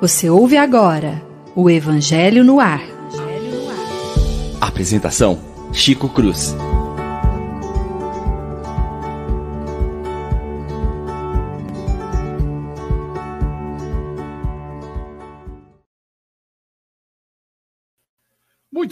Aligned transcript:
Você 0.00 0.30
ouve 0.30 0.56
agora 0.56 1.22
o 1.54 1.68
Evangelho 1.68 2.42
no 2.42 2.58
Ar. 2.58 2.80
Apresentação: 4.62 5.38
Chico 5.70 6.08
Cruz. 6.08 6.56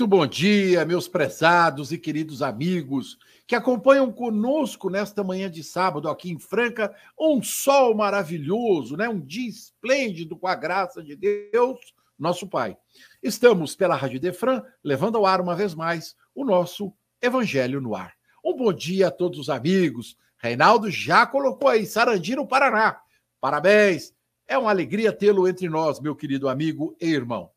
Muito 0.06 0.18
bom 0.18 0.26
dia, 0.28 0.84
meus 0.84 1.08
prezados 1.08 1.90
e 1.90 1.98
queridos 1.98 2.40
amigos 2.40 3.18
que 3.44 3.56
acompanham 3.56 4.12
conosco 4.12 4.88
nesta 4.88 5.24
manhã 5.24 5.50
de 5.50 5.64
sábado 5.64 6.08
aqui 6.08 6.30
em 6.30 6.38
Franca, 6.38 6.94
um 7.18 7.42
sol 7.42 7.92
maravilhoso, 7.92 8.96
né? 8.96 9.08
Um 9.08 9.18
dia 9.18 9.48
esplêndido 9.48 10.36
com 10.36 10.46
a 10.46 10.54
graça 10.54 11.02
de 11.02 11.16
Deus, 11.16 11.92
nosso 12.16 12.46
Pai. 12.46 12.76
Estamos 13.20 13.74
pela 13.74 13.96
Rádio 13.96 14.20
Defran 14.20 14.62
levando 14.84 15.16
ao 15.16 15.26
ar 15.26 15.40
uma 15.40 15.56
vez 15.56 15.74
mais 15.74 16.14
o 16.32 16.44
nosso 16.44 16.92
Evangelho 17.20 17.80
no 17.80 17.96
ar. 17.96 18.14
Um 18.44 18.54
bom 18.54 18.72
dia 18.72 19.08
a 19.08 19.10
todos 19.10 19.40
os 19.40 19.50
amigos. 19.50 20.16
Reinaldo 20.38 20.88
já 20.88 21.26
colocou 21.26 21.68
aí 21.68 21.84
Sarandino, 21.84 22.46
Paraná. 22.46 23.00
Parabéns. 23.40 24.14
É 24.46 24.56
uma 24.56 24.70
alegria 24.70 25.12
tê-lo 25.12 25.48
entre 25.48 25.68
nós, 25.68 25.98
meu 25.98 26.14
querido 26.14 26.48
amigo 26.48 26.96
e 27.00 27.08
irmão. 27.08 27.50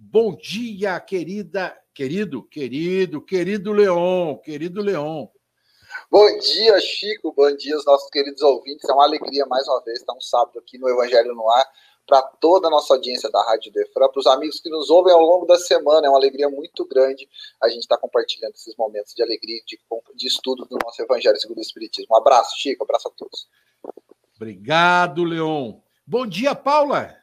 Bom 0.00 0.36
dia, 0.36 1.00
querida, 1.00 1.76
querido, 1.92 2.40
querido, 2.44 3.20
querido 3.20 3.72
Leon, 3.72 4.36
querido 4.36 4.80
Leon. 4.80 5.26
Bom 6.08 6.38
dia, 6.38 6.78
Chico. 6.80 7.32
Bom 7.32 7.50
dia, 7.56 7.76
os 7.76 7.84
nossos 7.84 8.08
queridos 8.08 8.40
ouvintes. 8.40 8.88
É 8.88 8.92
uma 8.92 9.02
alegria 9.02 9.44
mais 9.46 9.66
uma 9.66 9.82
vez 9.82 9.98
estar 9.98 10.12
um 10.14 10.20
sábado 10.20 10.56
aqui 10.60 10.78
no 10.78 10.88
Evangelho 10.88 11.34
no 11.34 11.50
Ar 11.50 11.66
para 12.06 12.22
toda 12.22 12.68
a 12.68 12.70
nossa 12.70 12.94
audiência 12.94 13.28
da 13.28 13.42
Rádio 13.42 13.72
Defran, 13.72 14.08
para 14.08 14.20
os 14.20 14.26
amigos 14.28 14.60
que 14.60 14.70
nos 14.70 14.88
ouvem 14.88 15.12
ao 15.12 15.20
longo 15.20 15.46
da 15.46 15.58
semana. 15.58 16.06
É 16.06 16.08
uma 16.08 16.18
alegria 16.18 16.48
muito 16.48 16.86
grande 16.86 17.28
a 17.60 17.68
gente 17.68 17.80
estar 17.80 17.98
compartilhando 17.98 18.54
esses 18.54 18.76
momentos 18.76 19.12
de 19.14 19.22
alegria 19.24 19.60
de, 19.66 19.80
de 20.14 20.26
estudo 20.28 20.64
do 20.64 20.78
nosso 20.80 21.02
Evangelho 21.02 21.36
segundo 21.38 21.58
o 21.58 21.60
Espiritismo. 21.60 22.14
Um 22.14 22.18
abraço, 22.18 22.56
Chico. 22.56 22.84
Um 22.84 22.86
abraço 22.86 23.08
a 23.08 23.10
todos. 23.10 23.48
Obrigado, 24.36 25.24
Leon. 25.24 25.74
Bom 26.06 26.24
dia, 26.24 26.54
Paula. 26.54 27.17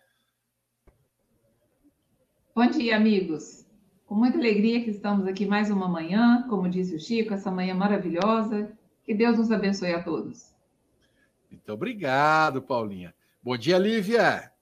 Bom 2.58 2.68
dia, 2.68 2.96
amigos. 2.96 3.66
Com 4.06 4.16
muita 4.16 4.38
alegria 4.38 4.82
que 4.82 4.90
estamos 4.90 5.28
aqui 5.28 5.46
mais 5.46 5.70
uma 5.70 5.90
manhã, 5.90 6.46
como 6.50 6.70
disse 6.70 6.96
o 6.96 7.00
Chico, 7.02 7.34
essa 7.34 7.52
manhã 7.52 7.76
maravilhosa. 7.76 8.72
Que 9.04 9.14
Deus 9.14 9.38
nos 9.38 9.52
abençoe 9.52 9.92
a 9.92 10.02
todos. 10.02 10.56
Muito 11.52 11.70
obrigado, 11.74 12.62
Paulinha. 12.62 13.14
Bom 13.44 13.58
dia, 13.58 13.78
Lívia. 13.78 14.54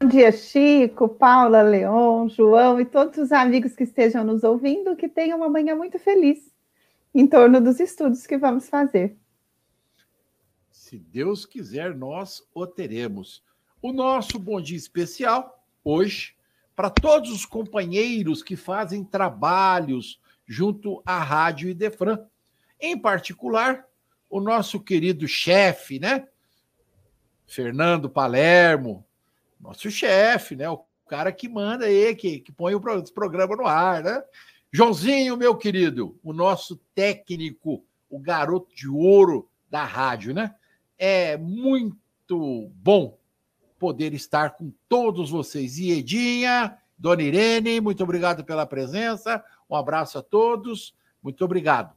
Bom 0.00 0.08
dia, 0.08 0.32
Chico, 0.32 1.08
Paula, 1.08 1.62
Leon, 1.62 2.28
João 2.28 2.80
e 2.80 2.84
todos 2.84 3.16
os 3.16 3.30
amigos 3.30 3.76
que 3.76 3.84
estejam 3.84 4.24
nos 4.24 4.42
ouvindo, 4.42 4.96
que 4.96 5.08
tenham 5.08 5.38
uma 5.38 5.48
manhã 5.48 5.76
muito 5.76 6.00
feliz 6.00 6.52
em 7.14 7.28
torno 7.28 7.60
dos 7.60 7.78
estudos 7.78 8.26
que 8.26 8.36
vamos 8.36 8.68
fazer. 8.68 9.16
Se 10.72 10.98
Deus 10.98 11.46
quiser, 11.46 11.94
nós 11.94 12.44
o 12.52 12.66
teremos. 12.66 13.40
O 13.80 13.92
nosso 13.92 14.36
bom 14.36 14.60
dia 14.60 14.76
especial, 14.76 15.64
hoje, 15.84 16.35
para 16.76 16.90
todos 16.90 17.30
os 17.30 17.46
companheiros 17.46 18.42
que 18.42 18.54
fazem 18.54 19.02
trabalhos 19.02 20.20
junto 20.46 21.02
à 21.06 21.18
Rádio 21.18 21.70
Idefran. 21.70 22.18
Em 22.78 22.96
particular, 22.96 23.86
o 24.28 24.38
nosso 24.40 24.78
querido 24.78 25.26
chefe, 25.26 25.98
né? 25.98 26.28
Fernando 27.46 28.10
Palermo, 28.10 29.04
nosso 29.58 29.90
chefe, 29.90 30.54
né? 30.54 30.68
O 30.68 30.84
cara 31.08 31.32
que 31.32 31.48
manda 31.48 31.86
aí, 31.86 32.14
que, 32.14 32.40
que 32.40 32.52
põe 32.52 32.74
o 32.74 32.80
programa 33.14 33.56
no 33.56 33.66
ar, 33.66 34.02
né? 34.02 34.22
Joãozinho, 34.70 35.36
meu 35.36 35.56
querido, 35.56 36.18
o 36.22 36.34
nosso 36.34 36.76
técnico, 36.94 37.82
o 38.10 38.18
garoto 38.18 38.74
de 38.74 38.88
ouro 38.88 39.48
da 39.70 39.84
rádio, 39.84 40.34
né? 40.34 40.54
É 40.98 41.38
muito 41.38 42.70
bom 42.74 43.16
poder 43.78 44.14
estar 44.14 44.56
com 44.56 44.72
todos 44.88 45.30
vocês. 45.30 45.78
E 45.78 45.90
Edinha, 45.90 46.76
Dona 46.98 47.22
Irene, 47.22 47.80
muito 47.80 48.02
obrigado 48.02 48.44
pela 48.44 48.66
presença. 48.66 49.44
Um 49.68 49.76
abraço 49.76 50.18
a 50.18 50.22
todos. 50.22 50.94
Muito 51.22 51.44
obrigado. 51.44 51.94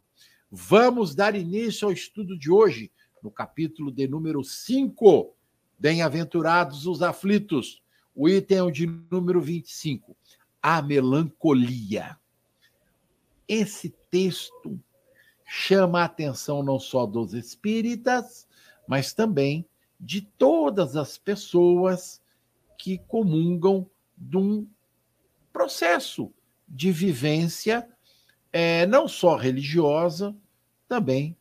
Vamos 0.51 1.13
dar 1.13 1.35
início 1.35 1.87
ao 1.87 1.91
estudo 1.91 2.37
de 2.37 2.49
hoje, 2.51 2.91
no 3.21 3.29
capítulo 3.29 3.91
de 3.91 4.07
número 4.07 4.43
5. 4.43 5.35
Bem-aventurados 5.77 6.85
os 6.87 7.01
aflitos. 7.01 7.81
O 8.15 8.27
item 8.27 8.67
é 8.67 8.71
de 8.71 8.87
número 9.09 9.39
25. 9.39 10.17
A 10.61 10.81
melancolia. 10.81 12.17
Esse 13.47 13.89
texto 14.09 14.79
chama 15.45 16.01
a 16.01 16.05
atenção 16.05 16.61
não 16.61 16.79
só 16.79 17.05
dos 17.05 17.33
espíritas, 17.33 18.47
mas 18.87 19.13
também 19.13 19.65
de 19.99 20.21
todas 20.21 20.95
as 20.95 21.17
pessoas 21.17 22.21
que 22.77 22.97
comungam 22.99 23.89
de 24.17 24.37
um 24.37 24.67
processo 25.51 26.31
de 26.67 26.91
vivência, 26.91 27.89
é, 28.53 28.85
não 28.85 29.07
só 29.07 29.35
religiosa, 29.35 30.35
também 30.87 31.35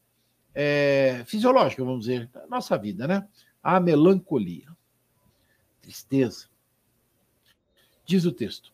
é, 0.54 1.22
fisiológica, 1.26 1.84
vamos 1.84 2.06
dizer, 2.06 2.26
da 2.28 2.46
nossa 2.48 2.76
vida, 2.76 3.06
né? 3.06 3.26
A 3.62 3.78
melancolia, 3.78 4.76
tristeza. 5.80 6.48
Diz 8.04 8.24
o 8.24 8.32
texto. 8.32 8.72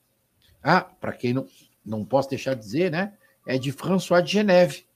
Ah, 0.62 0.80
para 0.80 1.12
quem 1.12 1.34
não, 1.34 1.46
não 1.84 2.04
posso 2.04 2.30
deixar 2.30 2.54
de 2.54 2.60
dizer, 2.60 2.90
né? 2.90 3.18
É 3.46 3.58
de 3.58 3.70
François 3.70 4.24
de 4.24 4.32
Geneve, 4.32 4.86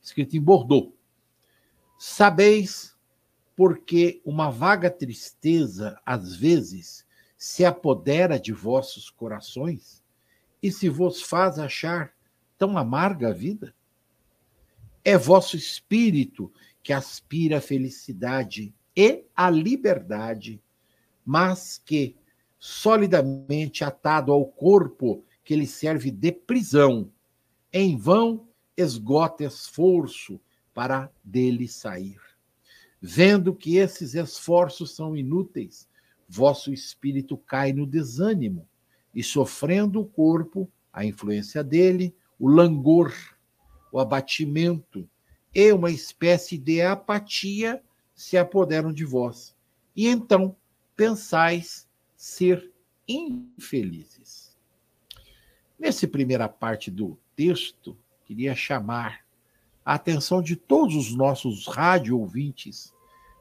escrito 0.00 0.36
em 0.36 0.40
Bordeaux. 0.40 0.92
Sabeis 1.98 2.96
porque 3.60 4.22
uma 4.24 4.48
vaga 4.48 4.90
tristeza, 4.90 6.00
às 6.06 6.34
vezes, 6.34 7.06
se 7.36 7.62
apodera 7.62 8.40
de 8.40 8.54
vossos 8.54 9.10
corações 9.10 10.02
e 10.62 10.72
se 10.72 10.88
vos 10.88 11.20
faz 11.20 11.58
achar 11.58 12.10
tão 12.56 12.78
amarga 12.78 13.28
a 13.28 13.32
vida? 13.34 13.74
É 15.04 15.14
vosso 15.18 15.58
espírito 15.58 16.50
que 16.82 16.90
aspira 16.90 17.58
à 17.58 17.60
felicidade 17.60 18.74
e 18.96 19.26
à 19.36 19.50
liberdade, 19.50 20.58
mas 21.22 21.76
que, 21.84 22.16
solidamente 22.58 23.84
atado 23.84 24.32
ao 24.32 24.46
corpo 24.46 25.22
que 25.44 25.54
lhe 25.54 25.66
serve 25.66 26.10
de 26.10 26.32
prisão, 26.32 27.12
em 27.70 27.94
vão 27.94 28.48
esgota 28.74 29.44
esforço 29.44 30.40
para 30.72 31.12
dele 31.22 31.68
sair. 31.68 32.29
Vendo 33.00 33.54
que 33.54 33.76
esses 33.76 34.14
esforços 34.14 34.94
são 34.94 35.16
inúteis, 35.16 35.88
vosso 36.28 36.72
espírito 36.72 37.36
cai 37.36 37.72
no 37.72 37.86
desânimo, 37.86 38.68
e 39.14 39.22
sofrendo 39.22 40.00
o 40.00 40.06
corpo, 40.06 40.70
a 40.92 41.04
influência 41.04 41.64
dele, 41.64 42.14
o 42.38 42.48
langor, 42.48 43.12
o 43.90 43.98
abatimento 43.98 45.08
e 45.54 45.72
uma 45.72 45.90
espécie 45.90 46.56
de 46.56 46.80
apatia 46.80 47.82
se 48.14 48.36
apoderam 48.36 48.92
de 48.92 49.04
vós. 49.04 49.56
E 49.96 50.06
então 50.06 50.56
pensais 50.94 51.88
ser 52.16 52.70
infelizes. 53.08 54.56
Nessa 55.78 56.06
primeira 56.06 56.48
parte 56.48 56.90
do 56.90 57.18
texto, 57.34 57.96
queria 58.24 58.54
chamar 58.54 59.24
a 59.90 59.94
atenção 59.94 60.40
de 60.40 60.54
todos 60.54 60.94
os 60.94 61.16
nossos 61.16 61.66
rádio 61.66 62.16
ouvintes 62.16 62.94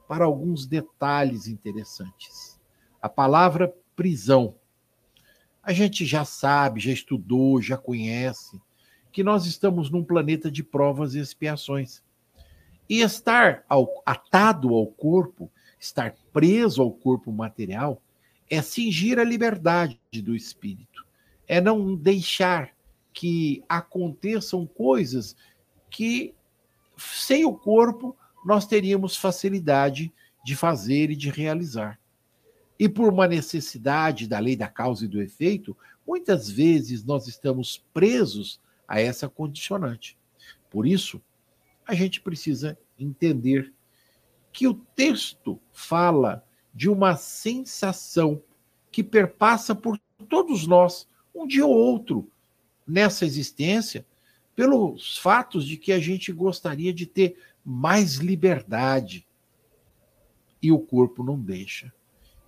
para 0.07 0.25
alguns 0.25 0.65
detalhes 0.65 1.45
interessantes. 1.45 2.59
A 2.99 3.07
palavra 3.07 3.71
prisão. 3.95 4.55
A 5.61 5.71
gente 5.73 6.07
já 6.07 6.25
sabe, 6.25 6.79
já 6.79 6.91
estudou, 6.91 7.61
já 7.61 7.77
conhece 7.77 8.59
que 9.11 9.23
nós 9.23 9.45
estamos 9.45 9.91
num 9.91 10.03
planeta 10.03 10.49
de 10.49 10.63
provas 10.63 11.13
e 11.13 11.19
expiações. 11.19 12.01
E 12.89 13.01
estar 13.01 13.63
ao, 13.69 14.01
atado 14.03 14.73
ao 14.73 14.87
corpo, 14.87 15.51
estar 15.79 16.15
preso 16.33 16.81
ao 16.81 16.91
corpo 16.91 17.31
material, 17.31 18.01
é 18.49 18.59
cingir 18.63 19.19
a 19.19 19.23
liberdade 19.23 19.99
do 20.23 20.35
espírito, 20.35 21.05
é 21.47 21.61
não 21.61 21.95
deixar 21.95 22.71
que 23.13 23.63
aconteçam 23.69 24.65
coisas 24.65 25.35
que 25.91 26.33
sem 26.99 27.45
o 27.45 27.53
corpo 27.53 28.15
nós 28.45 28.65
teríamos 28.65 29.15
facilidade 29.15 30.13
de 30.43 30.55
fazer 30.55 31.09
e 31.11 31.15
de 31.15 31.29
realizar. 31.29 31.99
E 32.77 32.87
por 32.87 33.11
uma 33.11 33.27
necessidade 33.27 34.27
da 34.27 34.39
lei 34.39 34.55
da 34.55 34.67
causa 34.67 35.05
e 35.05 35.07
do 35.07 35.21
efeito, 35.21 35.75
muitas 36.07 36.49
vezes 36.49 37.03
nós 37.03 37.27
estamos 37.27 37.83
presos 37.93 38.59
a 38.87 39.01
essa 39.01 39.27
condicionante. 39.27 40.17
Por 40.69 40.87
isso, 40.87 41.21
a 41.85 41.93
gente 41.93 42.21
precisa 42.21 42.77
entender 42.97 43.73
que 44.51 44.67
o 44.67 44.73
texto 44.73 45.59
fala 45.71 46.45
de 46.73 46.89
uma 46.89 47.15
sensação 47.15 48.41
que 48.91 49.03
perpassa 49.03 49.75
por 49.75 49.99
todos 50.27 50.65
nós, 50.65 51.07
um 51.33 51.45
dia 51.45 51.65
ou 51.65 51.75
outro, 51.75 52.31
nessa 52.87 53.25
existência, 53.25 54.05
pelos 54.59 55.17
fatos 55.17 55.65
de 55.65 55.77
que 55.77 55.89
a 55.89 55.99
gente 55.99 56.33
gostaria 56.33 56.91
de 56.91 57.05
ter 57.05 57.37
mais 57.63 58.15
liberdade. 58.15 59.25
E 60.61 60.69
o 60.69 60.77
corpo 60.77 61.23
não 61.23 61.39
deixa. 61.39 61.93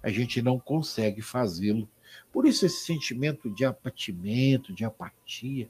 A 0.04 0.10
gente 0.10 0.42
não 0.42 0.60
consegue 0.60 1.22
fazê-lo. 1.22 1.88
Por 2.30 2.46
isso, 2.46 2.66
esse 2.66 2.84
sentimento 2.84 3.50
de 3.50 3.64
apatimento, 3.64 4.74
de 4.74 4.84
apatia, 4.84 5.70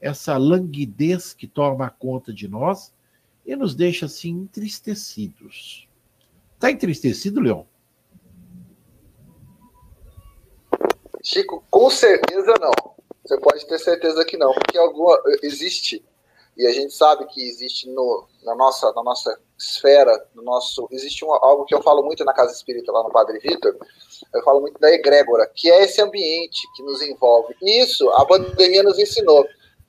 essa 0.00 0.36
languidez 0.36 1.34
que 1.34 1.48
toma 1.48 1.90
conta 1.90 2.32
de 2.32 2.46
nós 2.46 2.94
e 3.44 3.56
nos 3.56 3.74
deixa 3.74 4.06
assim 4.06 4.30
entristecidos. 4.30 5.88
Está 6.54 6.70
entristecido, 6.70 7.40
Leon? 7.40 7.64
Chico, 11.24 11.64
com 11.68 11.90
certeza 11.90 12.54
não. 12.60 13.01
Você 13.32 13.38
pode 13.38 13.66
ter 13.66 13.78
certeza 13.78 14.24
que 14.26 14.36
não, 14.36 14.52
porque 14.52 14.76
alguma 14.76 15.18
existe 15.42 16.04
e 16.54 16.66
a 16.66 16.70
gente 16.70 16.92
sabe 16.92 17.24
que 17.28 17.48
existe 17.48 17.88
no, 17.88 18.28
na 18.44 18.54
nossa 18.54 18.92
na 18.92 19.02
nossa 19.02 19.40
esfera, 19.58 20.28
no 20.34 20.42
nosso 20.42 20.86
existe 20.90 21.24
um, 21.24 21.32
algo 21.32 21.64
que 21.64 21.74
eu 21.74 21.82
falo 21.82 22.02
muito 22.02 22.26
na 22.26 22.34
casa 22.34 22.52
espírita 22.52 22.92
lá 22.92 23.02
no 23.02 23.10
Padre 23.10 23.38
Vitor. 23.38 23.74
Eu 24.34 24.42
falo 24.42 24.60
muito 24.60 24.78
da 24.78 24.92
egrégora, 24.92 25.50
que 25.54 25.70
é 25.70 25.82
esse 25.82 26.02
ambiente 26.02 26.60
que 26.76 26.82
nos 26.82 27.00
envolve. 27.00 27.56
E 27.62 27.82
isso 27.82 28.06
a 28.10 28.26
pandemia 28.26 28.82
nos 28.82 28.98
ensinou. 28.98 29.48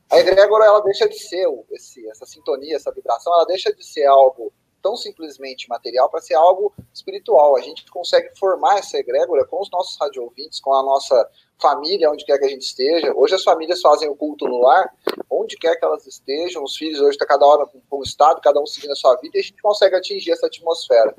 A 0.09 0.19
egrégora 0.19 0.63
ela 0.63 0.79
deixa 0.79 1.09
de 1.09 1.19
ser 1.19 1.45
esse, 1.71 2.07
essa 2.07 2.25
sintonia, 2.25 2.77
essa 2.77 2.93
vibração, 2.93 3.33
ela 3.33 3.45
deixa 3.45 3.73
de 3.73 3.85
ser 3.85 4.05
algo 4.05 4.53
tão 4.81 4.95
simplesmente 4.95 5.67
material 5.67 6.09
para 6.09 6.21
ser 6.21 6.35
algo 6.35 6.73
espiritual. 6.93 7.57
A 7.57 7.61
gente 7.61 7.89
consegue 7.91 8.29
formar 8.39 8.79
essa 8.79 8.97
egrégora 8.97 9.43
com 9.43 9.61
os 9.61 9.69
nossos 9.69 9.97
radiovintes, 9.99 10.61
com 10.61 10.73
a 10.73 10.81
nossa 10.81 11.29
família, 11.61 12.11
onde 12.11 12.25
quer 12.25 12.37
que 12.37 12.45
a 12.45 12.49
gente 12.49 12.63
esteja. 12.63 13.13
Hoje 13.15 13.35
as 13.35 13.43
famílias 13.43 13.81
fazem 13.81 14.09
o 14.09 14.15
culto 14.15 14.45
no 14.47 14.61
lar, 14.61 14.91
onde 15.29 15.55
quer 15.57 15.75
que 15.75 15.85
elas 15.85 16.05
estejam. 16.05 16.63
Os 16.63 16.75
filhos 16.75 16.99
hoje 16.99 17.11
estão 17.11 17.27
tá 17.27 17.33
cada 17.33 17.45
hora 17.45 17.65
com 17.65 17.99
um 17.99 18.03
estado, 18.03 18.41
cada 18.41 18.59
um 18.59 18.65
seguindo 18.65 18.91
a 18.91 18.95
sua 18.95 19.15
vida, 19.17 19.37
e 19.37 19.39
a 19.39 19.43
gente 19.43 19.61
consegue 19.61 19.95
atingir 19.95 20.31
essa 20.31 20.47
atmosfera. 20.47 21.15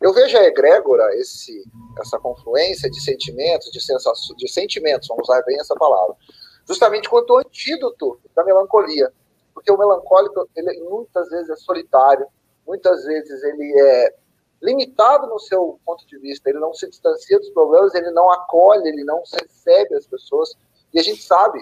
Eu 0.00 0.12
vejo 0.12 0.36
a 0.36 0.44
egrégora, 0.44 1.14
esse, 1.16 1.62
essa 2.00 2.18
confluência 2.18 2.90
de 2.90 3.00
sentimentos, 3.00 3.70
de 3.70 3.80
sensações, 3.80 4.36
de 4.36 4.48
sentimentos, 4.48 5.08
vamos 5.08 5.28
usar 5.28 5.42
bem 5.42 5.58
essa 5.60 5.74
palavra, 5.74 6.16
justamente 6.66 7.08
quanto 7.08 7.36
antídoto 7.36 8.18
da 8.34 8.44
melancolia. 8.44 9.12
Porque 9.54 9.70
o 9.70 9.78
melancólico, 9.78 10.48
ele 10.56 10.80
muitas 10.80 11.28
vezes 11.28 11.50
é 11.50 11.56
solitário, 11.56 12.26
muitas 12.66 13.04
vezes 13.04 13.42
ele 13.44 13.80
é 13.80 14.14
limitado 14.62 15.26
no 15.26 15.38
seu 15.38 15.80
ponto 15.84 16.06
de 16.06 16.18
vista, 16.18 16.48
ele 16.48 16.60
não 16.60 16.72
se 16.72 16.88
distancia 16.88 17.38
dos 17.38 17.50
problemas, 17.50 17.94
ele 17.94 18.10
não 18.12 18.30
acolhe, 18.30 18.88
ele 18.88 19.04
não 19.04 19.22
recebe 19.40 19.94
as 19.96 20.06
pessoas. 20.06 20.54
E 20.94 21.00
a 21.00 21.02
gente 21.02 21.22
sabe 21.22 21.60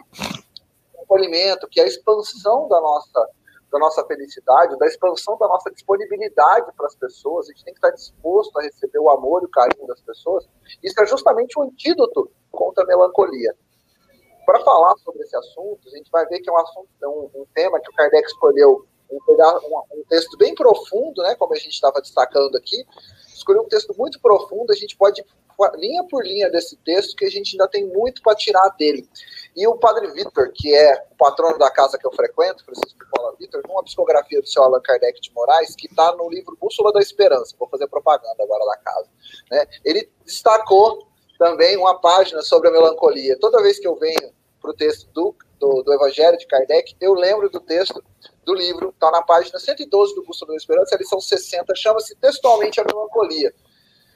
o 0.95 1.03
acolhimento, 1.03 1.67
que 1.69 1.81
a 1.81 1.87
expansão 1.87 2.69
da 2.69 2.81
nossa 2.81 3.29
da 3.71 3.79
nossa 3.79 4.05
felicidade, 4.05 4.77
da 4.79 4.87
expansão 4.87 5.39
da 5.39 5.47
nossa 5.47 5.71
disponibilidade 5.71 6.73
para 6.77 6.87
as 6.87 6.95
pessoas, 6.97 7.47
a 7.47 7.53
gente 7.53 7.65
tem 7.65 7.73
que 7.73 7.79
estar 7.79 7.91
disposto 7.91 8.59
a 8.59 8.63
receber 8.63 8.99
o 8.99 9.09
amor 9.09 9.43
e 9.43 9.47
o 9.47 9.49
carinho 9.49 9.87
das 9.87 10.01
pessoas. 10.01 10.45
Isso 10.83 11.01
é 11.01 11.07
justamente 11.07 11.57
o 11.57 11.63
um 11.63 11.67
antídoto 11.67 12.31
contra 12.51 12.83
a 12.83 12.87
melancolia. 12.87 13.55
Para 14.45 14.59
falar 14.65 14.97
sobre 14.99 15.23
esse 15.23 15.37
assunto, 15.37 15.87
a 15.87 15.91
gente 15.97 16.11
vai 16.11 16.27
ver 16.27 16.41
que 16.41 16.51
é 16.51 16.53
um, 16.53 16.59
assunto, 16.59 16.89
um, 17.05 17.43
um 17.43 17.47
tema 17.55 17.79
que 17.79 17.89
o 17.89 17.95
Kardec 17.95 18.27
escolheu 18.27 18.85
Pegar 19.27 19.59
um, 19.59 20.01
um 20.01 20.05
texto 20.09 20.37
bem 20.37 20.55
profundo, 20.55 21.23
né, 21.23 21.35
como 21.35 21.53
a 21.53 21.57
gente 21.57 21.73
estava 21.73 22.01
destacando 22.01 22.57
aqui, 22.57 22.85
escolher 23.35 23.61
um 23.61 23.69
texto 23.69 23.95
muito 23.97 24.21
profundo, 24.21 24.73
a 24.73 24.77
gente 24.77 24.97
pode 24.97 25.25
linha 25.77 26.03
por 26.05 26.25
linha 26.25 26.49
desse 26.49 26.77
texto 26.77 27.15
que 27.17 27.27
a 27.27 27.31
gente 27.31 27.53
ainda 27.53 27.69
tem 27.69 27.87
muito 27.87 28.23
para 28.23 28.35
tirar 28.35 28.69
dele. 28.79 29.07
E 29.57 29.67
o 29.67 29.77
Padre 29.77 30.11
Vitor, 30.13 30.51
que 30.55 30.75
é 30.75 31.05
o 31.11 31.17
patrono 31.17 31.59
da 31.59 31.71
casa 31.71 31.99
que 31.99 32.07
eu 32.07 32.13
frequento, 32.13 32.65
Francisco 32.65 33.05
Paula 33.11 33.37
Vitor, 33.39 33.63
uma 33.69 33.83
psicografia 33.83 34.41
do 34.41 34.47
seu 34.47 34.63
Allan 34.63 34.81
Kardec 34.81 35.21
de 35.21 35.33
Moraes, 35.33 35.75
que 35.75 35.87
está 35.87 36.15
no 36.17 36.31
livro 36.31 36.57
Bússola 36.59 36.93
da 36.93 37.01
Esperança, 37.01 37.55
vou 37.59 37.69
fazer 37.69 37.89
propaganda 37.89 38.43
agora 38.43 38.65
da 38.65 38.77
casa. 38.77 39.09
Né? 39.51 39.67
Ele 39.85 40.11
destacou 40.25 41.07
também 41.39 41.77
uma 41.77 42.01
página 42.01 42.43
sobre 42.43 42.69
a 42.69 42.73
melancolia. 42.73 43.39
Toda 43.39 43.63
vez 43.63 43.79
que 43.79 43.89
eu 43.89 43.97
venho 43.97 44.33
para 44.61 44.71
o 44.71 44.75
texto 44.75 45.11
do, 45.13 45.35
do, 45.59 45.83
do 45.83 45.93
Evangelho 45.93 46.39
de 46.39 46.47
Kardec, 46.47 46.95
eu 47.01 47.15
lembro 47.15 47.51
do 47.51 47.61
texto 47.61 48.03
do 48.45 48.55
livro, 48.55 48.91
está 48.91 49.11
na 49.11 49.23
página 49.23 49.59
112 49.59 50.15
do 50.15 50.25
Bússola 50.25 50.53
da 50.53 50.57
Esperança, 50.57 50.95
a 50.95 50.99
lição 50.99 51.21
60, 51.21 51.75
chama-se 51.77 52.15
textualmente 52.17 52.81
a 52.81 52.85
melancolia. 52.85 53.55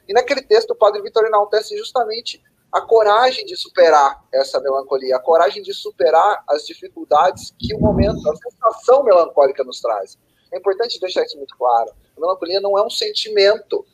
E 0.07 0.13
naquele 0.13 0.41
texto, 0.41 0.71
o 0.71 0.75
padre 0.75 1.01
Vitorino 1.01 1.29
enaltece 1.29 1.77
justamente 1.77 2.41
a 2.71 2.81
coragem 2.81 3.45
de 3.45 3.55
superar 3.55 4.23
essa 4.33 4.59
melancolia, 4.59 5.15
a 5.15 5.19
coragem 5.19 5.63
de 5.63 5.73
superar 5.73 6.43
as 6.49 6.65
dificuldades 6.65 7.53
que 7.57 7.73
o 7.73 7.79
momento, 7.79 8.29
a 8.29 8.35
sensação 8.35 9.03
melancólica 9.03 9.63
nos 9.63 9.79
traz. 9.79 10.17
É 10.51 10.57
importante 10.57 10.99
deixar 10.99 11.23
isso 11.23 11.37
muito 11.37 11.55
claro. 11.57 11.91
A 12.15 12.19
melancolia 12.19 12.59
não 12.59 12.77
é 12.77 12.85
um 12.85 12.89
sentimento, 12.89 13.85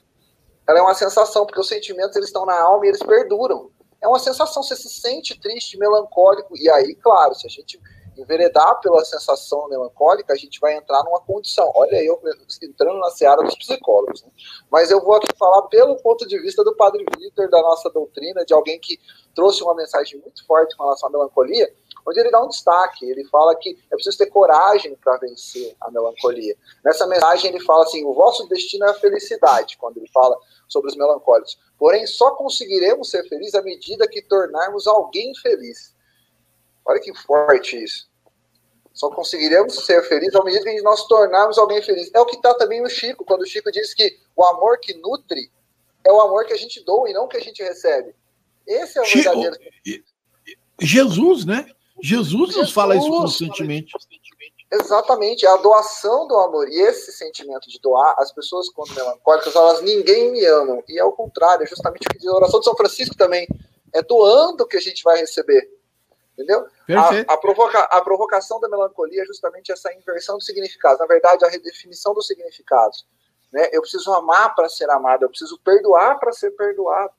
ela 0.68 0.80
é 0.80 0.82
uma 0.82 0.96
sensação, 0.96 1.46
porque 1.46 1.60
os 1.60 1.68
sentimentos 1.68 2.16
eles 2.16 2.30
estão 2.30 2.46
na 2.46 2.60
alma 2.60 2.86
e 2.86 2.90
eles 2.90 3.04
perduram. 3.04 3.70
É 4.02 4.08
uma 4.08 4.20
sensação, 4.20 4.64
você 4.64 4.76
se 4.76 4.90
sente 4.90 5.40
triste, 5.40 5.78
melancólico, 5.78 6.58
e 6.58 6.70
aí, 6.70 6.96
claro, 6.96 7.36
se 7.36 7.46
a 7.46 7.50
gente 7.50 7.80
enveredar 8.18 8.80
pela 8.82 9.04
sensação 9.06 9.68
melancólica, 9.70 10.34
a 10.34 10.36
gente 10.38 10.60
vai 10.60 10.76
entrar 10.76 11.04
numa 11.04 11.22
condição. 11.22 11.72
Olha, 11.76 12.04
eu 12.04 12.20
entrando 12.62 13.00
na 13.00 13.10
seara 13.10 13.42
dos 13.42 13.56
psicólogos. 13.56 14.24
Né? 14.24 14.30
Mas 14.70 14.92
eu 14.92 15.02
vou 15.02 15.16
aqui 15.16 15.28
falar 15.38 15.64
pelo 15.64 15.96
ponto 15.98 16.28
de 16.28 16.40
vista 16.40 16.64
do 16.64 16.76
Padre 16.76 17.06
Vitor, 17.18 17.50
da 17.50 17.62
nossa 17.62 17.90
doutrina, 17.90 18.46
de 18.46 18.54
alguém 18.54 18.80
que 18.80 19.00
trouxe 19.34 19.64
uma 19.64 19.76
mensagem 19.76 20.20
muito 20.20 20.46
forte 20.46 20.76
com 20.76 20.84
relação 20.84 21.10
à 21.10 21.12
melancolia, 21.12 21.74
onde 22.08 22.20
ele 22.20 22.32
dá 22.32 22.44
um 22.44 22.50
destaque. 22.50 23.06
Ele 23.06 23.24
fala 23.30 23.56
que 23.56 23.78
é 23.92 23.96
preciso 23.96 24.18
ter 24.18 24.28
coragem 24.28 24.96
para 24.96 25.18
vencer 25.18 25.76
a 25.82 25.90
melancolia. 25.90 26.56
Nessa 26.84 27.08
mensagem, 27.08 27.50
ele 27.50 27.64
fala 27.64 27.84
assim: 27.84 28.06
o 28.06 28.14
vosso 28.14 28.48
destino 28.48 28.86
é 28.86 28.90
a 28.90 28.96
felicidade, 28.96 29.78
quando 29.78 29.98
ele 29.98 30.10
fala 30.10 30.38
sobre 30.68 30.90
os 30.90 30.98
melancólicos. 30.98 31.58
Porém, 31.78 32.06
só 32.06 32.32
conseguiremos 32.32 33.10
ser 33.10 33.28
felizes 33.28 33.56
à 33.56 33.62
medida 33.62 34.08
que 34.08 34.22
tornarmos 34.22 34.88
alguém 34.88 35.34
feliz. 35.36 35.94
Olha 36.92 37.00
que 37.00 37.14
forte 37.14 37.82
isso. 37.82 38.10
Só 38.94 39.10
conseguiremos 39.10 39.86
ser 39.86 40.04
felizes 40.04 40.36
ao 40.36 40.44
medida 40.44 40.66
que 40.66 40.82
nós 40.82 41.08
tornarmos 41.08 41.58
alguém 41.58 41.82
feliz. 41.82 42.12
É 42.14 42.20
o 42.20 42.26
que 42.26 42.36
está 42.36 42.54
também 42.54 42.82
no 42.82 42.90
Chico, 42.90 43.24
quando 43.24 43.42
o 43.42 43.46
Chico 43.46 43.72
diz 43.72 43.94
que 43.94 44.20
o 44.36 44.44
amor 44.46 44.80
que 44.80 44.94
nutre 44.96 45.50
é 46.04 46.12
o 46.12 46.20
amor 46.20 46.46
que 46.46 46.54
a 46.54 46.58
gente 46.58 46.84
doa 46.84 47.10
e 47.10 47.14
não 47.14 47.28
que 47.28 47.38
a 47.38 47.42
gente 47.42 47.64
recebe. 47.64 48.14
Esse 48.68 49.00
é 49.00 49.02
o 49.02 49.06
Chico, 49.06 49.24
verdadeiro. 49.24 49.58
Jesus, 50.80 51.46
né? 51.46 51.66
Jesus, 52.02 52.30
Jesus 52.30 52.56
nos 52.58 52.72
fala 52.74 52.96
isso 52.96 53.10
constantemente. 53.10 53.94
Exatamente, 54.72 55.46
a 55.46 55.58
doação 55.58 56.28
do 56.28 56.38
amor. 56.38 56.68
E 56.70 56.80
esse 56.82 57.12
sentimento 57.12 57.70
de 57.70 57.80
doar, 57.80 58.16
as 58.18 58.32
pessoas, 58.32 58.70
quando 58.70 58.94
melancólicas, 58.94 59.56
elas 59.56 59.82
ninguém 59.82 60.32
me 60.32 60.46
amam. 60.46 60.84
E 60.88 61.00
é 61.00 61.04
o 61.04 61.12
contrário, 61.12 61.64
é 61.64 61.68
justamente 61.68 62.06
o 62.08 62.10
que 62.10 62.18
diz 62.18 62.28
a 62.28 62.36
oração 62.36 62.60
de 62.60 62.66
São 62.66 62.76
Francisco 62.76 63.16
também. 63.16 63.48
É 63.94 64.02
doando 64.02 64.66
que 64.66 64.78
a 64.78 64.82
gente 64.82 65.04
vai 65.04 65.20
receber. 65.20 65.81
Entendeu? 66.42 66.66
A, 67.28 67.34
a, 67.34 67.38
provoca, 67.38 67.80
a 67.80 68.02
provocação 68.02 68.60
da 68.60 68.70
melancolia 68.70 69.22
é 69.22 69.26
justamente 69.26 69.72
essa 69.72 69.94
inversão 69.94 70.38
de 70.38 70.46
significados. 70.46 71.00
Na 71.00 71.06
verdade, 71.06 71.46
a 71.46 71.50
redefinição 71.50 72.14
dos 72.14 72.28
significados. 72.28 73.06
Né? 73.52 73.70
Eu 73.72 73.82
preciso 73.82 74.12
amar 74.14 74.56
para 74.56 74.70
ser 74.70 74.90
amado, 74.90 75.24
eu 75.24 75.30
preciso 75.30 75.60
perdoar 75.60 76.20
para 76.20 76.32
ser 76.32 76.52
perdoado. 76.52 77.12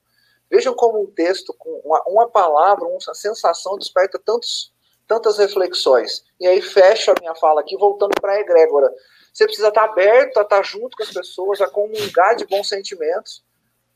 Vejam 0.50 0.74
como 0.74 1.02
um 1.02 1.06
texto, 1.06 1.54
com 1.58 1.70
uma, 1.84 2.02
uma 2.06 2.28
palavra, 2.28 2.84
uma 2.84 3.00
sensação 3.14 3.78
desperta 3.78 4.18
tantos, 4.18 4.72
tantas 5.06 5.38
reflexões. 5.38 6.24
E 6.38 6.46
aí 6.46 6.60
fecho 6.60 7.10
a 7.10 7.14
minha 7.20 7.34
fala 7.34 7.60
aqui, 7.60 7.76
voltando 7.76 8.12
para 8.20 8.32
a 8.32 8.40
egrégora. 8.40 8.92
Você 9.32 9.46
precisa 9.46 9.68
estar 9.68 9.84
aberto 9.84 10.36
a 10.38 10.42
estar 10.42 10.62
junto 10.62 10.96
com 10.96 11.02
as 11.02 11.10
pessoas, 11.10 11.60
a 11.60 11.68
comungar 11.68 12.36
de 12.36 12.46
bons 12.46 12.68
sentimentos, 12.68 13.42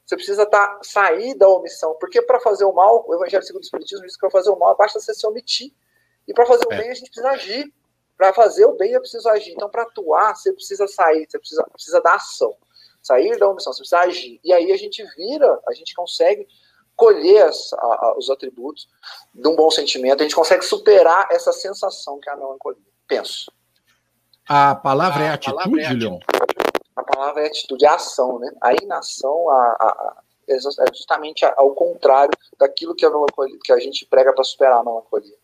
você 0.07 0.15
precisa 0.15 0.47
tá, 0.47 0.79
sair 0.83 1.35
da 1.35 1.49
omissão. 1.49 1.97
Porque 1.99 2.23
para 2.23 2.39
fazer 2.39 2.65
o 2.65 2.73
mal, 2.73 3.05
o 3.09 3.15
Evangelho 3.15 3.43
segundo 3.43 3.63
o 3.63 3.65
Espiritismo 3.65 4.07
diz 4.07 4.15
que 4.15 4.21
para 4.21 4.31
fazer 4.31 4.51
o 4.51 4.57
mal 4.57 4.77
basta 4.77 5.01
você 5.01 5.13
se 5.13 5.27
omitir. 5.27 5.73
E 6.29 6.33
para 6.33 6.47
fazer 6.47 6.65
o 6.67 6.73
é. 6.73 6.79
bem 6.79 6.91
a 6.91 6.95
gente 6.95 7.11
precisa 7.11 7.31
agir. 7.31 7.73
Para 8.17 8.33
fazer 8.33 8.65
o 8.65 8.77
bem 8.77 8.93
eu 8.93 9.01
preciso 9.01 9.29
agir. 9.29 9.53
Então, 9.53 9.69
para 9.69 9.83
atuar, 9.83 10.35
você 10.35 10.53
precisa 10.53 10.87
sair, 10.87 11.27
você 11.29 11.39
precisa, 11.39 11.67
precisa 11.73 12.01
dar 12.01 12.15
ação. 12.15 12.55
Sair 13.03 13.37
da 13.37 13.49
omissão, 13.49 13.73
você 13.73 13.81
precisa 13.81 14.01
agir. 14.01 14.41
E 14.45 14.53
aí 14.53 14.71
a 14.71 14.77
gente 14.77 15.05
vira, 15.17 15.61
a 15.69 15.75
gente 15.75 15.93
consegue 15.95 16.47
colher 16.95 17.45
as, 17.45 17.73
a, 17.75 17.77
a, 17.77 18.15
os 18.17 18.31
atributos 18.31 18.89
de 19.35 19.47
um 19.47 19.55
bom 19.55 19.71
sentimento, 19.71 20.21
a 20.21 20.23
gente 20.23 20.35
consegue 20.35 20.65
superar 20.65 21.29
essa 21.31 21.53
sensação 21.53 22.19
que 22.19 22.31
é 22.31 22.33
a 22.33 22.37
melancolia. 22.37 22.81
Penso. 23.07 23.53
A 24.49 24.75
palavra 24.75 25.25
é 25.25 25.29
a 25.29 25.33
é 25.33 25.35
atitude, 25.35 25.81
é 25.81 25.93
Leon? 25.93 26.19
A 26.97 27.05
palavra 27.05 27.43
é 27.43 27.47
atitude, 27.47 27.85
é 27.85 27.89
ação, 27.89 28.39
né? 28.39 28.51
A 28.61 28.73
inação 28.73 29.51
a, 29.51 29.55
a, 29.55 29.87
a, 29.87 30.23
é, 30.49 30.57
é 30.57 30.95
justamente 30.95 31.45
ao 31.45 31.75
contrário 31.75 32.33
daquilo 32.59 32.95
que 32.95 33.05
a, 33.05 33.11
melancolia, 33.11 33.59
que 33.63 33.73
a 33.73 33.79
gente 33.79 34.07
prega 34.07 34.33
para 34.33 34.43
superar 34.43 34.81
a 34.81 34.85
melancolia. 34.85 35.37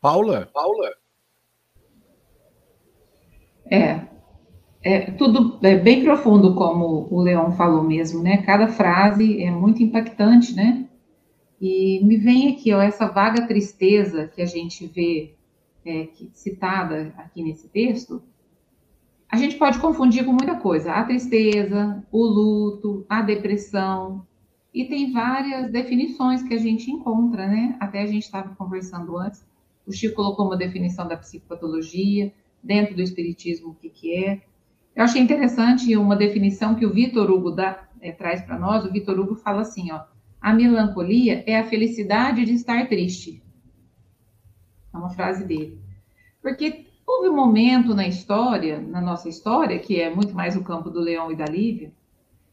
Paula? 0.00 0.48
Paula? 0.52 0.92
É. 3.70 4.06
É 4.80 5.10
tudo 5.12 5.58
é 5.66 5.74
bem 5.74 6.04
profundo, 6.04 6.54
como 6.54 7.08
o 7.10 7.20
Leão 7.20 7.52
falou 7.56 7.82
mesmo, 7.82 8.22
né? 8.22 8.42
Cada 8.42 8.68
frase 8.68 9.42
é 9.42 9.50
muito 9.50 9.82
impactante, 9.82 10.54
né? 10.54 10.88
E 11.60 12.00
me 12.04 12.16
vem 12.16 12.52
aqui, 12.52 12.72
ó, 12.72 12.80
essa 12.80 13.08
vaga 13.08 13.46
tristeza 13.48 14.28
que 14.28 14.40
a 14.40 14.46
gente 14.46 14.86
vê 14.86 15.34
é, 15.84 16.04
que, 16.06 16.30
citada 16.32 17.12
aqui 17.16 17.42
nesse 17.42 17.68
texto, 17.68 18.22
a 19.30 19.36
gente 19.36 19.56
pode 19.56 19.78
confundir 19.78 20.24
com 20.24 20.32
muita 20.32 20.56
coisa. 20.56 20.92
A 20.92 21.04
tristeza, 21.04 22.02
o 22.10 22.24
luto, 22.24 23.04
a 23.08 23.20
depressão. 23.20 24.26
E 24.72 24.86
tem 24.86 25.12
várias 25.12 25.70
definições 25.70 26.42
que 26.42 26.54
a 26.54 26.58
gente 26.58 26.90
encontra, 26.90 27.46
né? 27.46 27.76
Até 27.78 28.02
a 28.02 28.06
gente 28.06 28.24
estava 28.24 28.54
conversando 28.54 29.18
antes. 29.18 29.46
O 29.86 29.92
Chico 29.92 30.16
colocou 30.16 30.46
uma 30.46 30.56
definição 30.56 31.06
da 31.06 31.16
psicopatologia, 31.16 32.32
dentro 32.62 32.94
do 32.94 33.02
espiritismo, 33.02 33.70
o 33.70 33.74
que, 33.74 33.90
que 33.90 34.14
é. 34.14 34.42
Eu 34.96 35.04
achei 35.04 35.20
interessante 35.20 35.94
uma 35.96 36.16
definição 36.16 36.74
que 36.74 36.84
o 36.84 36.92
Vitor 36.92 37.30
Hugo 37.30 37.50
dá, 37.50 37.86
é, 38.00 38.12
traz 38.12 38.42
para 38.42 38.58
nós. 38.58 38.84
O 38.84 38.92
Vitor 38.92 39.18
Hugo 39.18 39.36
fala 39.36 39.60
assim, 39.60 39.92
ó. 39.92 40.04
A 40.40 40.52
melancolia 40.54 41.44
é 41.46 41.58
a 41.58 41.64
felicidade 41.64 42.44
de 42.44 42.52
estar 42.54 42.88
triste. 42.88 43.42
É 44.92 44.96
uma 44.96 45.10
frase 45.10 45.44
dele. 45.44 45.78
Porque 46.40 46.87
Houve 47.08 47.30
um 47.30 47.34
momento 47.34 47.94
na 47.94 48.06
história, 48.06 48.78
na 48.78 49.00
nossa 49.00 49.30
história, 49.30 49.78
que 49.78 49.98
é 49.98 50.14
muito 50.14 50.34
mais 50.34 50.54
o 50.54 50.62
campo 50.62 50.90
do 50.90 51.00
Leão 51.00 51.32
e 51.32 51.36
da 51.36 51.46
Lívia, 51.46 51.90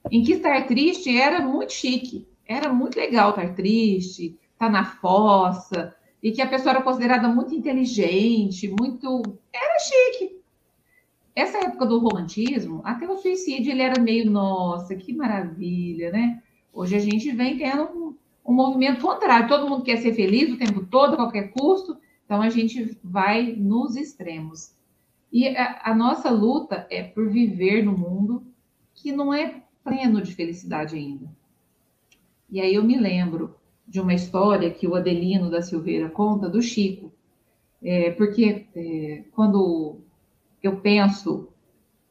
em 0.09 0.23
que 0.23 0.31
estar 0.31 0.65
triste 0.65 1.15
era 1.15 1.41
muito 1.41 1.73
chique, 1.73 2.25
era 2.47 2.71
muito 2.71 2.95
legal 2.97 3.31
estar 3.31 3.53
triste, 3.53 4.39
estar 4.53 4.69
na 4.69 4.85
fossa, 4.85 5.93
e 6.23 6.31
que 6.31 6.41
a 6.41 6.47
pessoa 6.47 6.71
era 6.71 6.81
considerada 6.81 7.27
muito 7.27 7.53
inteligente, 7.53 8.73
muito. 8.79 9.23
Era 9.51 9.77
chique. 9.77 10.39
Essa 11.35 11.57
época 11.57 11.85
do 11.85 11.99
romantismo, 11.99 12.79
até 12.85 13.05
o 13.09 13.17
suicídio, 13.17 13.73
ele 13.73 13.81
era 13.81 14.01
meio, 14.01 14.31
nossa, 14.31 14.95
que 14.95 15.13
maravilha, 15.13 16.11
né? 16.11 16.41
Hoje 16.71 16.95
a 16.95 16.99
gente 16.99 17.29
vem 17.31 17.57
tendo 17.57 17.83
um, 17.83 18.15
um 18.45 18.53
movimento 18.53 19.01
contrário, 19.01 19.49
todo 19.49 19.69
mundo 19.69 19.83
quer 19.83 19.97
ser 19.97 20.13
feliz 20.13 20.49
o 20.49 20.57
tempo 20.57 20.85
todo, 20.85 21.15
a 21.15 21.17
qualquer 21.17 21.51
custo, 21.51 21.97
então, 22.25 22.41
a 22.41 22.49
gente 22.49 22.97
vai 23.03 23.53
nos 23.53 23.95
extremos. 23.95 24.73
E 25.31 25.47
a, 25.47 25.81
a, 25.83 25.95
nossa 25.95 26.29
luta 26.29 26.87
é 26.89 27.03
por 27.03 27.29
viver 27.29 27.83
no 27.83 27.95
mundo 27.95 28.43
que 28.93 29.11
não 29.11 29.33
é 29.33 29.61
pleno 29.83 30.21
de 30.21 30.33
felicidade 30.33 30.95
ainda. 30.95 31.29
E 32.49 32.59
aí 32.59 32.73
eu 32.73 32.83
me 32.83 32.97
lembro 32.97 33.55
de 33.87 33.99
uma 33.99 34.13
história 34.13 34.71
que 34.71 34.87
o 34.87 34.95
Adelino 34.95 35.51
da 35.51 35.61
Silveira 35.61 36.09
conta 36.09 36.49
do 36.49 36.61
Chico, 36.61 37.11
é, 37.83 38.11
porque 38.11 38.65
é, 38.75 39.23
quando 39.31 39.99
eu 40.63 40.77
penso 40.77 41.49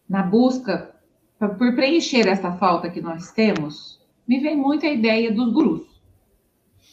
na 0.09 0.23
busca 0.23 0.95
por 1.39 1.75
preencher 1.75 2.29
essa 2.29 2.53
falta 2.53 2.89
que 2.89 3.01
nós 3.01 3.33
temos, 3.33 4.01
me 4.29 4.39
vem 4.39 4.57
muito 4.57 4.87
a 4.87 4.91
ideia 4.91 5.33
dos 5.33 5.53
gurus. 5.53 5.94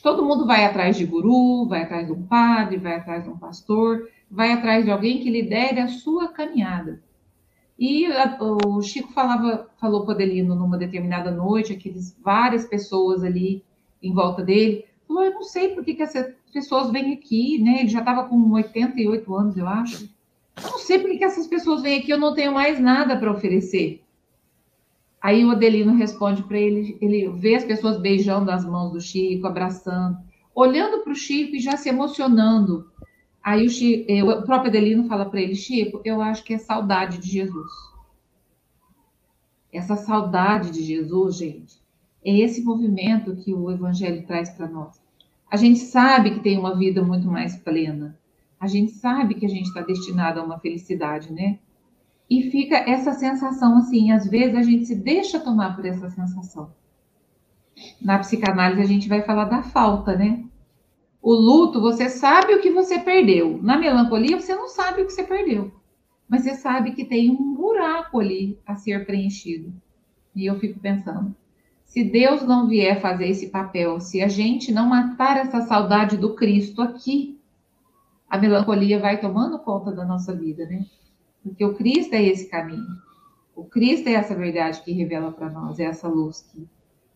Todo 0.02 0.26
mundo 0.26 0.46
vai 0.46 0.66
atrás 0.66 0.98
de 0.98 1.06
guru, 1.06 1.68
vai 1.68 1.84
atrás 1.84 2.08
de 2.08 2.14
um 2.14 2.24
padre, 2.24 2.78
vai 2.78 2.96
atrás 2.96 3.24
de 3.24 3.30
um 3.30 3.38
pastor, 3.38 4.10
vai 4.30 4.52
atrás 4.52 4.84
de 4.84 4.92
alguém 4.92 5.20
que 5.20 5.30
lidere 5.30 5.80
a 5.80 5.88
sua 5.88 6.30
caminhada. 6.30 7.02
E 7.78 8.08
o 8.40 8.82
Chico 8.82 9.12
falava, 9.12 9.68
falou 9.80 10.10
Adelino 10.10 10.54
numa 10.56 10.78
determinada 10.78 11.32
noite, 11.32 11.74
aqueles 11.74 12.16
várias 12.24 12.66
pessoas 12.66 13.24
ali 13.24 13.64
em 14.02 14.14
volta 14.14 14.44
dele, 14.44 14.86
falou: 15.08 15.24
Eu 15.24 15.34
não 15.34 15.44
sei 15.44 15.70
por 15.70 15.84
que, 15.84 15.96
que 15.96 16.04
essas 16.04 16.34
pessoas 16.54 16.92
vêm 16.92 17.14
aqui, 17.14 17.60
né? 17.60 17.80
Ele 17.80 17.90
já 17.90 18.00
estava 18.00 18.28
com 18.28 18.52
88 18.52 19.36
anos, 19.36 19.58
eu 19.58 19.68
acho. 19.68 20.10
Eu 20.64 20.72
não 20.72 20.80
sei 20.80 21.00
por 21.00 21.10
que, 21.10 21.18
que 21.18 21.24
essas 21.24 21.48
pessoas 21.48 21.82
vêm 21.82 22.00
aqui, 22.00 22.12
eu 22.12 22.20
não 22.20 22.34
tenho 22.34 22.54
mais 22.54 22.80
nada 22.80 23.18
para 23.18 23.32
oferecer. 23.32 24.04
Aí 25.22 25.46
o 25.46 25.52
Adelino 25.52 25.94
responde 25.94 26.42
para 26.44 26.58
ele, 26.58 26.98
ele 27.00 27.30
vê 27.30 27.56
as 27.56 27.64
pessoas 27.64 28.00
beijando 28.02 28.50
as 28.50 28.66
mãos 28.66 28.92
do 28.92 29.00
Chico, 29.00 29.46
abraçando, 29.46 30.18
olhando 30.54 31.04
para 31.04 31.14
o 31.14 31.16
Chico 31.16 31.56
e 31.56 31.60
já 31.60 31.78
se 31.78 31.90
emocionando. 31.90 32.90
Aí 33.44 33.66
o, 33.66 33.70
Chico, 33.70 34.06
eh, 34.10 34.24
o 34.24 34.42
próprio 34.44 34.70
Adelino 34.70 35.08
fala 35.08 35.26
para 35.26 35.40
ele, 35.40 35.56
Chico, 35.56 36.02
eu 36.04 36.22
acho 36.22 36.44
que 36.44 36.56
é 36.56 36.58
saudade 36.58 37.20
de 37.20 37.30
Jesus. 37.30 37.72
Essa 39.72 39.96
saudade 39.96 40.72
de 40.72 40.84
Jesus, 40.84 41.38
gente, 41.38 41.80
é 42.26 42.40
esse 42.40 42.64
movimento 42.64 43.36
que 43.36 43.54
o 43.54 43.70
Evangelho 43.72 44.26
traz 44.26 44.50
para 44.50 44.68
nós. 44.68 45.00
A 45.50 45.56
gente 45.56 45.80
sabe 45.80 46.32
que 46.32 46.40
tem 46.40 46.58
uma 46.58 46.76
vida 46.76 47.04
muito 47.04 47.28
mais 47.28 47.56
plena. 47.56 48.18
A 48.60 48.68
gente 48.68 48.92
sabe 48.92 49.36
que 49.36 49.46
a 49.46 49.50
gente 49.50 49.68
está 49.68 49.82
destinado 49.82 50.40
a 50.40 50.44
uma 50.44 50.60
felicidade, 50.60 51.32
né? 51.32 51.60
E 52.32 52.50
fica 52.50 52.78
essa 52.78 53.12
sensação 53.12 53.78
assim, 53.78 54.10
às 54.14 54.26
vezes 54.26 54.56
a 54.56 54.62
gente 54.62 54.86
se 54.86 54.96
deixa 54.96 55.38
tomar 55.38 55.76
por 55.76 55.86
essa 55.86 56.10
sensação. 56.10 56.72
Na 58.02 58.20
psicanálise 58.20 58.82
a 58.82 58.86
gente 58.86 59.10
vai 59.10 59.22
falar 59.22 59.44
da 59.50 59.64
falta, 59.64 60.16
né? 60.16 60.42
O 61.22 61.34
luto, 61.34 61.82
você 61.82 62.08
sabe 62.08 62.56
o 62.56 62.62
que 62.62 62.72
você 62.72 63.00
perdeu. 63.00 63.62
Na 63.62 63.78
melancolia, 63.78 64.40
você 64.40 64.56
não 64.56 64.70
sabe 64.70 65.02
o 65.02 65.06
que 65.06 65.12
você 65.12 65.24
perdeu. 65.24 65.74
Mas 66.30 66.44
você 66.44 66.56
sabe 66.56 66.94
que 66.94 67.04
tem 67.04 67.30
um 67.30 67.54
buraco 67.54 68.22
ali 68.22 68.58
a 68.66 68.76
ser 68.76 69.06
preenchido. 69.06 69.74
E 70.34 70.46
eu 70.46 70.58
fico 70.58 70.80
pensando, 70.80 71.36
se 71.84 72.02
Deus 72.02 72.44
não 72.44 72.66
vier 72.66 73.02
fazer 73.02 73.28
esse 73.28 73.50
papel, 73.50 74.00
se 74.00 74.22
a 74.22 74.30
gente 74.30 74.72
não 74.72 74.88
matar 74.88 75.36
essa 75.36 75.60
saudade 75.64 76.16
do 76.16 76.34
Cristo 76.34 76.82
aqui, 76.82 77.38
a 78.30 78.38
melancolia 78.38 79.00
vai 79.00 79.20
tomando 79.20 79.60
conta 79.60 79.92
da 79.92 80.06
nossa 80.06 80.34
vida, 80.34 80.66
né? 80.66 80.86
Porque 81.44 81.66
o 81.66 81.74
Cristo 81.74 82.14
é 82.14 82.24
esse 82.24 82.50
caminho. 82.50 82.86
O 83.56 83.66
Cristo 83.66 84.08
é 84.08 84.14
essa 84.14 84.36
verdade 84.36 84.82
que 84.82 84.92
revela 84.92 85.32
para 85.32 85.50
nós, 85.50 85.80
é 85.80 85.84
essa 85.84 86.08
luz 86.08 86.42
que 86.52 86.68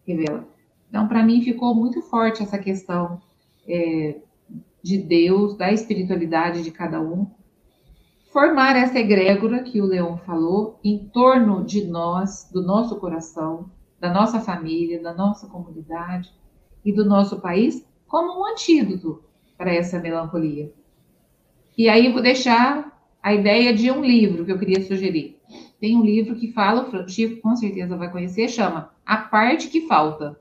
revela. 0.05 0.47
Então, 0.89 1.07
para 1.07 1.23
mim, 1.23 1.41
ficou 1.41 1.73
muito 1.73 2.01
forte 2.01 2.43
essa 2.43 2.57
questão 2.57 3.21
é, 3.67 4.17
de 4.81 4.97
Deus, 4.97 5.57
da 5.57 5.71
espiritualidade 5.71 6.63
de 6.63 6.71
cada 6.71 7.01
um. 7.01 7.27
Formar 8.31 8.75
essa 8.75 8.99
egrégora 8.99 9.63
que 9.63 9.81
o 9.81 9.85
Leão 9.85 10.17
falou 10.17 10.79
em 10.83 11.07
torno 11.09 11.63
de 11.63 11.85
nós, 11.85 12.49
do 12.51 12.61
nosso 12.61 12.97
coração, 12.97 13.69
da 13.99 14.13
nossa 14.13 14.39
família, 14.39 15.01
da 15.01 15.13
nossa 15.13 15.47
comunidade 15.47 16.31
e 16.83 16.93
do 16.93 17.05
nosso 17.05 17.39
país, 17.39 17.85
como 18.07 18.39
um 18.39 18.45
antídoto 18.45 19.23
para 19.57 19.73
essa 19.73 19.99
melancolia. 19.99 20.71
E 21.77 21.89
aí 21.89 22.11
vou 22.11 22.21
deixar 22.21 22.94
a 23.25 23.33
ideia 23.33 23.73
de 23.73 23.89
um 23.89 24.05
livro 24.05 24.45
que 24.45 24.51
eu 24.51 24.59
queria 24.59 24.85
sugerir. 24.85 25.39
Tem 25.79 25.97
um 25.97 26.05
livro 26.05 26.35
que 26.35 26.51
fala, 26.51 26.87
o 26.87 27.09
Chico 27.09 27.41
com 27.41 27.55
certeza 27.55 27.97
vai 27.97 28.11
conhecer, 28.11 28.47
chama 28.47 28.91
A 29.03 29.17
Parte 29.17 29.67
que 29.67 29.87
Falta. 29.87 30.39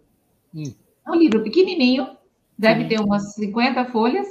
Hum. 0.54 0.70
É 1.06 1.10
um 1.10 1.14
livro 1.14 1.42
pequenininho, 1.42 2.06
deve 2.58 2.82
Sim. 2.82 2.88
ter 2.88 3.00
umas 3.00 3.32
50 3.36 3.86
folhas, 3.86 4.28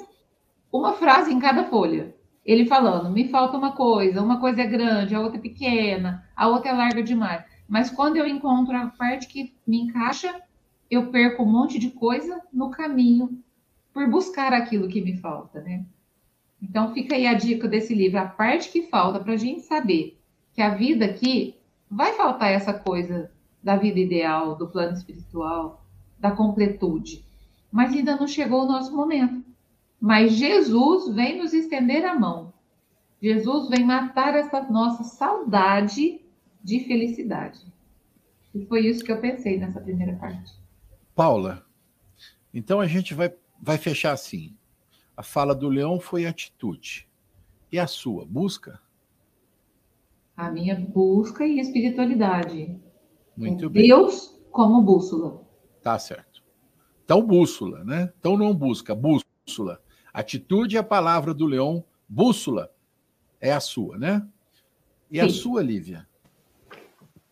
uma 0.71 0.93
frase 0.93 1.33
em 1.33 1.39
cada 1.39 1.63
folha. 1.63 2.15
Ele 2.45 2.67
falando, 2.67 3.09
me 3.09 3.27
falta 3.27 3.57
uma 3.57 3.71
coisa, 3.71 4.21
uma 4.21 4.39
coisa 4.39 4.61
é 4.61 4.67
grande, 4.67 5.15
a 5.15 5.19
outra 5.19 5.39
é 5.39 5.41
pequena, 5.41 6.23
a 6.35 6.47
outra 6.47 6.69
é 6.69 6.73
larga 6.73 7.01
demais. 7.01 7.43
Mas 7.67 7.89
quando 7.89 8.17
eu 8.17 8.27
encontro 8.27 8.77
a 8.77 8.85
parte 8.85 9.27
que 9.27 9.51
me 9.65 9.81
encaixa, 9.81 10.31
eu 10.91 11.07
perco 11.07 11.41
um 11.41 11.51
monte 11.51 11.79
de 11.79 11.89
coisa 11.89 12.39
no 12.53 12.69
caminho 12.69 13.35
por 13.91 14.07
buscar 14.07 14.53
aquilo 14.53 14.87
que 14.87 15.01
me 15.01 15.17
falta, 15.17 15.59
né? 15.59 15.83
Então, 16.63 16.93
fica 16.93 17.15
aí 17.15 17.27
a 17.27 17.33
dica 17.33 17.67
desse 17.67 17.93
livro, 17.93 18.19
a 18.19 18.25
parte 18.25 18.69
que 18.69 18.83
falta 18.83 19.19
para 19.19 19.33
a 19.33 19.37
gente 19.37 19.61
saber 19.63 20.17
que 20.53 20.61
a 20.61 20.73
vida 20.73 21.03
aqui 21.03 21.55
vai 21.91 22.13
faltar 22.13 22.51
essa 22.51 22.73
coisa 22.73 23.29
da 23.61 23.75
vida 23.75 23.99
ideal, 23.99 24.55
do 24.55 24.67
plano 24.67 24.93
espiritual, 24.93 25.85
da 26.17 26.31
completude. 26.31 27.25
Mas 27.69 27.91
ainda 27.91 28.15
não 28.15 28.27
chegou 28.27 28.63
o 28.63 28.67
nosso 28.67 28.95
momento. 28.95 29.43
Mas 29.99 30.33
Jesus 30.33 31.13
vem 31.13 31.37
nos 31.37 31.53
estender 31.53 32.05
a 32.05 32.17
mão. 32.17 32.53
Jesus 33.21 33.69
vem 33.69 33.83
matar 33.83 34.33
essa 34.35 34.61
nossa 34.63 35.03
saudade 35.03 36.21
de 36.63 36.79
felicidade. 36.81 37.59
E 38.55 38.65
foi 38.65 38.85
isso 38.85 39.03
que 39.03 39.11
eu 39.11 39.19
pensei 39.19 39.57
nessa 39.57 39.81
primeira 39.81 40.13
parte. 40.13 40.53
Paula, 41.15 41.65
então 42.53 42.79
a 42.79 42.87
gente 42.87 43.13
vai, 43.13 43.33
vai 43.61 43.77
fechar 43.77 44.13
assim. 44.13 44.55
A 45.15 45.21
fala 45.23 45.53
do 45.53 45.69
leão 45.69 45.99
foi 45.99 46.25
atitude. 46.25 47.07
E 47.71 47.79
a 47.79 47.87
sua? 47.87 48.25
Busca? 48.25 48.79
A 50.35 50.49
minha 50.49 50.75
busca 50.75 51.45
e 51.45 51.59
espiritualidade. 51.59 52.75
Muito 53.37 53.69
bem. 53.69 53.87
Deus 53.87 54.39
como 54.51 54.81
bússola. 54.81 55.41
Tá 55.81 55.97
certo. 55.99 56.43
Então, 57.03 57.21
bússola, 57.21 57.83
né? 57.83 58.11
Então, 58.19 58.37
não 58.37 58.53
busca, 58.53 58.95
bússola. 58.95 59.81
Atitude 60.13 60.77
é 60.77 60.79
a 60.79 60.83
palavra 60.83 61.33
do 61.33 61.45
leão, 61.45 61.83
bússola 62.07 62.71
é 63.41 63.51
a 63.51 63.59
sua, 63.59 63.97
né? 63.97 64.25
E 65.11 65.19
Sim. 65.19 65.25
a 65.25 65.29
sua, 65.29 65.61
Lívia? 65.61 66.07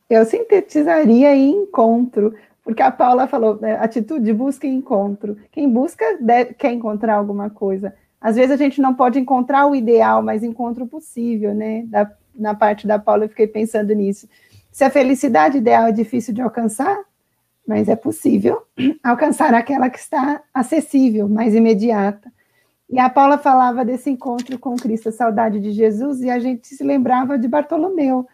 Eu 0.10 0.26
sintetizaria 0.26 1.34
em 1.36 1.64
encontro, 1.64 2.36
porque 2.64 2.82
a 2.82 2.92
Paula 2.92 3.28
falou, 3.28 3.60
né, 3.60 3.78
atitude, 3.78 4.32
busca 4.34 4.68
e 4.68 4.70
encontro. 4.70 5.38
Quem 5.52 5.70
busca 5.70 6.06
deve, 6.20 6.54
quer 6.54 6.72
encontrar 6.72 7.16
alguma 7.16 7.50
coisa. 7.50 7.94
Às 8.20 8.36
vezes 8.36 8.52
a 8.52 8.58
gente 8.58 8.80
não 8.80 8.94
pode 8.94 9.20
encontrar 9.20 9.66
o 9.66 9.76
ideal, 9.76 10.22
mas 10.22 10.44
encontra 10.44 10.84
o 10.84 10.88
possível, 10.88 11.56
né? 11.56 11.84
Da, 11.88 12.12
na 12.36 12.54
parte 12.54 12.86
da 12.86 13.00
Paula, 13.00 13.26
eu 13.26 13.30
fiquei 13.30 13.48
pensando 13.48 13.94
nisso. 13.96 14.30
Se 14.72 14.84
a 14.84 14.90
felicidade 14.90 15.58
ideal 15.58 15.88
é 15.88 15.92
difícil 15.92 16.34
de 16.34 16.42
alcançar, 16.42 16.98
mas 17.68 17.90
é 17.90 17.96
possível 17.96 18.62
alcançar 19.04 19.54
aquela 19.54 19.90
que 19.90 20.00
está 20.00 20.42
acessível, 20.54 21.28
mais 21.28 21.56
imediata. 21.56 22.32
E 22.90 23.00
a 23.00 23.10
Paula 23.10 23.38
falava 23.38 23.84
desse 23.84 24.10
encontro 24.10 24.60
com 24.60 24.76
Cristo, 24.76 25.10
a 25.10 25.14
saudade 25.14 25.60
de 25.60 25.72
Jesus, 25.72 26.22
e 26.22 26.30
a 26.30 26.38
gente 26.40 26.68
se 26.68 26.84
lembrava 26.84 27.40
de 27.40 27.48
Bartolomeu. 27.48 28.28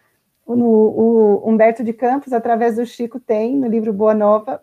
O, 0.48 0.54
o 0.54 1.50
Humberto 1.50 1.84
de 1.84 1.92
Campos, 1.92 2.32
através 2.32 2.76
do 2.76 2.86
Chico, 2.86 3.20
tem 3.20 3.54
no 3.54 3.68
livro 3.68 3.92
Boa 3.92 4.14
Nova 4.14 4.62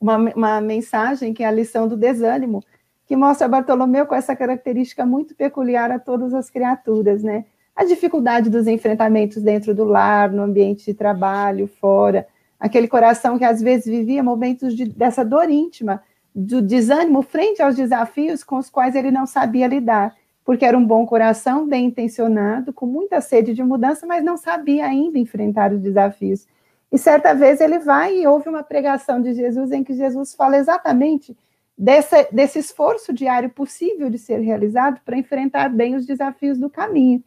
uma, 0.00 0.16
uma 0.16 0.60
mensagem 0.62 1.34
que 1.34 1.42
é 1.42 1.46
a 1.46 1.52
lição 1.52 1.86
do 1.86 1.98
desânimo, 1.98 2.64
que 3.06 3.14
mostra 3.14 3.46
Bartolomeu 3.46 4.06
com 4.06 4.14
essa 4.14 4.34
característica 4.34 5.04
muito 5.04 5.34
peculiar 5.34 5.90
a 5.90 5.98
todas 5.98 6.32
as 6.32 6.48
criaturas, 6.48 7.22
né? 7.22 7.44
A 7.76 7.84
dificuldade 7.84 8.48
dos 8.48 8.66
enfrentamentos 8.66 9.42
dentro 9.42 9.74
do 9.74 9.84
lar, 9.84 10.30
no 10.30 10.42
ambiente 10.42 10.86
de 10.86 10.94
trabalho, 10.94 11.66
fora, 11.66 12.26
aquele 12.58 12.88
coração 12.88 13.36
que 13.36 13.44
às 13.44 13.60
vezes 13.60 13.84
vivia 13.84 14.22
momentos 14.22 14.74
de, 14.74 14.86
dessa 14.86 15.22
dor 15.22 15.50
íntima, 15.50 16.02
do 16.34 16.62
desânimo 16.62 17.20
frente 17.20 17.60
aos 17.60 17.76
desafios 17.76 18.42
com 18.42 18.56
os 18.56 18.70
quais 18.70 18.94
ele 18.94 19.10
não 19.10 19.26
sabia 19.26 19.66
lidar, 19.66 20.14
porque 20.44 20.64
era 20.64 20.76
um 20.76 20.84
bom 20.84 21.06
coração, 21.06 21.66
bem 21.66 21.86
intencionado, 21.86 22.72
com 22.72 22.86
muita 22.86 23.20
sede 23.20 23.54
de 23.54 23.62
mudança, 23.62 24.06
mas 24.06 24.24
não 24.24 24.36
sabia 24.36 24.86
ainda 24.86 25.18
enfrentar 25.18 25.72
os 25.72 25.80
desafios. 25.80 26.46
E 26.90 26.98
certa 26.98 27.34
vez 27.34 27.60
ele 27.60 27.78
vai 27.78 28.18
e 28.18 28.26
ouve 28.26 28.48
uma 28.48 28.62
pregação 28.62 29.20
de 29.22 29.32
Jesus 29.32 29.72
em 29.72 29.82
que 29.82 29.94
Jesus 29.94 30.34
fala 30.34 30.56
exatamente 30.56 31.36
dessa, 31.78 32.28
desse 32.30 32.58
esforço 32.58 33.12
diário 33.12 33.50
possível 33.50 34.10
de 34.10 34.18
ser 34.18 34.40
realizado 34.40 35.00
para 35.04 35.16
enfrentar 35.16 35.68
bem 35.70 35.94
os 35.94 36.04
desafios 36.04 36.58
do 36.58 36.68
caminho. 36.68 37.22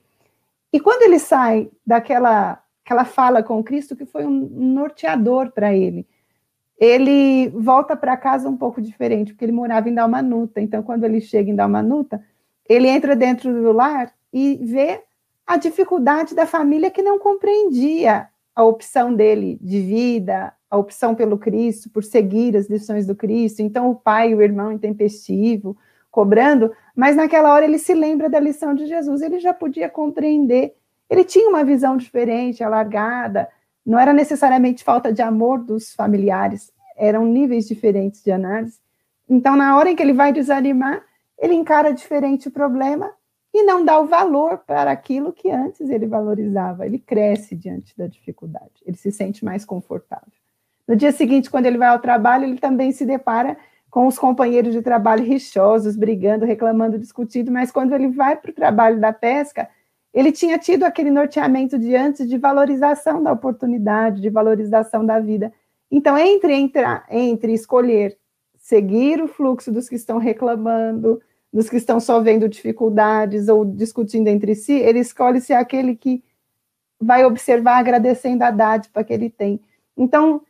E 0.72 0.80
quando 0.80 1.04
ele 1.04 1.20
sai 1.20 1.70
daquela 1.86 2.62
aquela 2.86 3.04
fala 3.04 3.42
com 3.42 3.64
Cristo, 3.64 3.96
que 3.96 4.06
foi 4.06 4.28
um 4.28 4.48
norteador 4.48 5.52
para 5.52 5.74
ele, 5.74 6.06
ele 6.78 7.50
volta 7.50 7.96
para 7.96 8.16
casa 8.16 8.48
um 8.48 8.56
pouco 8.56 8.80
diferente, 8.80 9.34
porque 9.34 9.44
ele 9.44 9.52
morava 9.52 9.90
em 9.90 9.94
Dalmanuta. 9.94 10.62
Então, 10.62 10.84
quando 10.84 11.04
ele 11.04 11.20
chega 11.20 11.50
em 11.50 11.56
Dalmanuta, 11.56 12.24
ele 12.68 12.88
entra 12.88 13.16
dentro 13.16 13.52
do 13.54 13.72
lar 13.72 14.12
e 14.34 14.60
vê 14.62 15.02
a 15.46 15.58
dificuldade 15.58 16.34
da 16.34 16.46
família 16.46 16.90
que 16.90 17.02
não 17.02 17.20
compreendia 17.20 18.28
a 18.56 18.64
opção 18.64 19.14
dele 19.14 19.60
de 19.62 19.82
vida, 19.82 20.54
a 20.70 20.78
opção 20.78 21.14
pelo 21.14 21.38
Cristo, 21.38 21.90
por 21.90 22.04
seguir 22.04 22.56
as 22.56 22.68
lições 22.68 23.06
do 23.06 23.16
Cristo. 23.16 23.62
Então, 23.62 23.90
o 23.90 23.96
pai 23.96 24.32
e 24.32 24.36
o 24.36 24.42
irmão 24.42 24.72
intempestivo, 24.72 25.78
cobrando, 26.10 26.72
mas 26.96 27.16
naquela 27.16 27.54
hora 27.54 27.66
ele 27.66 27.78
se 27.78 27.94
lembra 27.94 28.30
da 28.30 28.40
lição 28.40 28.74
de 28.74 28.86
Jesus, 28.86 29.22
ele 29.22 29.40
já 29.40 29.54
podia 29.54 29.90
compreender. 29.90 30.74
Ele 31.10 31.24
tinha 31.24 31.50
uma 31.50 31.64
visão 31.64 31.98
diferente, 31.98 32.64
alargada, 32.64 33.50
não 33.86 34.00
era 34.00 34.14
necessariamente 34.14 34.84
falta 34.84 35.14
de 35.14 35.22
amor 35.22 35.60
dos 35.60 35.94
familiares, 35.94 36.72
eram 36.98 37.26
níveis 37.26 37.68
diferentes 37.68 38.24
de 38.24 38.32
análise. 38.32 38.80
Então, 39.30 39.56
na 39.56 39.78
hora 39.78 39.92
em 39.92 39.96
que 39.96 40.02
ele 40.02 40.14
vai 40.14 40.32
desanimar, 40.32 41.04
ele 41.38 41.54
encara 41.54 41.94
diferente 41.94 42.48
o 42.48 42.52
problema 42.52 43.12
e 43.54 43.64
não 43.64 43.86
dá 43.86 44.00
o 44.00 44.06
valor 44.06 44.60
para 44.60 44.92
aquilo 44.92 45.32
que 45.32 45.50
antes 45.50 45.90
ele 45.90 46.06
valorizava. 46.06 46.86
Ele 46.86 47.00
cresce 47.00 47.56
diante 47.56 47.98
da 47.98 48.08
dificuldade, 48.08 48.74
ele 48.86 48.98
se 48.98 49.12
sente 49.12 49.46
mais 49.46 49.64
confortável. 49.64 50.34
No 50.88 50.96
dia 50.96 51.12
seguinte, 51.12 51.50
quando 51.50 51.66
ele 51.66 51.78
vai 51.78 51.88
ao 51.88 52.00
trabalho, 52.00 52.46
ele 52.46 52.60
também 52.60 52.92
se 52.92 53.06
depara 53.06 53.58
com 53.90 54.08
os 54.08 54.20
companheiros 54.20 54.74
de 54.74 54.82
trabalho 54.82 55.24
rixosos, 55.24 55.96
brigando, 55.96 56.46
reclamando, 56.46 57.00
discutindo, 57.00 57.50
mas 57.50 57.72
quando 57.72 57.94
ele 57.94 58.10
vai 58.10 58.36
para 58.36 58.52
o 58.52 58.54
trabalho 58.54 59.00
da 59.00 59.14
pesca, 59.14 59.70
ele 60.14 60.32
tinha 60.32 60.60
tido 60.60 60.84
aquele 60.84 61.10
norteamento 61.10 61.80
de 61.80 61.96
antes 61.96 62.28
de 62.28 62.38
valorização 62.38 63.24
da 63.24 63.32
oportunidade, 63.32 64.22
de 64.22 64.30
valorização 64.30 65.06
da 65.06 65.20
vida. 65.20 65.52
Então, 65.90 66.18
entre, 66.18 66.54
entrar, 66.54 67.06
entre 67.10 67.54
escolher 67.54 68.18
seguir 68.66 69.22
o 69.22 69.28
fluxo 69.28 69.72
dos 69.72 69.88
que 69.88 69.94
estão 69.94 70.18
reclamando, 70.18 71.22
dos 71.54 71.70
que 71.70 71.78
estão 71.78 72.00
só 72.00 72.20
vendo 72.20 72.50
dificuldades 72.50 73.48
ou 73.48 73.64
discutindo 73.64 74.28
entre 74.28 74.56
si, 74.56 74.74
ele 74.74 74.98
escolhe 74.98 75.40
ser 75.40 75.54
aquele 75.54 75.96
que 75.96 76.24
vai 77.00 77.24
observar 77.24 77.78
agradecendo 77.78 78.44
a 78.44 78.50
dádiva 78.50 79.04
que 79.04 79.14
ele 79.14 79.30
tem. 79.30 79.62
Então, 79.96 80.42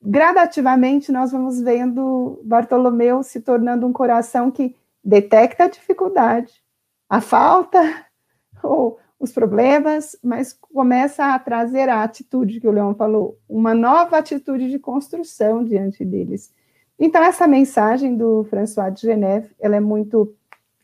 gradativamente, 0.00 1.12
nós 1.12 1.32
vamos 1.32 1.60
vendo 1.60 2.40
Bartolomeu 2.44 3.22
se 3.22 3.42
tornando 3.42 3.86
um 3.86 3.92
coração 3.92 4.50
que 4.50 4.74
detecta 5.04 5.64
a 5.64 5.68
dificuldade, 5.68 6.64
a 7.10 7.20
falta 7.20 8.06
ou 8.64 8.98
os 9.18 9.32
problemas, 9.32 10.16
mas 10.22 10.54
começa 10.54 11.34
a 11.34 11.38
trazer 11.38 11.90
a 11.90 12.02
atitude 12.02 12.58
que 12.58 12.66
o 12.66 12.72
Leão 12.72 12.94
falou, 12.94 13.38
uma 13.46 13.74
nova 13.74 14.16
atitude 14.16 14.70
de 14.70 14.78
construção 14.78 15.62
diante 15.62 16.06
deles. 16.06 16.58
Então, 17.00 17.24
essa 17.24 17.48
mensagem 17.48 18.14
do 18.14 18.44
François 18.44 18.92
de 18.92 19.00
Geneve, 19.00 19.48
ela 19.58 19.74
é 19.74 19.80
muito 19.80 20.34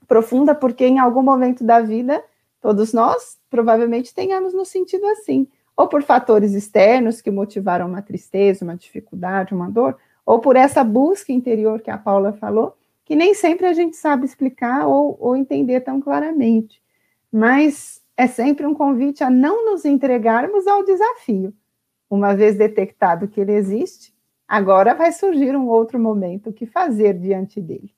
profunda, 0.08 0.54
porque 0.54 0.86
em 0.86 0.98
algum 0.98 1.22
momento 1.22 1.62
da 1.62 1.82
vida, 1.82 2.24
todos 2.58 2.94
nós 2.94 3.38
provavelmente 3.50 4.14
tenhamos 4.14 4.54
no 4.54 4.64
sentido 4.64 5.04
assim, 5.08 5.46
ou 5.76 5.86
por 5.86 6.02
fatores 6.02 6.54
externos 6.54 7.20
que 7.20 7.30
motivaram 7.30 7.86
uma 7.86 8.00
tristeza, 8.00 8.64
uma 8.64 8.74
dificuldade, 8.74 9.52
uma 9.52 9.70
dor, 9.70 9.98
ou 10.24 10.38
por 10.38 10.56
essa 10.56 10.82
busca 10.82 11.32
interior 11.32 11.82
que 11.82 11.90
a 11.90 11.98
Paula 11.98 12.32
falou, 12.32 12.74
que 13.04 13.14
nem 13.14 13.34
sempre 13.34 13.66
a 13.66 13.74
gente 13.74 13.94
sabe 13.94 14.24
explicar 14.24 14.86
ou, 14.86 15.18
ou 15.20 15.36
entender 15.36 15.80
tão 15.80 16.00
claramente. 16.00 16.82
Mas 17.30 18.02
é 18.16 18.26
sempre 18.26 18.64
um 18.64 18.72
convite 18.72 19.22
a 19.22 19.28
não 19.28 19.66
nos 19.70 19.84
entregarmos 19.84 20.66
ao 20.66 20.82
desafio. 20.82 21.52
Uma 22.08 22.34
vez 22.34 22.56
detectado 22.56 23.28
que 23.28 23.40
ele 23.40 23.52
existe, 23.52 24.15
agora 24.46 24.94
vai 24.94 25.12
surgir 25.12 25.56
um 25.56 25.68
outro 25.68 25.98
momento, 25.98 26.50
o 26.50 26.52
que 26.52 26.66
fazer 26.66 27.18
diante 27.18 27.60
dele 27.60 27.96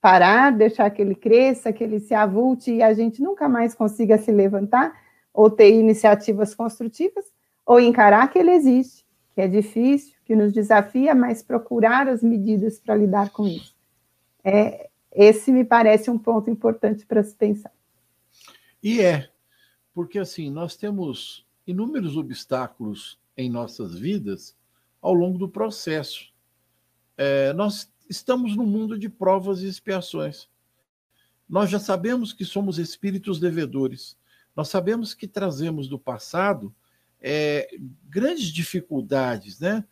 parar, 0.00 0.52
deixar 0.52 0.90
que 0.90 1.02
ele 1.02 1.14
cresça, 1.14 1.72
que 1.72 1.82
ele 1.82 2.00
se 2.00 2.14
avulte 2.14 2.72
e 2.72 2.82
a 2.82 2.94
gente 2.94 3.22
nunca 3.22 3.48
mais 3.48 3.74
consiga 3.74 4.16
se 4.18 4.30
levantar 4.30 4.92
ou 5.32 5.50
ter 5.50 5.72
iniciativas 5.72 6.54
construtivas, 6.54 7.24
ou 7.64 7.78
encarar 7.78 8.28
que 8.28 8.38
ele 8.38 8.50
existe, 8.50 9.04
que 9.34 9.40
é 9.40 9.46
difícil, 9.46 10.14
que 10.24 10.34
nos 10.34 10.52
desafia, 10.52 11.14
mas 11.14 11.42
procurar 11.42 12.08
as 12.08 12.22
medidas 12.22 12.80
para 12.80 12.96
lidar 12.96 13.30
com 13.30 13.46
isso. 13.46 13.76
É, 14.42 14.88
esse 15.12 15.52
me 15.52 15.64
parece 15.64 16.10
um 16.10 16.18
ponto 16.18 16.50
importante 16.50 17.06
para 17.06 17.22
se 17.22 17.34
pensar. 17.34 17.72
E 18.82 19.00
é, 19.00 19.28
porque 19.94 20.18
assim, 20.18 20.50
nós 20.50 20.76
temos 20.76 21.46
inúmeros 21.66 22.16
obstáculos 22.16 23.20
em 23.36 23.48
nossas 23.50 23.96
vidas 23.96 24.56
ao 25.00 25.14
longo 25.14 25.38
do 25.38 25.48
processo. 25.48 26.26
É, 27.16 27.52
nós 27.52 27.90
estamos 28.08 28.56
no 28.56 28.64
mundo 28.64 28.98
de 28.98 29.08
provas 29.08 29.62
e 29.62 29.66
expiações. 29.66 30.48
Nós 31.48 31.70
já 31.70 31.78
sabemos 31.78 32.32
que 32.32 32.44
somos 32.44 32.78
espíritos 32.78 33.40
devedores. 33.40 34.16
Nós 34.54 34.68
sabemos 34.68 35.14
que 35.14 35.26
trazemos 35.26 35.88
do 35.88 35.98
passado 35.98 36.74
é, 37.20 37.68
grandes 38.08 38.46
dificuldades, 38.46 39.58
né? 39.58 39.84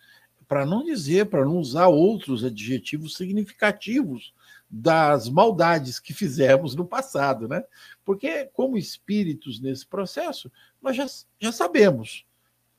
Para 0.47 0.67
não 0.67 0.85
dizer, 0.85 1.27
para 1.27 1.45
não 1.45 1.59
usar 1.59 1.89
outros 1.89 2.45
adjetivos 2.45 3.17
significativos 3.17 4.33
das 4.69 5.29
maldades 5.29 5.99
que 5.99 6.13
fizemos 6.13 6.75
no 6.75 6.85
passado, 6.85 7.49
né? 7.49 7.65
Porque, 8.05 8.47
como 8.47 8.77
espíritos 8.77 9.61
nesse 9.61 9.87
processo, 9.87 10.51
nós 10.83 10.97
já, 10.97 11.07
já 11.41 11.53
sabemos 11.53 12.26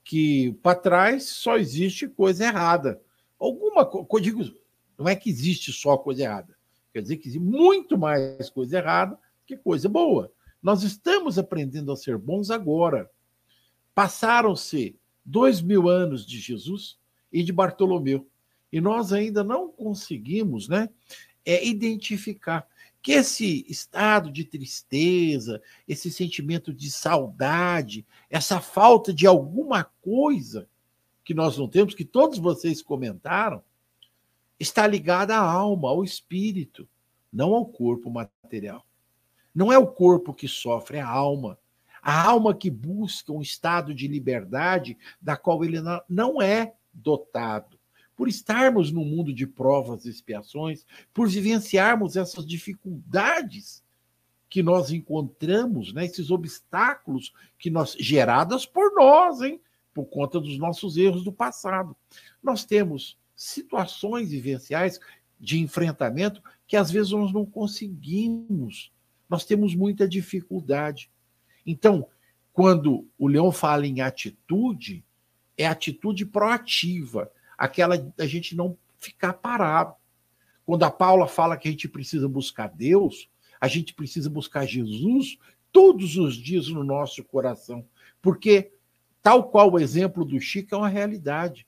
que 0.08 0.54
para 0.62 0.74
trás 0.74 1.24
só 1.24 1.58
existe 1.58 2.08
coisa 2.08 2.46
errada. 2.46 2.98
Alguma 3.38 3.84
coisa, 3.84 4.24
digo, 4.24 4.42
não 4.96 5.06
é 5.06 5.14
que 5.14 5.28
existe 5.28 5.70
só 5.70 5.98
coisa 5.98 6.22
errada. 6.22 6.56
Quer 6.94 7.02
dizer 7.02 7.18
que 7.18 7.28
existe 7.28 7.44
muito 7.44 7.98
mais 7.98 8.48
coisa 8.48 8.78
errada 8.78 9.18
que 9.46 9.54
coisa 9.54 9.86
boa. 9.86 10.32
Nós 10.62 10.82
estamos 10.82 11.38
aprendendo 11.38 11.92
a 11.92 11.96
ser 11.96 12.16
bons 12.16 12.50
agora. 12.50 13.10
Passaram-se 13.94 14.96
dois 15.22 15.60
mil 15.60 15.90
anos 15.90 16.24
de 16.26 16.40
Jesus 16.40 16.98
e 17.30 17.42
de 17.42 17.52
Bartolomeu. 17.52 18.26
E 18.72 18.80
nós 18.80 19.12
ainda 19.12 19.44
não 19.44 19.70
conseguimos 19.70 20.70
né, 20.70 20.88
é, 21.44 21.66
identificar 21.66 22.66
que 23.02 23.12
esse 23.12 23.64
estado 23.68 24.30
de 24.30 24.44
tristeza, 24.44 25.62
esse 25.86 26.10
sentimento 26.10 26.72
de 26.72 26.90
saudade, 26.90 28.06
essa 28.28 28.60
falta 28.60 29.12
de 29.12 29.26
alguma 29.26 29.84
coisa 29.84 30.68
que 31.24 31.34
nós 31.34 31.56
não 31.56 31.68
temos, 31.68 31.94
que 31.94 32.04
todos 32.04 32.38
vocês 32.38 32.82
comentaram, 32.82 33.62
está 34.58 34.86
ligada 34.86 35.36
à 35.36 35.40
alma, 35.40 35.88
ao 35.88 36.02
espírito, 36.02 36.88
não 37.32 37.54
ao 37.54 37.66
corpo 37.66 38.10
material. 38.10 38.84
Não 39.54 39.72
é 39.72 39.78
o 39.78 39.86
corpo 39.86 40.34
que 40.34 40.48
sofre, 40.48 40.98
é 40.98 41.00
a 41.00 41.08
alma. 41.08 41.58
A 42.02 42.28
alma 42.28 42.54
que 42.54 42.70
busca 42.70 43.32
um 43.32 43.42
estado 43.42 43.94
de 43.94 44.08
liberdade 44.08 44.96
da 45.20 45.36
qual 45.36 45.64
ele 45.64 45.78
não 46.08 46.40
é 46.40 46.74
dotado. 46.92 47.77
Por 48.18 48.28
estarmos 48.28 48.90
no 48.90 49.04
mundo 49.04 49.32
de 49.32 49.46
provas 49.46 50.04
e 50.04 50.10
expiações, 50.10 50.84
por 51.14 51.28
vivenciarmos 51.28 52.16
essas 52.16 52.44
dificuldades 52.44 53.82
que 54.50 54.62
nós 54.62 54.90
encontramos, 54.90 55.92
né, 55.92 56.04
esses 56.04 56.30
obstáculos 56.30 57.32
que 57.56 57.70
nós 57.70 57.96
geradas 57.98 58.66
por 58.66 58.92
nós, 58.94 59.40
hein, 59.40 59.60
por 59.94 60.06
conta 60.06 60.40
dos 60.40 60.58
nossos 60.58 60.96
erros 60.96 61.22
do 61.22 61.32
passado. 61.32 61.96
Nós 62.42 62.64
temos 62.64 63.16
situações 63.36 64.30
vivenciais 64.30 64.98
de 65.38 65.60
enfrentamento 65.60 66.42
que 66.66 66.76
às 66.76 66.90
vezes 66.90 67.12
nós 67.12 67.32
não 67.32 67.46
conseguimos. 67.46 68.92
Nós 69.28 69.44
temos 69.44 69.76
muita 69.76 70.08
dificuldade. 70.08 71.08
Então, 71.64 72.08
quando 72.52 73.06
o 73.16 73.28
Leão 73.28 73.52
fala 73.52 73.86
em 73.86 74.00
atitude, 74.00 75.04
é 75.56 75.66
atitude 75.66 76.26
proativa, 76.26 77.30
aquela 77.58 77.98
da 77.98 78.26
gente 78.26 78.54
não 78.54 78.78
ficar 78.96 79.34
parado. 79.34 79.94
Quando 80.64 80.84
a 80.84 80.90
Paula 80.90 81.26
fala 81.26 81.56
que 81.56 81.66
a 81.66 81.70
gente 81.70 81.88
precisa 81.88 82.28
buscar 82.28 82.68
Deus, 82.68 83.28
a 83.60 83.66
gente 83.66 83.92
precisa 83.92 84.30
buscar 84.30 84.64
Jesus 84.64 85.36
todos 85.72 86.16
os 86.16 86.36
dias 86.36 86.68
no 86.68 86.84
nosso 86.84 87.24
coração, 87.24 87.84
porque 88.22 88.72
tal 89.22 89.50
qual 89.50 89.72
o 89.72 89.78
exemplo 89.78 90.24
do 90.24 90.40
Chico 90.40 90.74
é 90.74 90.78
uma 90.78 90.88
realidade. 90.88 91.66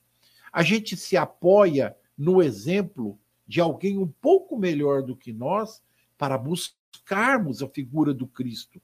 A 0.51 0.63
gente 0.63 0.95
se 0.95 1.17
apoia 1.17 1.95
no 2.17 2.41
exemplo 2.41 3.19
de 3.47 3.59
alguém 3.59 3.97
um 3.97 4.07
pouco 4.07 4.57
melhor 4.57 5.03
do 5.03 5.15
que 5.15 5.33
nós 5.33 5.83
para 6.17 6.37
buscarmos 6.37 7.61
a 7.61 7.67
figura 7.67 8.13
do 8.13 8.27
Cristo. 8.27 8.81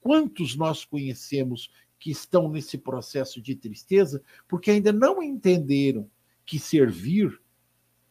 Quantos 0.00 0.56
nós 0.56 0.84
conhecemos 0.84 1.70
que 1.98 2.10
estão 2.10 2.48
nesse 2.48 2.78
processo 2.78 3.40
de 3.42 3.54
tristeza 3.54 4.22
porque 4.46 4.70
ainda 4.70 4.92
não 4.92 5.22
entenderam 5.22 6.08
que 6.48 6.58
servir, 6.58 7.38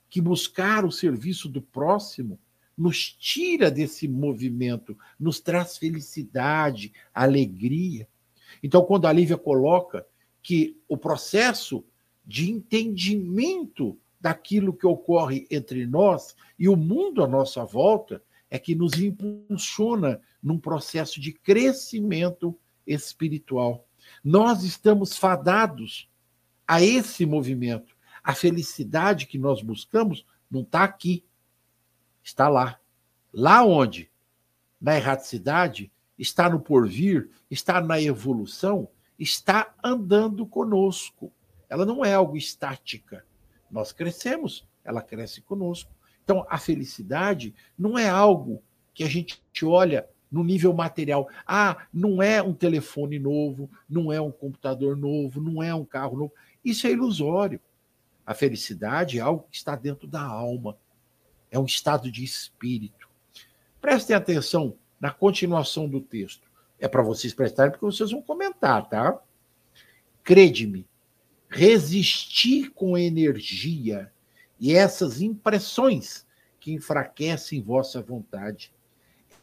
que 0.08 0.22
buscar 0.22 0.86
o 0.86 0.92
serviço 0.92 1.50
do 1.50 1.60
próximo, 1.60 2.40
nos 2.78 3.12
tira 3.12 3.72
desse 3.72 4.08
movimento, 4.08 4.96
nos 5.20 5.40
traz 5.40 5.76
felicidade, 5.76 6.94
alegria. 7.12 8.08
Então, 8.62 8.86
quando 8.86 9.08
a 9.08 9.12
Lívia 9.12 9.40
coloca 9.40 10.06
que 10.44 10.80
o 10.88 10.96
processo 10.96 11.84
de 12.24 12.52
entendimento 12.52 13.98
daquilo 14.22 14.72
que 14.72 14.86
ocorre 14.86 15.48
entre 15.50 15.88
nós 15.88 16.36
e 16.60 16.70
o 16.70 16.76
mundo 16.76 17.24
à 17.24 17.28
nossa 17.28 17.66
volta 17.66 18.22
é 18.52 18.60
que 18.60 18.76
nos 18.76 18.94
impulsiona 19.00 20.22
num 20.44 20.60
processo 20.60 21.20
de 21.20 21.34
crescimento 21.34 22.56
espiritual. 22.86 23.88
Nós 24.24 24.64
estamos 24.64 25.18
fadados 25.18 26.08
a 26.68 26.84
esse 26.84 27.26
movimento. 27.26 27.97
A 28.28 28.36
felicidade 28.36 29.26
que 29.26 29.38
nós 29.38 29.62
buscamos 29.62 30.26
não 30.52 30.60
está 30.60 30.84
aqui, 30.84 31.24
está 32.22 32.50
lá. 32.50 32.78
Lá 33.32 33.64
onde? 33.64 34.12
Na 34.82 34.98
erraticidade, 34.98 35.90
está 36.20 36.50
no 36.50 36.60
porvir, 36.60 37.30
está 37.50 37.80
na 37.80 38.02
evolução, 38.02 38.90
está 39.18 39.74
andando 39.82 40.46
conosco. 40.46 41.32
Ela 41.70 41.86
não 41.86 42.04
é 42.04 42.14
algo 42.14 42.36
estática. 42.36 43.26
Nós 43.72 43.94
crescemos, 43.94 44.68
ela 44.84 45.02
cresce 45.02 45.40
conosco. 45.40 45.90
Então, 46.22 46.46
a 46.50 46.58
felicidade 46.58 47.56
não 47.80 47.98
é 47.98 48.10
algo 48.10 48.62
que 48.94 49.06
a 49.06 49.08
gente 49.08 49.42
olha 49.64 50.06
no 50.30 50.44
nível 50.44 50.74
material. 50.74 51.30
Ah, 51.46 51.88
não 51.94 52.22
é 52.22 52.44
um 52.44 52.54
telefone 52.54 53.20
novo, 53.20 53.72
não 53.90 54.12
é 54.12 54.20
um 54.20 54.34
computador 54.34 54.98
novo, 54.98 55.40
não 55.40 55.64
é 55.64 55.74
um 55.74 55.86
carro 55.86 56.18
novo. 56.18 56.34
Isso 56.62 56.86
é 56.88 56.92
ilusório. 56.92 57.62
A 58.28 58.34
felicidade 58.34 59.20
é 59.20 59.22
algo 59.22 59.48
que 59.50 59.56
está 59.56 59.74
dentro 59.74 60.06
da 60.06 60.22
alma, 60.22 60.78
é 61.50 61.58
um 61.58 61.64
estado 61.64 62.12
de 62.12 62.26
espírito. 62.26 63.10
Prestem 63.80 64.14
atenção 64.14 64.78
na 65.00 65.12
continuação 65.12 65.88
do 65.88 66.02
texto. 66.02 66.46
É 66.78 66.90
para 66.90 67.02
vocês 67.02 67.34
prestarem, 67.34 67.72
porque 67.72 67.86
vocês 67.86 68.12
vão 68.12 68.22
comentar, 68.22 68.90
tá? 68.90 69.18
Crede-me, 70.26 70.86
resistir 71.48 72.70
com 72.72 72.98
energia 72.98 74.12
e 74.60 74.74
essas 74.74 75.22
impressões 75.22 76.28
que 76.60 76.74
enfraquecem 76.74 77.62
vossa 77.62 78.02
vontade. 78.02 78.74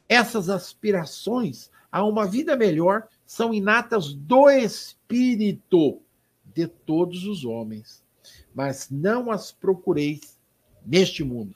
Essas 0.06 0.50
aspirações 0.50 1.70
a 1.90 2.04
uma 2.04 2.26
vida 2.26 2.54
melhor 2.54 3.08
são 3.24 3.54
inatas 3.54 4.12
do 4.12 4.50
espírito 4.50 6.02
de 6.44 6.66
todos 6.66 7.24
os 7.24 7.46
homens, 7.46 8.03
mas 8.54 8.88
não 8.90 9.30
as 9.30 9.50
procureis 9.50 10.38
neste 10.84 11.24
mundo. 11.24 11.54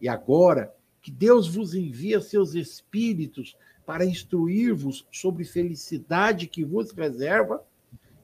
E 0.00 0.08
agora 0.08 0.74
que 1.00 1.10
Deus 1.10 1.46
vos 1.46 1.74
envia 1.74 2.20
seus 2.20 2.54
espíritos 2.54 3.56
para 3.86 4.04
instruir-vos 4.04 5.06
sobre 5.12 5.44
felicidade 5.44 6.48
que 6.48 6.64
vos 6.64 6.90
reserva, 6.90 7.64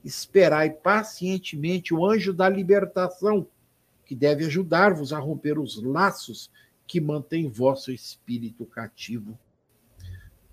esperai 0.04 0.70
pacientemente 0.70 1.94
o 1.94 2.04
anjo 2.04 2.32
da 2.32 2.48
libertação, 2.48 3.46
que 4.04 4.16
deve 4.16 4.46
ajudar-vos 4.46 5.12
a 5.12 5.20
romper 5.20 5.58
os 5.60 5.80
laços 5.80 6.50
que 6.86 7.00
mantêm 7.00 7.48
vosso 7.48 7.92
espírito 7.92 8.66
cativo. 8.66 9.38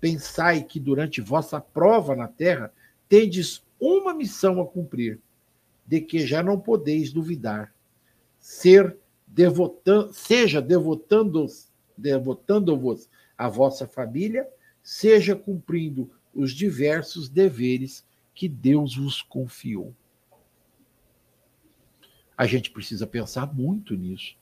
Pensai 0.00 0.62
que 0.62 0.78
durante 0.78 1.20
vossa 1.20 1.60
prova 1.60 2.14
na 2.14 2.28
terra 2.28 2.72
tendes 3.08 3.62
uma 3.80 4.14
missão 4.14 4.60
a 4.60 4.66
cumprir, 4.66 5.20
de 5.90 6.00
que 6.00 6.24
já 6.24 6.40
não 6.40 6.56
podeis 6.56 7.12
duvidar. 7.12 7.74
Ser 8.38 8.96
seja 10.12 10.62
devotando-vos 10.62 11.68
devotando 11.98 12.96
à 13.36 13.48
vossa 13.48 13.88
família, 13.88 14.48
seja 14.82 15.34
cumprindo 15.34 16.08
os 16.32 16.52
diversos 16.52 17.28
deveres 17.28 18.06
que 18.32 18.48
Deus 18.48 18.96
vos 18.96 19.20
confiou. 19.20 19.92
A 22.38 22.46
gente 22.46 22.70
precisa 22.70 23.04
pensar 23.04 23.52
muito 23.52 23.96
nisso. 23.96 24.36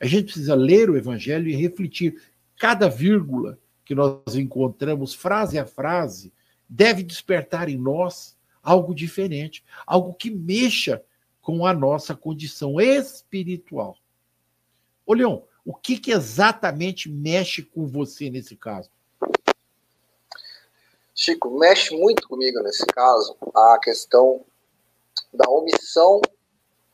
A 0.00 0.06
gente 0.06 0.24
precisa 0.24 0.54
ler 0.54 0.88
o 0.88 0.96
Evangelho 0.96 1.48
e 1.48 1.54
refletir. 1.54 2.20
Cada 2.58 2.88
vírgula 2.88 3.58
que 3.84 3.94
nós 3.94 4.34
encontramos, 4.34 5.12
frase 5.12 5.58
a 5.58 5.66
frase, 5.66 6.32
deve 6.66 7.02
despertar 7.02 7.68
em 7.68 7.76
nós 7.76 8.36
algo 8.64 8.94
diferente, 8.94 9.64
algo 9.86 10.14
que 10.14 10.30
mexa 10.30 11.04
com 11.42 11.66
a 11.66 11.74
nossa 11.74 12.14
condição 12.14 12.80
espiritual. 12.80 13.96
Ô, 15.06 15.12
Leon, 15.12 15.40
o 15.64 15.74
que, 15.74 15.98
que 15.98 16.10
exatamente 16.10 17.08
mexe 17.08 17.62
com 17.62 17.86
você 17.86 18.30
nesse 18.30 18.56
caso? 18.56 18.90
Chico, 21.14 21.50
mexe 21.58 21.96
muito 21.96 22.26
comigo 22.26 22.60
nesse 22.60 22.84
caso 22.86 23.36
a 23.54 23.78
questão 23.80 24.44
da 25.32 25.48
omissão 25.48 26.20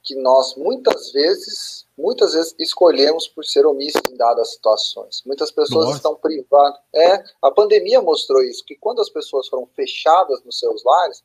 que 0.02 0.14
nós 0.14 0.56
muitas 0.56 1.12
vezes, 1.12 1.86
muitas 1.96 2.32
vezes 2.32 2.54
escolhemos 2.58 3.28
por 3.28 3.44
ser 3.44 3.66
omissos 3.66 4.02
em 4.10 4.16
dadas 4.16 4.52
situações. 4.52 5.22
Muitas 5.26 5.50
pessoas 5.50 5.86
Nossa. 5.86 5.96
estão 5.96 6.16
privadas. 6.16 6.80
É, 6.94 7.24
a 7.42 7.50
pandemia 7.50 8.00
mostrou 8.00 8.42
isso, 8.42 8.64
que 8.64 8.76
quando 8.76 9.00
as 9.00 9.10
pessoas 9.10 9.48
foram 9.48 9.66
fechadas 9.66 10.42
nos 10.44 10.58
seus 10.58 10.82
lares, 10.82 11.22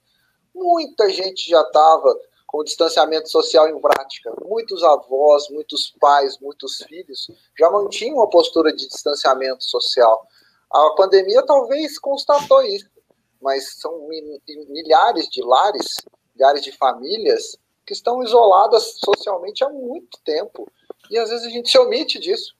muita 0.55 1.09
gente 1.09 1.49
já 1.49 1.61
estava 1.61 2.17
com 2.47 2.59
o 2.59 2.63
distanciamento 2.63 3.29
social 3.29 3.67
em 3.67 3.79
prática. 3.79 4.33
Muitos 4.45 4.81
avós, 4.81 5.49
muitos 5.49 5.93
pais, 5.99 6.39
muitos 6.39 6.77
filhos 6.87 7.29
já 7.59 7.69
mantinham 7.69 8.15
uma 8.15 8.29
postura 8.29 8.71
de 8.73 8.87
distanciamento 8.87 9.63
social. 9.63 10.25
A 10.71 10.93
pandemia 10.95 11.45
talvez 11.45 11.99
constatou 11.99 12.63
isso, 12.63 12.89
mas 13.41 13.75
são 13.79 14.07
milhares 14.69 15.27
de 15.29 15.41
lares, 15.43 15.97
milhares 16.33 16.63
de 16.63 16.71
famílias 16.71 17.57
que 17.85 17.93
estão 17.93 18.23
isoladas 18.23 18.99
socialmente 19.03 19.63
há 19.63 19.69
muito 19.69 20.17
tempo. 20.23 20.67
E 21.09 21.17
às 21.17 21.29
vezes 21.29 21.45
a 21.45 21.49
gente 21.49 21.69
se 21.69 21.77
omite 21.77 22.19
disso. 22.19 22.55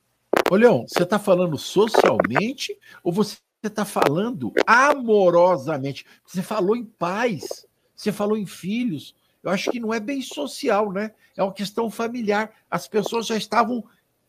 Ô, 0.52 0.56
Leon, 0.56 0.86
você 0.88 1.04
está 1.04 1.18
falando 1.18 1.58
socialmente 1.58 2.78
ou 3.04 3.12
você 3.12 3.38
está 3.64 3.84
falando 3.84 4.54
amorosamente? 4.68 6.06
Você 6.28 6.44
falou 6.44 6.76
em 6.76 6.86
pais, 6.86 7.66
você 7.96 8.12
falou 8.12 8.38
em 8.38 8.46
filhos. 8.46 9.16
Eu 9.44 9.52
acho 9.52 9.72
que 9.72 9.80
não 9.80 9.94
é 9.94 10.00
bem 10.00 10.22
social, 10.22 10.92
né? 10.92 11.14
É 11.38 11.44
uma 11.44 11.54
questão 11.54 11.90
familiar. 11.90 12.54
As 12.70 12.88
pessoas 12.88 13.28
já 13.28 13.38
estavam 13.38 13.84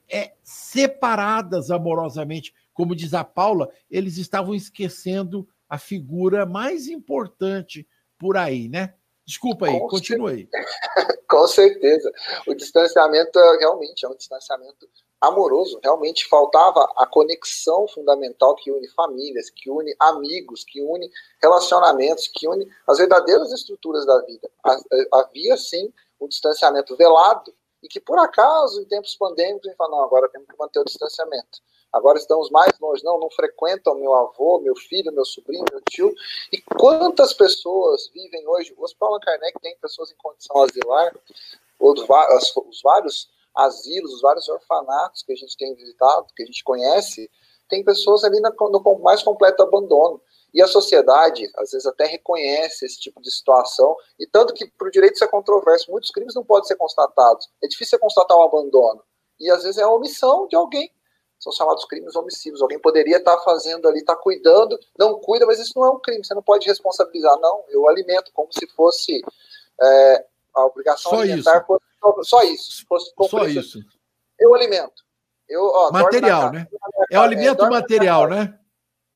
é, 0.08 0.32
separadas 0.42 1.70
amorosamente. 1.70 2.54
Como 2.72 2.94
diz 2.94 3.14
a 3.14 3.24
Paula, 3.24 3.70
eles 3.90 4.18
estavam 4.18 4.54
esquecendo 4.54 5.48
a 5.68 5.78
figura 5.78 6.44
mais 6.44 6.86
importante 6.86 7.86
por 8.18 8.36
aí, 8.36 8.68
né? 8.68 8.94
Desculpa 9.24 9.66
aí, 9.66 9.78
Com 9.80 9.88
continue 9.88 10.32
aí. 10.32 10.48
Com 11.28 11.48
certeza. 11.48 12.12
O 12.46 12.54
distanciamento 12.54 13.38
realmente 13.58 14.04
é 14.04 14.08
um 14.08 14.14
distanciamento 14.14 14.88
amoroso. 15.26 15.78
Realmente 15.82 16.28
faltava 16.28 16.90
a 16.96 17.06
conexão 17.06 17.86
fundamental 17.88 18.54
que 18.54 18.70
une 18.70 18.88
famílias, 18.88 19.50
que 19.50 19.70
une 19.70 19.94
amigos, 19.98 20.64
que 20.64 20.80
une 20.80 21.10
relacionamentos, 21.42 22.28
que 22.28 22.48
une 22.48 22.66
as 22.86 22.98
verdadeiras 22.98 23.52
estruturas 23.52 24.06
da 24.06 24.20
vida. 24.22 24.50
Eh, 24.66 25.08
havia, 25.12 25.56
sim, 25.56 25.92
um 26.20 26.28
distanciamento 26.28 26.96
velado 26.96 27.52
e 27.82 27.88
que, 27.88 28.00
por 28.00 28.18
acaso, 28.18 28.80
em 28.80 28.84
tempos 28.84 29.14
pandêmicos, 29.16 29.66
a 29.66 29.70
gente 29.70 29.76
fala, 29.76 29.90
não, 29.90 30.02
agora 30.02 30.28
temos 30.28 30.48
que 30.48 30.58
manter 30.58 30.80
o 30.80 30.84
distanciamento. 30.84 31.60
agora 31.92 32.18
estamos 32.18 32.50
mais 32.50 32.78
longe, 32.78 33.02
não, 33.04 33.18
não 33.18 33.30
frequentam 33.30 33.94
meu 33.94 34.12
avô, 34.12 34.58
meu 34.58 34.74
filho, 34.74 35.12
meu 35.12 35.24
sobrinho, 35.24 35.64
meu 35.70 35.80
tio. 35.88 36.14
E 36.52 36.60
quantas 36.60 37.32
pessoas 37.32 38.10
vivem 38.12 38.46
hoje? 38.46 38.74
O 38.76 38.84
Hospital 38.84 39.08
Allan 39.10 39.20
Kardec 39.20 39.58
tem 39.60 39.76
pessoas 39.78 40.10
em 40.10 40.16
condição 40.16 40.62
asilar, 40.62 41.14
os, 41.78 42.00
os 42.00 42.82
vários 42.82 43.28
asilos, 43.56 44.12
os 44.12 44.20
vários 44.20 44.48
orfanatos 44.48 45.22
que 45.22 45.32
a 45.32 45.36
gente 45.36 45.56
tem 45.56 45.74
visitado, 45.74 46.26
que 46.36 46.42
a 46.42 46.46
gente 46.46 46.62
conhece, 46.62 47.30
tem 47.68 47.82
pessoas 47.82 48.22
ali 48.22 48.40
no, 48.40 48.50
no 48.70 48.98
mais 49.00 49.22
completo 49.22 49.62
abandono. 49.62 50.20
E 50.54 50.62
a 50.62 50.66
sociedade, 50.66 51.50
às 51.56 51.72
vezes, 51.72 51.86
até 51.86 52.06
reconhece 52.06 52.86
esse 52.86 52.98
tipo 52.98 53.20
de 53.20 53.30
situação, 53.30 53.94
e 54.18 54.26
tanto 54.26 54.54
que, 54.54 54.66
para 54.70 54.88
o 54.88 54.90
direito, 54.90 55.14
isso 55.14 55.24
é 55.24 55.28
controverso. 55.28 55.90
Muitos 55.90 56.10
crimes 56.10 56.34
não 56.34 56.44
podem 56.44 56.66
ser 56.66 56.76
constatados. 56.76 57.50
É 57.62 57.66
difícil 57.66 57.98
constatar 57.98 58.36
o 58.36 58.42
abandono. 58.42 59.02
E, 59.38 59.50
às 59.50 59.64
vezes, 59.64 59.78
é 59.78 59.82
a 59.82 59.90
omissão 59.90 60.46
de 60.48 60.56
alguém. 60.56 60.90
São 61.38 61.52
chamados 61.52 61.84
crimes 61.84 62.16
omissivos. 62.16 62.62
Alguém 62.62 62.78
poderia 62.78 63.18
estar 63.18 63.36
fazendo 63.38 63.86
ali, 63.86 63.98
estar 63.98 64.16
cuidando, 64.16 64.78
não 64.98 65.20
cuida, 65.20 65.44
mas 65.44 65.58
isso 65.58 65.72
não 65.76 65.84
é 65.84 65.90
um 65.90 66.00
crime. 66.00 66.24
Você 66.24 66.34
não 66.34 66.42
pode 66.42 66.66
responsabilizar, 66.66 67.38
não. 67.38 67.64
Eu 67.68 67.86
alimento 67.86 68.30
como 68.32 68.50
se 68.50 68.66
fosse 68.68 69.20
é, 69.82 70.26
a 70.54 70.64
obrigação 70.64 71.10
só 71.10 71.20
alimentar. 71.20 71.66
Isso. 71.68 71.82
Só 72.22 72.42
isso. 72.42 72.84
Fosse 72.88 73.12
só 73.28 73.46
isso. 73.46 73.78
Eu 74.38 74.54
alimento. 74.54 75.04
Eu, 75.48 75.62
ó, 75.62 75.90
material, 75.92 76.52
né? 76.52 76.66
É 77.10 77.18
o 77.18 77.22
alimento 77.22 77.64
é, 77.64 77.70
material, 77.70 78.28
né? 78.28 78.58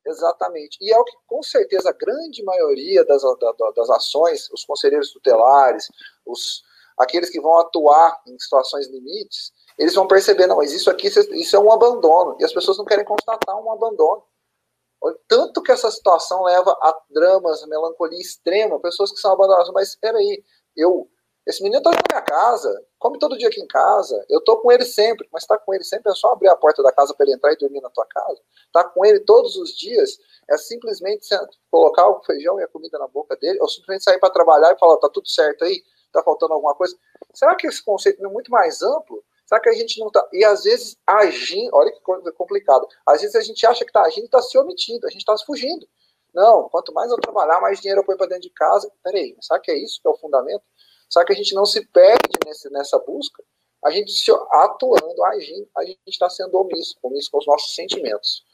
Exatamente. 0.07 0.79
E 0.81 0.93
é 0.93 0.99
o 0.99 1.05
que, 1.05 1.17
com 1.27 1.43
certeza, 1.43 1.91
a 1.91 1.93
grande 1.93 2.43
maioria 2.43 3.05
das, 3.05 3.23
das 3.77 3.91
ações, 3.91 4.49
os 4.51 4.65
conselheiros 4.65 5.13
tutelares, 5.13 5.89
os, 6.25 6.63
aqueles 6.97 7.31
que 7.31 7.41
vão 7.41 7.59
atuar 7.59 8.21
em 8.27 8.39
situações 8.39 8.89
limites, 8.89 9.53
eles 9.77 9.95
vão 9.95 10.07
perceber, 10.07 10.47
não, 10.47 10.57
mas 10.57 10.73
isso 10.73 10.91
aqui 10.91 11.09
isso 11.09 11.57
é 11.57 11.59
um 11.59 11.73
abandono. 11.73 12.37
E 12.39 12.45
as 12.45 12.53
pessoas 12.53 12.79
não 12.79 12.85
querem 12.85 13.05
constatar 13.05 13.57
um 13.57 13.73
abandono. 13.73 14.23
Tanto 15.27 15.63
que 15.63 15.73
essa 15.73 15.91
situação 15.91 16.43
leva 16.43 16.73
a 16.83 16.95
dramas, 17.09 17.67
melancolia 17.67 18.21
extrema, 18.21 18.79
pessoas 18.81 19.11
que 19.11 19.19
são 19.19 19.33
abandonadas. 19.33 19.71
Mas 19.73 19.89
espera 19.89 20.19
aí, 20.19 20.45
eu 20.77 21.11
esse 21.51 21.63
menino 21.63 21.83
tá 21.83 21.91
na 21.91 21.99
minha 22.11 22.23
casa, 22.23 22.87
come 22.99 23.19
todo 23.19 23.37
dia 23.37 23.49
aqui 23.49 23.61
em 23.61 23.67
casa, 23.67 24.25
eu 24.29 24.41
tô 24.41 24.57
com 24.59 24.71
ele 24.73 24.85
sempre, 24.85 25.29
mas 25.33 25.45
tá 25.45 25.59
com 25.59 25.75
ele 25.75 25.85
sempre 25.85 26.11
é 26.11 26.15
só 26.15 26.33
abrir 26.33 26.49
a 26.49 26.57
porta 26.57 26.83
da 26.83 26.93
casa 26.93 27.13
para 27.13 27.27
ele 27.27 27.35
entrar 27.35 27.53
e 27.53 27.57
dormir 27.57 27.81
na 27.81 27.91
tua 27.91 28.07
casa. 28.07 28.41
Tá 28.73 28.85
com 28.85 29.05
ele 29.05 29.21
todos 29.21 29.57
os 29.57 29.77
dias, 29.77 30.19
é 30.49 30.57
simplesmente 30.57 31.29
colocar 31.71 32.09
o 32.09 32.23
feijão 32.23 32.59
e 32.61 32.63
a 32.63 32.69
comida 32.69 32.99
na 32.99 33.09
boca 33.09 33.37
dele, 33.37 33.59
ou 33.61 33.69
simplesmente 33.69 34.05
sair 34.05 34.19
para 34.19 34.31
trabalhar 34.31 34.73
e 34.73 34.79
falar, 34.79 34.97
tá 34.99 35.09
tudo 35.09 35.29
certo 35.29 35.65
aí? 35.65 35.83
Tá 36.13 36.23
faltando 36.23 36.55
alguma 36.55 36.75
coisa? 36.75 36.97
Será 37.35 37.55
que 37.55 37.67
esse 37.67 37.85
conceito 37.85 38.23
não 38.23 38.31
é 38.31 38.33
muito 38.33 38.51
mais 38.51 38.83
amplo? 38.83 39.23
Será 39.45 39.61
que 39.61 39.69
a 39.69 39.73
gente 39.73 39.99
não 39.99 40.11
tá. 40.11 40.25
E 40.33 40.45
às 40.45 40.63
vezes 40.63 40.97
agindo, 41.05 41.71
olha 41.75 41.91
que 41.91 42.01
coisa 42.01 42.31
complicada. 42.33 42.87
Às 43.05 43.21
vezes 43.21 43.35
a 43.35 43.41
gente 43.41 43.67
acha 43.67 43.85
que 43.85 43.93
tá 43.93 44.03
agindo 44.03 44.27
e 44.27 44.31
tá 44.31 44.41
se 44.41 44.57
omitindo, 44.57 45.07
a 45.07 45.11
gente 45.11 45.25
tá 45.25 45.37
se 45.37 45.45
fugindo. 45.45 45.89
Não, 46.33 46.69
quanto 46.69 46.93
mais 46.93 47.11
eu 47.11 47.17
trabalhar, 47.17 47.61
mais 47.61 47.81
dinheiro 47.81 48.01
eu 48.01 48.05
ponho 48.05 48.17
para 48.17 48.29
dentro 48.29 48.43
de 48.43 48.51
casa. 48.51 48.91
Peraí, 49.03 49.37
será 49.41 49.59
que 49.59 49.71
é 49.73 49.77
isso 49.77 50.01
que 50.01 50.07
é 50.07 50.11
o 50.11 50.17
fundamento? 50.17 50.63
Só 51.11 51.25
que 51.25 51.33
a 51.33 51.37
gente 51.37 51.55
não 51.55 51.67
se 51.67 51.85
perde 51.87 52.39
nesse, 52.47 52.71
nessa 52.71 52.99
busca, 53.01 53.43
a 53.85 53.91
gente 53.91 54.13
se 54.13 54.31
atuando, 54.31 55.25
agindo, 55.25 55.69
a 55.77 55.85
gente 55.85 56.01
está 56.07 56.31
sendo 56.31 56.57
omisso, 56.57 56.97
omisso 57.03 57.31
com 57.31 57.39
os 57.39 57.47
nossos 57.47 57.75
sentimentos. 57.75 58.45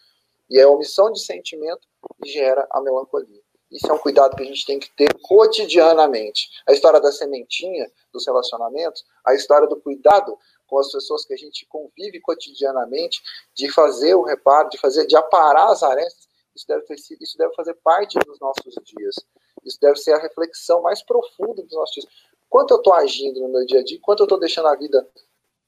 E 0.48 0.60
a 0.60 0.68
omissão 0.68 1.12
de 1.12 1.20
sentimento 1.20 1.86
gera 2.24 2.66
a 2.70 2.80
melancolia. 2.80 3.42
Isso 3.70 3.90
é 3.90 3.92
um 3.92 3.98
cuidado 3.98 4.36
que 4.36 4.42
a 4.42 4.46
gente 4.46 4.64
tem 4.64 4.78
que 4.78 4.94
ter 4.96 5.12
cotidianamente. 5.22 6.48
A 6.66 6.72
história 6.72 7.00
da 7.00 7.10
sementinha 7.10 7.90
dos 8.12 8.24
relacionamentos, 8.24 9.04
a 9.24 9.34
história 9.34 9.66
do 9.66 9.80
cuidado 9.80 10.38
com 10.68 10.78
as 10.78 10.90
pessoas 10.90 11.24
que 11.24 11.34
a 11.34 11.36
gente 11.36 11.66
convive 11.66 12.20
cotidianamente, 12.20 13.20
de 13.54 13.70
fazer 13.70 14.14
o 14.14 14.22
reparo, 14.22 14.68
de 14.68 14.78
fazer, 14.78 15.06
de 15.06 15.16
aparar 15.16 15.70
as 15.70 15.82
arestas, 15.82 16.26
isso 16.54 16.66
deve, 16.66 16.82
ter, 16.84 16.94
isso 16.94 17.36
deve 17.36 17.54
fazer 17.54 17.74
parte 17.84 18.18
dos 18.20 18.40
nossos 18.40 18.74
dias. 18.84 19.16
Isso 19.64 19.78
deve 19.80 19.96
ser 19.96 20.12
a 20.12 20.18
reflexão 20.18 20.80
mais 20.80 21.02
profunda 21.02 21.62
dos 21.62 21.72
nossos 21.72 21.94
dias 21.94 22.06
quanto 22.48 22.72
eu 22.72 22.78
estou 22.78 22.92
agindo 22.92 23.40
no 23.40 23.48
meu 23.48 23.66
dia 23.66 23.80
a 23.80 23.84
dia, 23.84 23.98
quanto 24.02 24.20
eu 24.20 24.24
estou 24.24 24.38
deixando 24.38 24.68
a 24.68 24.76
vida 24.76 25.06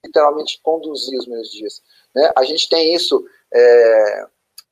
literalmente 0.04 0.60
conduzir 0.62 1.18
os 1.18 1.26
meus 1.26 1.50
dias. 1.50 1.82
Né? 2.14 2.30
A 2.36 2.44
gente 2.44 2.68
tem 2.68 2.94
isso, 2.94 3.24
é, 3.52 4.26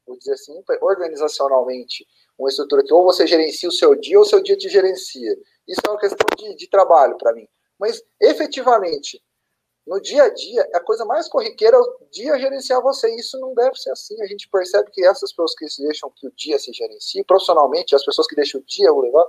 vou 0.06 0.16
dizer 0.18 0.34
assim, 0.34 0.62
organizacionalmente, 0.80 2.06
uma 2.38 2.48
estrutura 2.48 2.84
que 2.84 2.92
ou 2.92 3.02
você 3.02 3.26
gerencia 3.26 3.68
o 3.68 3.72
seu 3.72 3.94
dia 3.94 4.18
ou 4.18 4.22
o 4.24 4.28
seu 4.28 4.42
dia 4.42 4.56
te 4.56 4.68
gerencia. 4.68 5.36
Isso 5.66 5.80
é 5.86 5.90
uma 5.90 5.98
questão 5.98 6.26
de, 6.36 6.54
de 6.54 6.68
trabalho 6.68 7.16
para 7.16 7.32
mim. 7.32 7.48
Mas, 7.78 8.02
efetivamente, 8.20 9.22
no 9.86 10.00
dia 10.00 10.24
a 10.24 10.28
dia, 10.28 10.68
a 10.74 10.80
coisa 10.80 11.04
mais 11.04 11.28
corriqueira 11.28 11.76
é 11.76 11.80
o 11.80 11.98
dia 12.10 12.38
gerenciar 12.38 12.82
você. 12.82 13.08
Isso 13.14 13.38
não 13.38 13.54
deve 13.54 13.76
ser 13.76 13.90
assim. 13.90 14.20
A 14.20 14.26
gente 14.26 14.48
percebe 14.48 14.90
que 14.90 15.04
essas 15.04 15.30
pessoas 15.30 15.54
que 15.54 15.66
deixam 15.82 16.10
que 16.10 16.26
o 16.26 16.32
dia 16.32 16.58
se 16.58 16.72
gerencie, 16.72 17.24
profissionalmente, 17.24 17.94
as 17.94 18.04
pessoas 18.04 18.26
que 18.26 18.34
deixam 18.34 18.60
o 18.60 18.64
dia 18.64 18.92
o 18.92 19.00
levar, 19.00 19.24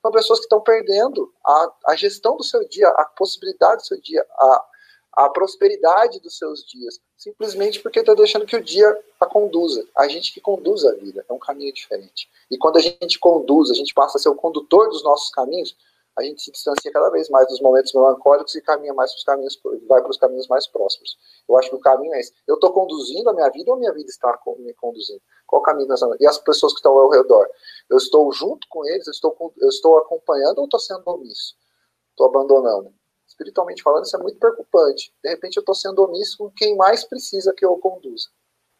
são 0.00 0.12
pessoas 0.12 0.38
que 0.38 0.44
estão 0.44 0.60
perdendo 0.60 1.32
a, 1.44 1.72
a 1.88 1.96
gestão 1.96 2.36
do 2.36 2.44
seu 2.44 2.66
dia, 2.68 2.88
a 2.88 3.04
possibilidade 3.04 3.82
do 3.82 3.86
seu 3.86 4.00
dia, 4.00 4.24
a, 4.30 4.64
a 5.12 5.28
prosperidade 5.28 6.20
dos 6.20 6.38
seus 6.38 6.64
dias, 6.64 7.00
simplesmente 7.16 7.80
porque 7.80 8.00
está 8.00 8.14
deixando 8.14 8.46
que 8.46 8.56
o 8.56 8.62
dia 8.62 8.96
a 9.20 9.26
conduza. 9.26 9.84
A 9.96 10.06
gente 10.06 10.32
que 10.32 10.40
conduz 10.40 10.84
a 10.84 10.92
vida, 10.92 11.24
é 11.28 11.32
um 11.32 11.38
caminho 11.38 11.72
diferente. 11.72 12.28
E 12.50 12.56
quando 12.56 12.76
a 12.76 12.80
gente 12.80 13.18
conduz, 13.18 13.70
a 13.70 13.74
gente 13.74 13.92
passa 13.92 14.16
a 14.16 14.20
ser 14.20 14.28
o 14.28 14.36
condutor 14.36 14.88
dos 14.88 15.02
nossos 15.02 15.30
caminhos, 15.30 15.76
a 16.18 16.22
gente 16.22 16.42
se 16.42 16.50
distancia 16.50 16.90
cada 16.90 17.10
vez 17.10 17.28
mais 17.28 17.46
dos 17.46 17.60
momentos 17.60 17.92
melancólicos 17.92 18.54
e 18.56 18.60
caminha 18.60 18.92
mais 18.92 19.12
para 19.12 19.18
os 19.18 19.24
caminhos, 19.24 19.60
vai 19.88 20.00
para 20.00 20.10
os 20.10 20.16
caminhos 20.16 20.48
mais 20.48 20.66
próximos. 20.66 21.16
Eu 21.48 21.56
acho 21.56 21.70
que 21.70 21.76
o 21.76 21.80
caminho 21.80 22.12
é 22.14 22.20
esse. 22.20 22.32
Eu 22.46 22.56
estou 22.56 22.72
conduzindo 22.72 23.30
a 23.30 23.32
minha 23.32 23.48
vida 23.50 23.70
ou 23.70 23.76
a 23.76 23.78
minha 23.78 23.92
vida 23.92 24.10
está 24.10 24.36
me 24.58 24.74
conduzindo? 24.74 25.20
Qual 25.46 25.62
caminho 25.62 25.88
nessa 25.88 26.08
E 26.18 26.26
as 26.26 26.38
pessoas 26.38 26.72
que 26.72 26.80
estão 26.80 26.98
ao 26.98 27.08
redor? 27.08 27.48
Eu 27.90 27.96
estou 27.96 28.30
junto 28.32 28.66
com 28.68 28.84
eles? 28.86 29.06
Eu 29.06 29.12
estou, 29.12 29.54
eu 29.58 29.68
estou 29.68 29.98
acompanhando 29.98 30.58
ou 30.58 30.64
estou 30.64 30.80
sendo 30.80 31.02
omisso? 31.06 31.56
Estou 32.10 32.26
abandonando? 32.26 32.92
Espiritualmente 33.26 33.82
falando, 33.82 34.04
isso 34.04 34.16
é 34.16 34.22
muito 34.22 34.38
preocupante. 34.38 35.12
De 35.22 35.30
repente, 35.30 35.56
eu 35.56 35.60
estou 35.60 35.74
sendo 35.74 36.02
omisso 36.02 36.38
com 36.38 36.50
quem 36.50 36.76
mais 36.76 37.04
precisa 37.04 37.54
que 37.54 37.64
eu 37.64 37.76
conduza. 37.78 38.28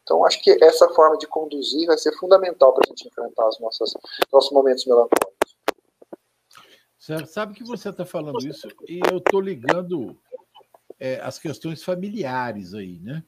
Então, 0.03 0.25
acho 0.25 0.41
que 0.41 0.51
essa 0.63 0.89
forma 0.89 1.17
de 1.17 1.27
conduzir 1.27 1.85
vai 1.85 1.97
ser 1.97 2.11
fundamental 2.17 2.73
para 2.73 2.83
a 2.85 2.89
gente 2.89 3.07
enfrentar 3.07 3.47
os 3.47 3.59
nossos, 3.59 3.93
nossos 4.33 4.51
momentos 4.51 4.85
melancólicos. 4.85 5.55
Você 6.97 7.25
sabe 7.25 7.53
que 7.53 7.63
você 7.63 7.89
está 7.89 8.05
falando 8.05 8.45
isso 8.45 8.67
e 8.87 8.99
eu 9.11 9.19
estou 9.19 9.39
ligando 9.39 10.19
é, 10.99 11.19
as 11.21 11.39
questões 11.39 11.83
familiares 11.83 12.73
aí, 12.73 12.99
né? 12.99 13.23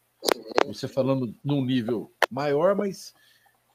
Você 0.68 0.88
falando 0.88 1.34
num 1.44 1.64
nível 1.64 2.12
maior, 2.30 2.76
mas 2.76 3.14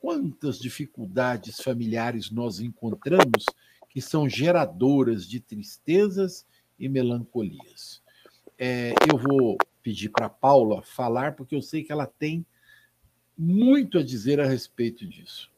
quantas 0.07 0.61
dificuldades 0.61 1.61
familiares 1.61 2.31
nós 2.31 2.61
encontramos 2.61 3.45
que 3.91 4.01
são 4.01 4.29
geradoras 4.29 5.27
de 5.27 5.41
tristezas 5.41 6.47
e 6.79 6.89
melancolias. 6.89 8.01
É, 8.57 8.93
eu 9.13 9.19
vou 9.19 9.59
pedir 9.83 10.11
para 10.11 10.29
Paula 10.29 10.81
falar, 10.81 11.35
porque 11.35 11.57
eu 11.57 11.61
sei 11.61 11.83
que 11.83 11.91
ela 11.91 12.07
tem 12.07 12.47
muito 13.37 13.99
a 13.99 14.03
dizer 14.05 14.41
a 14.41 14.47
respeito 14.47 15.05
disso. 15.05 15.51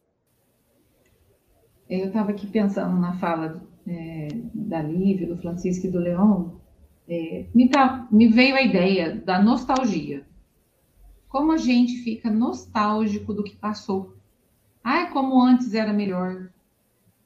Eu 1.87 2.07
estava 2.07 2.31
aqui 2.31 2.47
pensando 2.47 2.99
na 2.99 3.19
fala 3.19 3.63
é, 3.87 4.29
da 4.55 4.81
Lívia, 4.81 5.27
do 5.27 5.37
Francisco 5.37 5.89
e 5.89 5.91
do 5.91 5.99
Leão, 5.99 6.59
é, 7.07 7.47
me, 7.55 7.69
tá, 7.69 8.09
me 8.11 8.29
veio 8.29 8.57
a 8.57 8.63
ideia 8.63 9.15
da 9.15 9.43
nostalgia. 9.43 10.27
Como 11.29 11.53
a 11.53 11.59
gente 11.59 11.99
fica 11.99 12.31
nostálgico 12.31 13.35
do 13.35 13.45
que 13.45 13.55
passou. 13.55 14.17
Ai, 14.91 15.11
como 15.11 15.39
antes 15.43 15.75
era 15.75 15.93
melhor. 15.93 16.49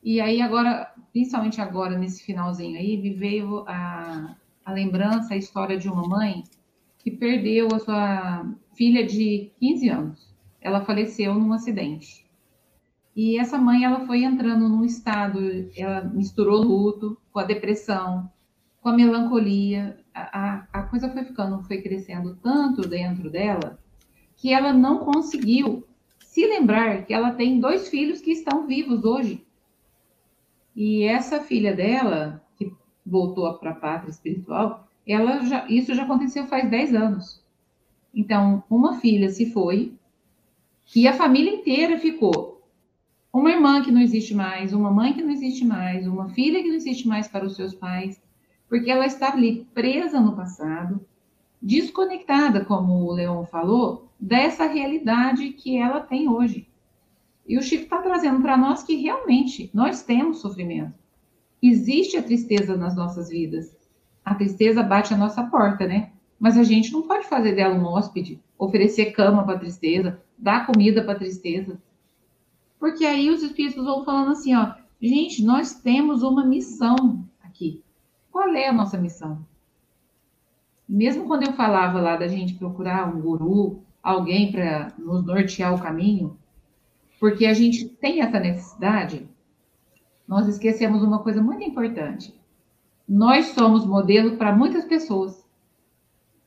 E 0.02 0.20
aí 0.20 0.42
agora, 0.42 0.92
principalmente 1.12 1.60
agora, 1.60 1.96
nesse 1.96 2.24
finalzinho 2.24 2.76
aí, 2.76 2.96
me 2.96 3.10
veio 3.10 3.64
a, 3.68 4.34
a 4.64 4.72
lembrança, 4.72 5.32
a 5.34 5.36
história 5.36 5.78
de 5.78 5.88
uma 5.88 6.02
mãe 6.02 6.42
que 6.98 7.08
perdeu 7.08 7.68
a 7.72 7.78
sua 7.78 8.52
filha 8.74 9.06
de 9.06 9.52
15 9.60 9.88
anos. 9.90 10.34
Ela 10.60 10.84
faleceu 10.84 11.34
num 11.34 11.52
acidente. 11.52 12.26
E 13.14 13.38
essa 13.38 13.58
mãe, 13.58 13.84
ela 13.84 14.08
foi 14.08 14.24
entrando 14.24 14.68
num 14.68 14.84
estado, 14.84 15.38
ela 15.76 16.02
misturou 16.02 16.64
luto 16.64 17.16
com 17.32 17.38
a 17.38 17.44
depressão, 17.44 18.28
com 18.80 18.88
a 18.88 18.92
melancolia. 18.92 20.00
A, 20.12 20.22
a, 20.22 20.66
a 20.72 20.82
coisa 20.82 21.08
foi 21.08 21.22
ficando, 21.22 21.62
foi 21.62 21.80
crescendo 21.80 22.34
tanto 22.42 22.82
dentro 22.82 23.30
dela, 23.30 23.78
que 24.34 24.52
ela 24.52 24.72
não 24.72 24.98
conseguiu 25.04 25.86
se 26.32 26.46
lembrar 26.46 27.04
que 27.04 27.12
ela 27.12 27.32
tem 27.32 27.60
dois 27.60 27.90
filhos 27.90 28.22
que 28.22 28.30
estão 28.30 28.66
vivos 28.66 29.04
hoje. 29.04 29.46
E 30.74 31.02
essa 31.04 31.40
filha 31.40 31.76
dela, 31.76 32.42
que 32.56 32.72
voltou 33.04 33.52
para 33.58 33.72
a 33.72 33.74
pátria 33.74 34.08
espiritual, 34.08 34.88
ela 35.06 35.44
já, 35.44 35.68
isso 35.68 35.94
já 35.94 36.04
aconteceu 36.04 36.46
faz 36.46 36.70
10 36.70 36.94
anos. 36.94 37.44
Então, 38.14 38.64
uma 38.70 38.98
filha 38.98 39.28
se 39.28 39.52
foi 39.52 39.92
e 40.96 41.06
a 41.06 41.12
família 41.12 41.52
inteira 41.52 41.98
ficou 41.98 42.62
uma 43.30 43.50
irmã 43.50 43.82
que 43.82 43.92
não 43.92 44.00
existe 44.00 44.34
mais, 44.34 44.72
uma 44.72 44.90
mãe 44.90 45.12
que 45.12 45.22
não 45.22 45.32
existe 45.32 45.66
mais, 45.66 46.06
uma 46.06 46.30
filha 46.30 46.62
que 46.62 46.68
não 46.68 46.76
existe 46.76 47.06
mais 47.06 47.28
para 47.28 47.44
os 47.44 47.56
seus 47.56 47.74
pais, 47.74 48.18
porque 48.70 48.90
ela 48.90 49.04
está 49.04 49.34
ali 49.34 49.66
presa 49.74 50.18
no 50.18 50.34
passado, 50.34 50.98
desconectada, 51.60 52.64
como 52.64 53.04
o 53.04 53.12
Leon 53.12 53.44
falou, 53.44 54.08
dessa 54.22 54.66
realidade 54.66 55.50
que 55.50 55.76
ela 55.76 55.98
tem 55.98 56.28
hoje. 56.28 56.68
E 57.44 57.58
o 57.58 57.62
Chico 57.62 57.82
está 57.82 58.00
trazendo 58.00 58.40
para 58.40 58.56
nós 58.56 58.84
que 58.84 58.94
realmente 58.94 59.68
nós 59.74 60.04
temos 60.04 60.40
sofrimento. 60.40 60.94
Existe 61.60 62.16
a 62.16 62.22
tristeza 62.22 62.76
nas 62.76 62.94
nossas 62.94 63.30
vidas. 63.30 63.76
A 64.24 64.36
tristeza 64.36 64.80
bate 64.80 65.12
a 65.12 65.16
nossa 65.16 65.42
porta, 65.42 65.88
né? 65.88 66.12
Mas 66.38 66.56
a 66.56 66.62
gente 66.62 66.92
não 66.92 67.02
pode 67.02 67.26
fazer 67.26 67.56
dela 67.56 67.74
um 67.74 67.84
hóspede, 67.84 68.40
oferecer 68.56 69.06
cama 69.06 69.42
para 69.42 69.56
a 69.56 69.58
tristeza, 69.58 70.22
dar 70.38 70.66
comida 70.66 71.02
para 71.02 71.14
a 71.14 71.18
tristeza. 71.18 71.82
Porque 72.78 73.04
aí 73.04 73.28
os 73.28 73.42
espíritos 73.42 73.84
vão 73.84 74.04
falando 74.04 74.30
assim, 74.30 74.54
ó, 74.54 74.74
gente, 75.00 75.44
nós 75.44 75.74
temos 75.74 76.22
uma 76.22 76.46
missão 76.46 77.24
aqui. 77.42 77.82
Qual 78.30 78.48
é 78.50 78.68
a 78.68 78.72
nossa 78.72 78.96
missão? 78.96 79.44
Mesmo 80.88 81.26
quando 81.26 81.42
eu 81.42 81.54
falava 81.54 82.00
lá 82.00 82.16
da 82.16 82.28
gente 82.28 82.54
procurar 82.54 83.12
um 83.12 83.20
guru, 83.20 83.82
alguém 84.02 84.50
para 84.50 84.92
nos 84.98 85.24
nortear 85.24 85.74
o 85.74 85.80
caminho, 85.80 86.36
porque 87.20 87.46
a 87.46 87.54
gente 87.54 87.88
tem 87.88 88.20
essa 88.20 88.40
necessidade, 88.40 89.28
nós 90.26 90.48
esquecemos 90.48 91.02
uma 91.02 91.20
coisa 91.20 91.40
muito 91.40 91.62
importante. 91.62 92.34
Nós 93.08 93.46
somos 93.48 93.84
modelo 93.84 94.36
para 94.36 94.54
muitas 94.54 94.84
pessoas. 94.84 95.46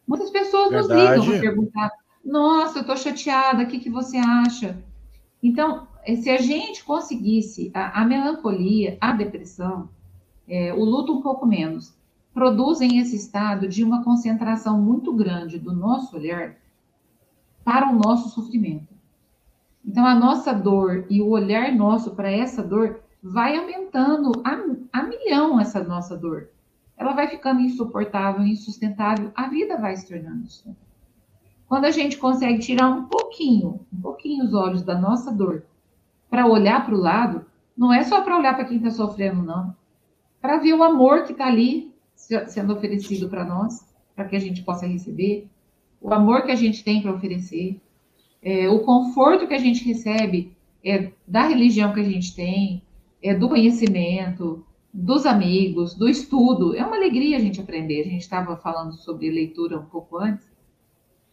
Muitas 0.07 0.29
pessoas 0.29 0.69
Verdade. 0.69 1.17
nos 1.17 1.25
ligam 1.25 1.25
para 1.25 1.39
perguntar: 1.39 1.91
Nossa, 2.23 2.79
eu 2.79 2.81
estou 2.81 2.97
chateada, 2.97 3.63
o 3.63 3.67
que, 3.67 3.79
que 3.79 3.89
você 3.89 4.17
acha? 4.17 4.83
Então, 5.41 5.87
se 6.21 6.29
a 6.29 6.37
gente 6.37 6.83
conseguisse 6.83 7.71
a, 7.73 8.01
a 8.01 8.05
melancolia, 8.05 8.97
a 8.99 9.11
depressão, 9.11 9.89
é, 10.47 10.73
o 10.73 10.83
luto 10.83 11.13
um 11.13 11.21
pouco 11.21 11.45
menos, 11.45 11.95
produzem 12.33 12.99
esse 12.99 13.15
estado 13.15 13.67
de 13.67 13.83
uma 13.83 14.03
concentração 14.03 14.81
muito 14.81 15.13
grande 15.13 15.57
do 15.57 15.73
nosso 15.73 16.15
olhar 16.15 16.55
para 17.65 17.91
o 17.91 17.95
nosso 17.95 18.29
sofrimento. 18.29 18.93
Então, 19.83 20.05
a 20.05 20.13
nossa 20.13 20.53
dor 20.53 21.05
e 21.09 21.21
o 21.21 21.29
olhar 21.29 21.73
nosso 21.73 22.15
para 22.15 22.31
essa 22.31 22.63
dor 22.63 23.01
vai 23.21 23.57
aumentando 23.57 24.31
a, 24.43 24.99
a 24.99 25.03
milhão 25.03 25.59
essa 25.59 25.83
nossa 25.83 26.15
dor. 26.15 26.49
Ela 26.95 27.13
vai 27.13 27.27
ficando 27.27 27.59
insuportável, 27.61 28.45
insustentável, 28.45 29.31
a 29.35 29.47
vida 29.47 29.77
vai 29.77 29.95
se 29.95 30.07
tornando 30.07 30.45
isso. 30.45 30.75
Quando 31.67 31.85
a 31.85 31.91
gente 31.91 32.17
consegue 32.17 32.59
tirar 32.59 32.87
um 32.87 33.05
pouquinho, 33.05 33.79
um 33.91 33.99
pouquinho 33.99 34.45
os 34.45 34.53
olhos 34.53 34.83
da 34.83 34.97
nossa 34.97 35.31
dor 35.31 35.63
para 36.29 36.45
olhar 36.45 36.85
para 36.85 36.93
o 36.93 36.99
lado, 36.99 37.45
não 37.75 37.91
é 37.91 38.03
só 38.03 38.21
para 38.21 38.37
olhar 38.37 38.55
para 38.55 38.65
quem 38.65 38.77
está 38.77 38.91
sofrendo, 38.91 39.41
não. 39.41 39.75
Para 40.39 40.57
ver 40.57 40.73
o 40.73 40.83
amor 40.83 41.23
que 41.23 41.31
está 41.31 41.47
ali 41.47 41.91
sendo 42.15 42.73
oferecido 42.73 43.27
para 43.27 43.43
nós, 43.43 43.85
para 44.15 44.25
que 44.25 44.35
a 44.35 44.39
gente 44.39 44.61
possa 44.61 44.85
receber, 44.85 45.49
o 46.05 46.13
amor 46.13 46.43
que 46.43 46.51
a 46.51 46.55
gente 46.55 46.83
tem 46.83 47.01
para 47.01 47.15
oferecer, 47.15 47.81
é, 48.39 48.69
o 48.69 48.81
conforto 48.81 49.47
que 49.47 49.55
a 49.55 49.59
gente 49.59 49.83
recebe 49.83 50.55
é, 50.83 51.11
da 51.27 51.47
religião 51.47 51.91
que 51.91 51.99
a 51.99 52.03
gente 52.03 52.35
tem, 52.35 52.83
é, 53.23 53.33
do 53.33 53.49
conhecimento, 53.49 54.63
dos 54.93 55.25
amigos, 55.25 55.95
do 55.95 56.07
estudo. 56.07 56.75
É 56.75 56.85
uma 56.85 56.95
alegria 56.95 57.37
a 57.37 57.39
gente 57.39 57.59
aprender. 57.59 58.01
A 58.01 58.03
gente 58.03 58.21
estava 58.21 58.55
falando 58.55 58.93
sobre 58.93 59.31
leitura 59.31 59.79
um 59.79 59.85
pouco 59.85 60.19
antes. 60.19 60.47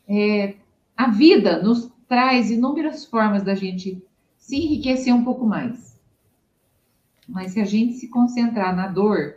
É, 0.09 0.55
a 0.97 1.11
vida 1.11 1.63
nos 1.63 1.93
traz 2.09 2.51
inúmeras 2.51 3.05
formas 3.05 3.43
da 3.43 3.55
gente 3.55 4.03
se 4.39 4.57
enriquecer 4.57 5.15
um 5.15 5.23
pouco 5.23 5.45
mais. 5.45 6.01
Mas 7.29 7.53
se 7.53 7.61
a 7.61 7.65
gente 7.67 7.93
se 7.93 8.09
concentrar 8.09 8.75
na 8.75 8.89
dor, 8.89 9.35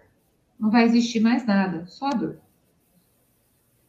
não 0.57 0.71
vai 0.71 0.85
existir 0.85 1.19
mais 1.19 1.45
nada, 1.45 1.85
só 1.87 2.09
dor. 2.09 2.39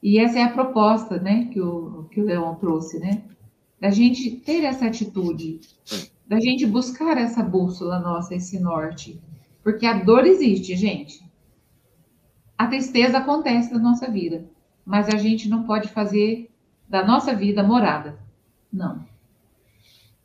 E 0.06 0.18
essa 0.18 0.38
é 0.38 0.42
a 0.42 0.52
proposta, 0.52 1.18
né, 1.18 1.46
que 1.52 1.60
o, 1.60 2.04
que 2.10 2.20
o 2.20 2.24
Leon 2.24 2.54
trouxe, 2.54 3.00
né? 3.00 3.24
da 3.80 3.90
gente 3.90 4.30
ter 4.30 4.64
essa 4.64 4.86
atitude, 4.86 5.60
da 6.26 6.40
gente 6.40 6.66
buscar 6.66 7.16
essa 7.18 7.42
bússola 7.42 7.98
nossa, 7.98 8.34
esse 8.34 8.58
norte. 8.58 9.20
Porque 9.62 9.86
a 9.86 10.02
dor 10.02 10.24
existe, 10.24 10.74
gente. 10.76 11.24
A 12.56 12.66
tristeza 12.66 13.18
acontece 13.18 13.72
na 13.72 13.78
nossa 13.78 14.10
vida, 14.10 14.48
mas 14.84 15.08
a 15.08 15.16
gente 15.16 15.48
não 15.48 15.64
pode 15.64 15.88
fazer 15.88 16.50
da 16.88 17.04
nossa 17.04 17.34
vida 17.34 17.62
morada. 17.62 18.18
Não. 18.72 19.04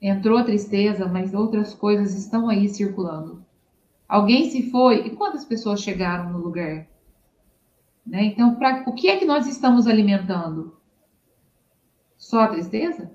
Entrou 0.01 0.37
a 0.37 0.43
tristeza, 0.43 1.07
mas 1.07 1.33
outras 1.33 1.73
coisas 1.73 2.15
estão 2.15 2.49
aí 2.49 2.69
circulando. 2.69 3.43
Alguém 4.07 4.49
se 4.49 4.71
foi, 4.71 5.07
e 5.07 5.15
quantas 5.15 5.45
pessoas 5.45 5.81
chegaram 5.81 6.31
no 6.31 6.39
lugar? 6.39 6.87
Né? 8.11 8.25
Então, 8.25 8.53
pra, 8.53 8.83
o 8.85 8.93
que 8.93 9.07
é 9.07 9.17
que 9.17 9.25
nós 9.25 9.47
estamos 9.47 9.87
alimentando? 9.87 10.77
Só 12.15 12.41
a 12.41 12.49
tristeza? 12.49 13.09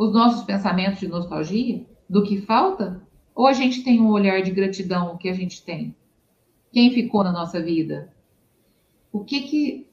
os 0.00 0.14
nossos 0.14 0.44
pensamentos 0.44 0.98
de 0.98 1.06
nostalgia 1.06 1.84
do 2.08 2.22
que 2.22 2.40
falta? 2.40 3.06
Ou 3.34 3.46
a 3.46 3.52
gente 3.52 3.84
tem 3.84 4.00
um 4.00 4.08
olhar 4.08 4.40
de 4.40 4.50
gratidão 4.50 5.18
que 5.18 5.28
a 5.28 5.34
gente 5.34 5.62
tem? 5.62 5.94
Quem 6.72 6.90
ficou 6.90 7.22
na 7.22 7.30
nossa 7.30 7.60
vida? 7.60 8.10
O 9.12 9.22
que 9.22 9.42
que 9.42 9.86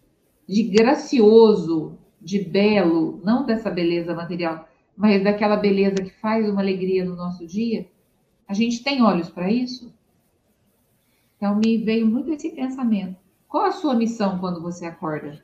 de 0.47 0.63
gracioso, 0.63 1.97
de 2.21 2.39
belo, 2.39 3.19
não 3.21 3.45
dessa 3.45 3.69
beleza 3.69 4.15
material, 4.15 4.69
mas 4.95 5.21
daquela 5.21 5.57
beleza 5.57 6.01
que 6.01 6.21
faz 6.21 6.49
uma 6.49 6.61
alegria 6.61 7.03
no 7.03 7.17
nosso 7.17 7.45
dia? 7.45 7.85
A 8.47 8.53
gente 8.53 8.81
tem 8.81 9.03
olhos 9.03 9.29
para 9.29 9.51
isso? 9.51 9.93
Então 11.35 11.57
me 11.57 11.79
veio 11.79 12.07
muito 12.07 12.31
esse 12.31 12.49
pensamento. 12.51 13.26
Qual 13.47 13.65
a 13.65 13.71
sua 13.71 13.95
missão 13.95 14.39
quando 14.39 14.61
você 14.61 14.85
acorda? 14.85 15.41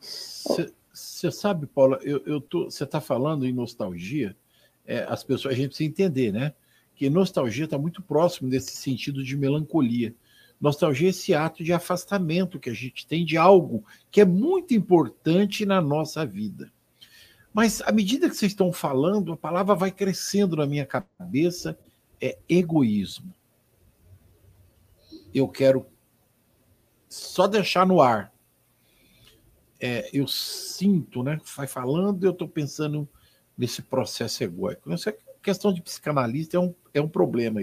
Você 0.00 1.30
sabe, 1.30 1.66
Paula, 1.66 1.98
eu, 2.02 2.22
eu 2.26 2.40
tô, 2.40 2.64
você 2.64 2.84
está 2.84 3.00
falando 3.00 3.46
em 3.46 3.52
nostalgia, 3.52 4.36
é, 4.86 5.04
as 5.08 5.24
pessoas, 5.24 5.54
a 5.54 5.56
gente 5.56 5.68
precisa 5.68 5.88
entender, 5.88 6.32
né? 6.32 6.52
Que 6.94 7.08
nostalgia 7.10 7.64
está 7.64 7.78
muito 7.78 8.02
próximo 8.02 8.48
desse 8.48 8.76
sentido 8.76 9.24
de 9.24 9.36
melancolia. 9.36 10.14
Nostalgia 10.60 11.08
é 11.08 11.10
esse 11.10 11.34
ato 11.34 11.64
de 11.64 11.72
afastamento 11.72 12.58
que 12.60 12.70
a 12.70 12.74
gente 12.74 13.06
tem 13.06 13.24
de 13.24 13.36
algo 13.36 13.84
que 14.10 14.20
é 14.20 14.24
muito 14.24 14.74
importante 14.74 15.66
na 15.66 15.80
nossa 15.80 16.24
vida. 16.24 16.72
Mas 17.52 17.80
à 17.82 17.92
medida 17.92 18.28
que 18.28 18.36
vocês 18.36 18.52
estão 18.52 18.72
falando, 18.72 19.32
a 19.32 19.36
palavra 19.36 19.74
vai 19.74 19.90
crescendo 19.90 20.56
na 20.56 20.66
minha 20.66 20.86
cabeça, 20.86 21.78
é 22.20 22.38
egoísmo. 22.48 23.32
Eu 25.32 25.48
quero 25.48 25.86
só 27.14 27.46
deixar 27.46 27.86
no 27.86 28.00
ar 28.00 28.32
é, 29.80 30.08
eu 30.12 30.26
sinto, 30.26 31.22
né? 31.22 31.38
Vai 31.56 31.66
falando, 31.66 32.24
eu 32.24 32.30
estou 32.30 32.48
pensando 32.48 33.08
nesse 33.56 33.82
processo 33.82 34.42
egóico. 34.42 34.90
Essa 34.92 35.10
é 35.10 35.16
questão 35.42 35.72
de 35.72 35.82
psicanalista 35.82 36.56
é 36.56 36.60
um, 36.60 36.74
é 36.94 37.00
um 37.00 37.08
problema. 37.08 37.60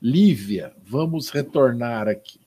Lívia, 0.00 0.72
vamos 0.84 1.28
retornar 1.30 2.06
aqui. 2.06 2.40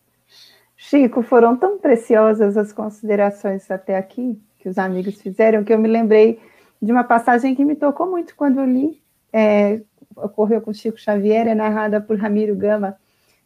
Chico, 0.78 1.22
foram 1.22 1.58
tão 1.58 1.78
preciosas 1.78 2.56
as 2.56 2.72
considerações 2.72 3.70
até 3.70 3.98
aqui 3.98 4.42
que 4.58 4.70
os 4.70 4.78
amigos 4.78 5.22
fizeram 5.22 5.64
que 5.64 5.74
eu 5.74 5.80
me 5.80 5.88
lembrei 5.90 6.40
de 6.82 6.92
uma 6.92 7.04
passagem 7.04 7.54
que 7.54 7.66
me 7.66 7.76
tocou 7.76 8.10
muito 8.10 8.36
quando 8.36 8.60
eu 8.60 8.66
li. 8.66 9.02
É, 9.34 9.82
ocorreu 10.16 10.62
com 10.62 10.74
Chico 10.74 10.98
Xavier, 10.98 11.48
é 11.48 11.54
narrada 11.54 12.00
por 12.00 12.18
Ramiro 12.18 12.56
Gama 12.56 12.98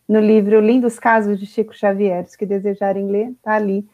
no 0.08 0.20
livro 0.20 0.60
Lindos 0.60 1.00
Casos 1.00 1.40
de 1.40 1.46
Chico 1.46 1.74
Xavier. 1.74 2.24
Os 2.26 2.36
que 2.36 2.46
desejarem 2.46 3.08
ler, 3.08 3.30
está 3.32 3.54
ali 3.56 3.88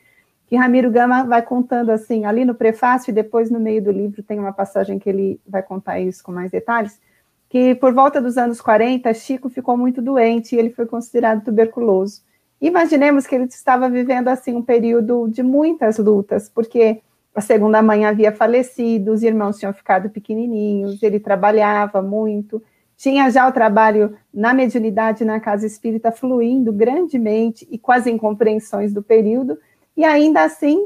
que 0.50 0.56
Ramiro 0.56 0.89
Gama 0.89 1.24
vai 1.26 1.43
contando 1.43 1.91
assim, 1.91 2.26
ali 2.26 2.43
no 2.43 2.56
prefácio 2.56 3.12
e 3.12 3.13
depois 3.13 3.52
no 3.52 3.60
meio 3.60 3.84
do 3.84 3.91
livro 3.91 4.24
tem 4.24 4.39
uma 4.39 4.52
passagem 4.52 4.98
que 4.98 5.08
ele 5.08 5.39
vai 5.48 5.62
contar 5.62 6.00
isso 6.00 6.24
com 6.24 6.32
mais 6.32 6.50
detalhes, 6.50 7.00
que 7.48 7.76
por 7.76 7.93
volta 7.93 8.19
dos 8.19 8.36
anos 8.36 8.60
40, 8.60 9.13
Chico 9.13 9.48
ficou 9.48 9.78
muito 9.78 10.02
doente 10.02 10.56
e 10.56 10.60
ele 10.60 10.72
foi 10.72 10.88
considerado 10.88 11.43
tuberculoso. 11.45 12.24
Imaginemos 12.60 13.28
que 13.28 13.36
ele 13.36 13.43
estava 13.43 13.88
vivendo 13.88 14.28
assim 14.28 14.56
um 14.56 14.63
período 14.63 15.28
de 15.30 15.43
muitas 15.43 16.00
lutas, 16.00 16.50
porque 16.50 17.00
a 17.36 17.41
segunda 17.41 17.80
mãe 17.84 18.04
havia 18.06 18.32
falecido, 18.32 19.12
os 19.12 19.22
irmãos 19.22 19.60
tinham 19.60 19.72
ficado 19.72 20.10
pequenininhos, 20.10 21.04
ele 21.04 21.19
trabalhava 21.19 22.02
muito, 22.02 22.62
tinha 23.00 23.30
já 23.30 23.48
o 23.48 23.52
trabalho 23.54 24.18
na 24.32 24.54
mediunidade 24.54 25.24
na 25.24 25.39
casa 25.39 25.66
espírita 25.66 26.12
fluindo 26.12 26.74
grandemente 26.74 27.66
e 27.72 27.78
com 27.78 27.93
as 27.93 28.06
incompreensões 28.06 28.93
do 28.93 29.02
período, 29.02 29.58
e 29.95 30.04
ainda 30.04 30.43
assim 30.43 30.86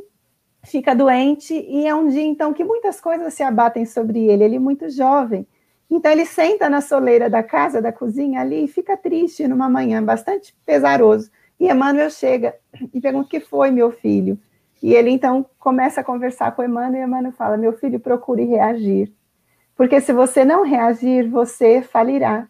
fica 0.63 0.93
doente, 0.93 1.55
e 1.55 1.87
é 1.87 1.95
um 1.95 2.07
dia 2.07 2.21
então 2.21 2.53
que 2.53 2.63
muitas 2.63 3.01
coisas 3.01 3.33
se 3.33 3.41
abatem 3.41 3.83
sobre 3.83 4.27
ele, 4.27 4.43
ele 4.43 4.57
é 4.57 4.59
muito 4.59 4.91
jovem. 4.91 5.47
Então 5.89 6.11
ele 6.11 6.23
senta 6.23 6.69
na 6.69 6.81
soleira 6.81 7.31
da 7.31 7.41
casa, 7.41 7.81
da 7.81 7.91
cozinha 7.91 8.41
ali, 8.41 8.65
e 8.65 8.67
fica 8.67 8.95
triste 8.95 9.47
numa 9.47 9.67
manhã 9.67 10.01
bastante 10.03 10.55
pesaroso. 10.63 11.31
E 11.59 11.67
Emmanuel 11.67 12.11
chega 12.11 12.55
e 12.93 13.01
pergunta 13.01 13.25
o 13.25 13.29
que 13.29 13.39
foi, 13.39 13.71
meu 13.71 13.91
filho. 13.91 14.37
E 14.83 14.93
ele 14.93 15.09
então 15.09 15.43
começa 15.57 16.01
a 16.01 16.03
conversar 16.03 16.55
com 16.55 16.63
Emmanuel, 16.63 17.01
e 17.01 17.05
Emmanuel 17.05 17.33
fala: 17.33 17.57
Meu 17.57 17.73
filho, 17.73 17.99
procure 17.99 18.45
reagir. 18.45 19.11
Porque 19.75 19.99
se 19.99 20.13
você 20.13 20.45
não 20.45 20.63
reagir, 20.63 21.27
você 21.29 21.81
falirá. 21.81 22.47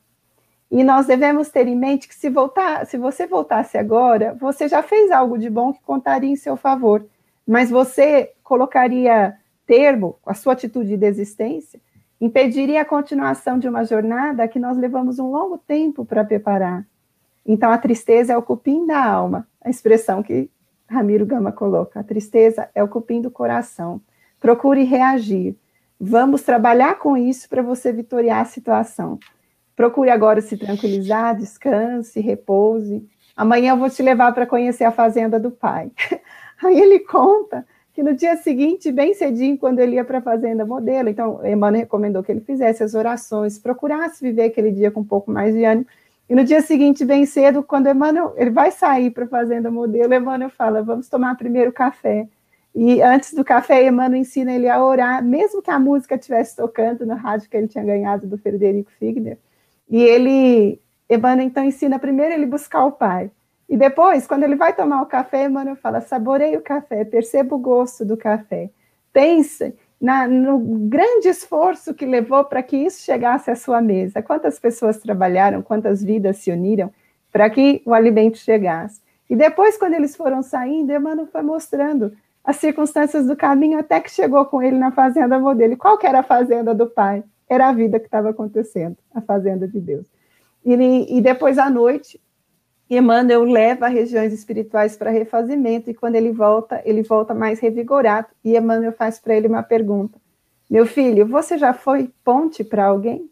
E 0.70 0.84
nós 0.84 1.06
devemos 1.06 1.50
ter 1.50 1.68
em 1.68 1.76
mente 1.76 2.08
que 2.08 2.16
se 2.16 2.30
voltar, 2.30 2.86
se 2.86 2.98
você 2.98 3.28
voltasse 3.28 3.78
agora, 3.78 4.36
você 4.40 4.68
já 4.68 4.82
fez 4.82 5.12
algo 5.12 5.38
de 5.38 5.50
bom 5.50 5.72
que 5.72 5.82
contaria 5.84 6.30
em 6.30 6.36
seu 6.36 6.58
favor. 6.58 7.06
mas 7.46 7.70
você 7.70 8.32
colocaria 8.42 9.36
termo, 9.66 10.18
a 10.26 10.34
sua 10.34 10.54
atitude 10.54 10.90
de 10.90 10.98
desistência, 10.98 11.80
impediria 12.20 12.82
a 12.82 12.86
continuação 12.86 13.60
de 13.60 13.68
uma 13.68 13.84
jornada 13.84 14.48
que 14.48 14.60
nós 14.60 14.78
levamos 14.78 15.20
um 15.20 15.30
longo 15.30 15.58
tempo 15.58 16.06
para 16.06 16.24
preparar. 16.24 16.86
Então, 17.46 17.70
a 17.70 17.78
tristeza 17.78 18.34
é 18.34 18.38
o 18.38 18.42
cupim 18.42 18.86
da 18.86 19.04
alma, 19.04 19.46
a 19.62 19.70
expressão 19.70 20.24
que 20.24 20.50
Ramiro 20.88 21.26
Gama 21.26 21.52
coloca. 21.52 22.00
A 22.00 22.04
tristeza 22.04 22.70
é 22.74 22.82
o 22.82 22.88
cupim 22.88 23.22
do 23.22 23.30
coração. 23.30 24.02
Procure 24.40 24.84
reagir. 24.84 25.56
Vamos 26.06 26.42
trabalhar 26.42 27.00
com 27.00 27.16
isso 27.16 27.48
para 27.48 27.62
você 27.62 27.94
vitoriar 27.94 28.42
a 28.42 28.46
situação. 28.46 29.18
Procure 29.74 30.10
agora 30.10 30.42
se 30.42 30.58
tranquilizar, 30.58 31.34
descanse, 31.34 32.20
repouse. 32.20 33.08
Amanhã 33.38 33.72
eu 33.72 33.78
vou 33.78 33.90
te 33.90 34.04
levar 34.04 34.34
para 34.34 34.46
conhecer 34.46 34.84
a 34.84 34.92
fazenda 34.92 35.40
do 35.40 35.50
pai. 35.50 35.90
Aí 36.62 36.78
ele 36.78 37.00
conta 37.00 37.66
que 37.94 38.04
no 38.04 38.14
dia 38.14 38.36
seguinte, 38.36 38.92
bem 38.92 39.14
cedinho, 39.14 39.58
quando 39.58 39.80
ele 39.80 39.96
ia 39.96 40.04
para 40.04 40.18
a 40.18 40.22
fazenda 40.22 40.66
modelo, 40.66 41.08
então 41.08 41.40
Emmanuel 41.46 41.84
recomendou 41.84 42.22
que 42.22 42.34
ele 42.34 42.42
fizesse 42.42 42.84
as 42.84 42.96
orações, 42.96 43.58
procurasse 43.58 44.22
viver 44.22 44.44
aquele 44.44 44.72
dia 44.72 44.92
com 44.92 45.00
um 45.00 45.06
pouco 45.06 45.32
mais 45.32 45.56
de 45.56 45.64
ânimo. 45.64 45.88
E 46.30 46.36
no 46.36 46.44
dia 46.44 46.62
seguinte, 46.62 47.06
bem 47.06 47.26
cedo, 47.26 47.64
quando 47.64 47.88
Emmanuel 47.88 48.34
ele 48.36 48.50
vai 48.50 48.72
sair 48.72 49.10
para 49.10 49.24
a 49.24 49.30
fazenda 49.30 49.72
modelo, 49.72 50.14
Emmanuel 50.14 50.50
fala: 50.50 50.84
"Vamos 50.84 51.08
tomar 51.08 51.38
primeiro 51.38 51.72
café". 51.72 52.28
E 52.76 53.02
antes 53.02 53.34
do 53.34 53.44
café, 53.44 53.86
Emmanuel 53.86 54.22
ensina 54.22 54.52
ele 54.52 54.68
a 54.68 54.84
orar, 54.84 55.24
mesmo 55.24 55.62
que 55.62 55.70
a 55.70 55.80
música 55.80 56.16
estivesse 56.16 56.56
tocando 56.56 57.06
no 57.06 57.14
rádio 57.14 57.50
que 57.50 57.56
ele 57.56 57.68
tinha 57.68 57.84
ganhado 57.84 58.26
do 58.26 58.38
Frederico 58.38 58.92
Figner. 59.00 59.38
E 59.90 60.02
ele, 60.02 60.82
Emmanuel 61.10 61.46
então 61.46 61.64
ensina 61.64 62.00
primeiro 62.00 62.34
ele 62.34 62.48
buscar 62.48 62.86
o 62.86 62.92
Pai. 62.92 63.30
E 63.70 63.78
depois, 63.78 64.26
quando 64.26 64.44
ele 64.44 64.56
vai 64.56 64.74
tomar 64.74 65.02
o 65.02 65.06
café, 65.06 65.46
Emmanuel 65.46 65.76
fala: 65.76 66.02
saboreie 66.02 66.58
o 66.58 66.62
café, 66.62 67.06
perceba 67.06 67.56
o 67.56 67.60
gosto 67.60 68.04
do 68.04 68.18
café. 68.18 68.70
Pense 69.12 69.76
na, 70.02 70.28
no 70.28 70.58
grande 70.60 71.30
esforço 71.30 71.94
que 71.94 72.06
levou 72.06 72.44
para 72.44 72.64
que 72.64 72.76
isso 72.76 73.04
chegasse 73.04 73.52
à 73.52 73.56
sua 73.56 73.82
mesa. 73.82 74.22
Quantas 74.22 74.60
pessoas 74.60 74.98
trabalharam, 74.98 75.62
quantas 75.62 76.04
vidas 76.04 76.38
se 76.38 76.52
uniram 76.52 76.92
para 77.32 77.50
que 77.50 77.82
o 77.86 77.94
alimento 77.94 78.38
chegasse. 78.38 79.02
E 79.30 79.36
depois, 79.36 79.78
quando 79.78 79.94
eles 79.94 80.16
foram 80.16 80.44
saindo, 80.44 80.92
Emmanuel 80.92 81.28
foi 81.28 81.42
mostrando 81.42 82.12
as 82.44 82.58
circunstâncias 82.58 83.26
do 83.26 83.36
caminho 83.36 83.80
até 83.80 84.00
que 84.00 84.12
chegou 84.12 84.46
com 84.46 84.62
ele 84.62 84.78
na 84.78 84.92
fazenda 84.92 85.40
modelo. 85.40 85.74
E 85.74 85.78
qual 85.78 85.98
que 85.98 86.06
era 86.06 86.20
a 86.20 86.24
fazenda 86.24 86.76
do 86.76 86.88
pai? 86.88 87.24
Era 87.48 87.70
a 87.70 87.74
vida 87.74 88.00
que 88.00 88.06
estava 88.06 88.30
acontecendo, 88.30 88.98
a 89.14 89.22
fazenda 89.22 89.68
de 89.68 89.80
Deus. 89.80 90.08
E, 90.66 91.18
e 91.18 91.22
depois 91.22 91.58
à 91.58 91.70
noite, 91.70 92.20
Emmanuel 92.90 93.44
leva 93.44 93.88
regiões 93.88 94.34
espirituais 94.34 94.96
para 94.98 95.10
refazimento 95.10 95.90
e 95.90 95.94
quando 95.94 96.16
ele 96.16 96.32
volta, 96.32 96.82
ele 96.86 97.02
volta 97.02 97.34
mais 97.34 97.60
revigorado. 97.60 98.28
E 98.44 98.58
Emmanuel 98.58 98.92
faz 98.92 99.20
para 99.20 99.36
ele 99.36 99.48
uma 99.48 99.64
pergunta: 99.64 100.20
Meu 100.70 100.86
filho, 100.86 101.26
você 101.26 101.58
já 101.58 101.74
foi 101.74 102.12
ponte 102.24 102.64
para 102.64 102.86
alguém? 102.86 103.30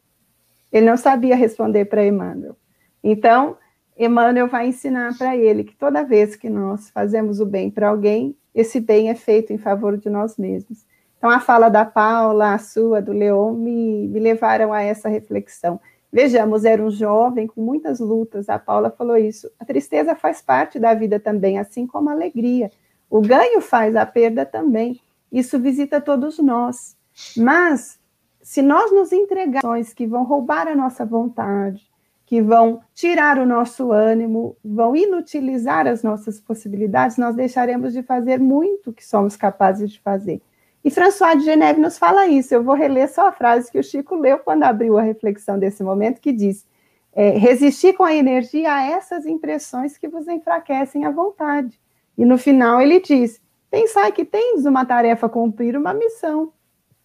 Ele 0.71 0.85
não 0.85 0.97
sabia 0.97 1.35
responder 1.35 1.85
para 1.85 2.05
Emmanuel. 2.05 2.55
Então, 3.03 3.57
Emmanuel 3.97 4.47
vai 4.47 4.67
ensinar 4.67 5.17
para 5.17 5.35
ele 5.35 5.63
que 5.63 5.75
toda 5.75 6.03
vez 6.03 6.35
que 6.35 6.49
nós 6.49 6.89
fazemos 6.89 7.39
o 7.39 7.45
bem 7.45 7.69
para 7.69 7.89
alguém, 7.89 8.35
esse 8.53 8.79
bem 8.79 9.09
é 9.09 9.15
feito 9.15 9.53
em 9.53 9.57
favor 9.57 9.97
de 9.97 10.09
nós 10.09 10.37
mesmos. 10.37 10.85
Então, 11.17 11.29
a 11.29 11.39
fala 11.39 11.69
da 11.69 11.85
Paula, 11.85 12.53
a 12.53 12.57
sua, 12.57 13.01
do 13.01 13.11
Leon, 13.11 13.53
me, 13.53 14.07
me 14.07 14.19
levaram 14.19 14.73
a 14.73 14.81
essa 14.81 15.07
reflexão. 15.07 15.79
Vejamos, 16.11 16.65
era 16.65 16.83
um 16.83 16.89
jovem 16.89 17.47
com 17.47 17.61
muitas 17.61 17.99
lutas, 17.99 18.49
a 18.49 18.59
Paula 18.59 18.89
falou 18.89 19.15
isso. 19.15 19.49
A 19.59 19.63
tristeza 19.63 20.15
faz 20.15 20.41
parte 20.41 20.79
da 20.79 20.93
vida 20.93 21.19
também, 21.19 21.59
assim 21.59 21.85
como 21.85 22.09
a 22.09 22.13
alegria. 22.13 22.71
O 23.09 23.21
ganho 23.21 23.61
faz, 23.61 23.95
a 23.95 24.05
perda 24.05 24.45
também. 24.45 24.99
Isso 25.31 25.59
visita 25.59 26.01
todos 26.01 26.39
nós. 26.39 26.97
Mas, 27.37 27.99
se 28.41 28.61
nós 28.61 28.91
nos 28.91 29.11
entregarmos 29.11 29.93
que 29.93 30.07
vão 30.07 30.23
roubar 30.23 30.67
a 30.67 30.75
nossa 30.75 31.05
vontade, 31.05 31.90
que 32.31 32.41
vão 32.41 32.79
tirar 32.93 33.37
o 33.37 33.45
nosso 33.45 33.91
ânimo, 33.91 34.55
vão 34.63 34.95
inutilizar 34.95 35.85
as 35.85 36.01
nossas 36.01 36.39
possibilidades, 36.39 37.17
nós 37.17 37.35
deixaremos 37.35 37.91
de 37.91 38.01
fazer 38.01 38.39
muito 38.39 38.93
que 38.93 39.05
somos 39.05 39.35
capazes 39.35 39.91
de 39.91 39.99
fazer. 39.99 40.41
E 40.81 40.89
François 40.89 41.37
de 41.37 41.43
Geneve 41.43 41.81
nos 41.81 41.97
fala 41.97 42.27
isso. 42.27 42.53
Eu 42.55 42.63
vou 42.63 42.73
reler 42.73 43.09
só 43.09 43.27
a 43.27 43.31
frase 43.33 43.69
que 43.69 43.77
o 43.77 43.83
Chico 43.83 44.15
leu 44.15 44.39
quando 44.39 44.63
abriu 44.63 44.97
a 44.97 45.01
reflexão 45.01 45.59
desse 45.59 45.83
momento, 45.83 46.21
que 46.21 46.31
diz: 46.31 46.65
é, 47.11 47.31
resistir 47.31 47.91
com 47.97 48.05
a 48.05 48.15
energia 48.15 48.73
a 48.75 48.81
essas 48.81 49.25
impressões 49.25 49.97
que 49.97 50.07
vos 50.07 50.25
enfraquecem 50.25 51.03
a 51.03 51.11
vontade. 51.11 51.77
E 52.17 52.23
no 52.23 52.37
final 52.37 52.79
ele 52.79 53.01
diz: 53.01 53.41
pensar 53.69 54.09
que 54.13 54.23
tens 54.23 54.65
uma 54.65 54.85
tarefa 54.85 55.25
a 55.25 55.29
cumprir, 55.29 55.75
uma 55.75 55.93
missão, 55.93 56.53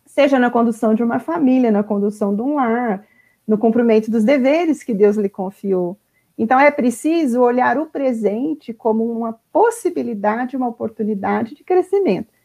seja 0.05 0.39
na 0.39 0.53
condução 0.53 0.95
de 0.95 1.03
uma 1.03 1.18
família, 1.18 1.72
na 1.72 1.83
condução 1.83 2.33
de 2.33 2.43
um 2.43 2.55
lar, 2.55 3.05
no 3.47 3.59
cumprimento 3.59 4.11
dos 4.11 4.24
deveres 4.24 4.82
que 4.82 4.94
Deus 4.94 5.16
lhe 5.16 5.28
confiou. 5.28 5.99
Então 6.36 6.59
é 6.59 6.70
preciso 6.70 7.40
olhar 7.40 7.78
o 7.78 7.86
presente 7.86 8.74
como 8.74 9.05
uma 9.11 9.38
possibilidade, 9.53 10.57
uma 10.57 10.68
oportunidade 10.68 11.55
de 11.55 11.64
crescimento 11.64 12.36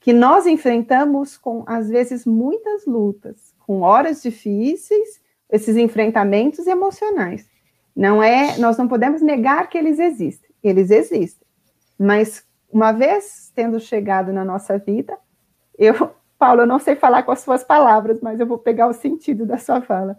que 0.00 0.12
nós 0.12 0.46
enfrentamos 0.46 1.36
com, 1.36 1.64
às 1.66 1.88
vezes, 1.88 2.24
muitas 2.24 2.86
lutas, 2.86 3.54
com 3.66 3.82
horas 3.82 4.22
difíceis, 4.22 5.20
esses 5.50 5.76
enfrentamentos 5.76 6.66
emocionais. 6.66 7.48
Não 7.94 8.22
é, 8.22 8.56
nós 8.58 8.76
não 8.78 8.86
podemos 8.86 9.20
negar 9.20 9.68
que 9.68 9.76
eles 9.76 9.98
existem. 9.98 10.48
Eles 10.62 10.90
existem. 10.90 11.46
Mas 11.98 12.44
uma 12.70 12.92
vez 12.92 13.50
tendo 13.54 13.80
chegado 13.80 14.32
na 14.32 14.44
nossa 14.44 14.78
vida, 14.78 15.18
eu, 15.76 16.10
Paulo, 16.38 16.62
eu 16.62 16.66
não 16.66 16.78
sei 16.78 16.94
falar 16.94 17.24
com 17.24 17.32
as 17.32 17.40
suas 17.40 17.64
palavras, 17.64 18.20
mas 18.20 18.38
eu 18.38 18.46
vou 18.46 18.58
pegar 18.58 18.86
o 18.86 18.92
sentido 18.92 19.44
da 19.44 19.58
sua 19.58 19.80
fala. 19.80 20.16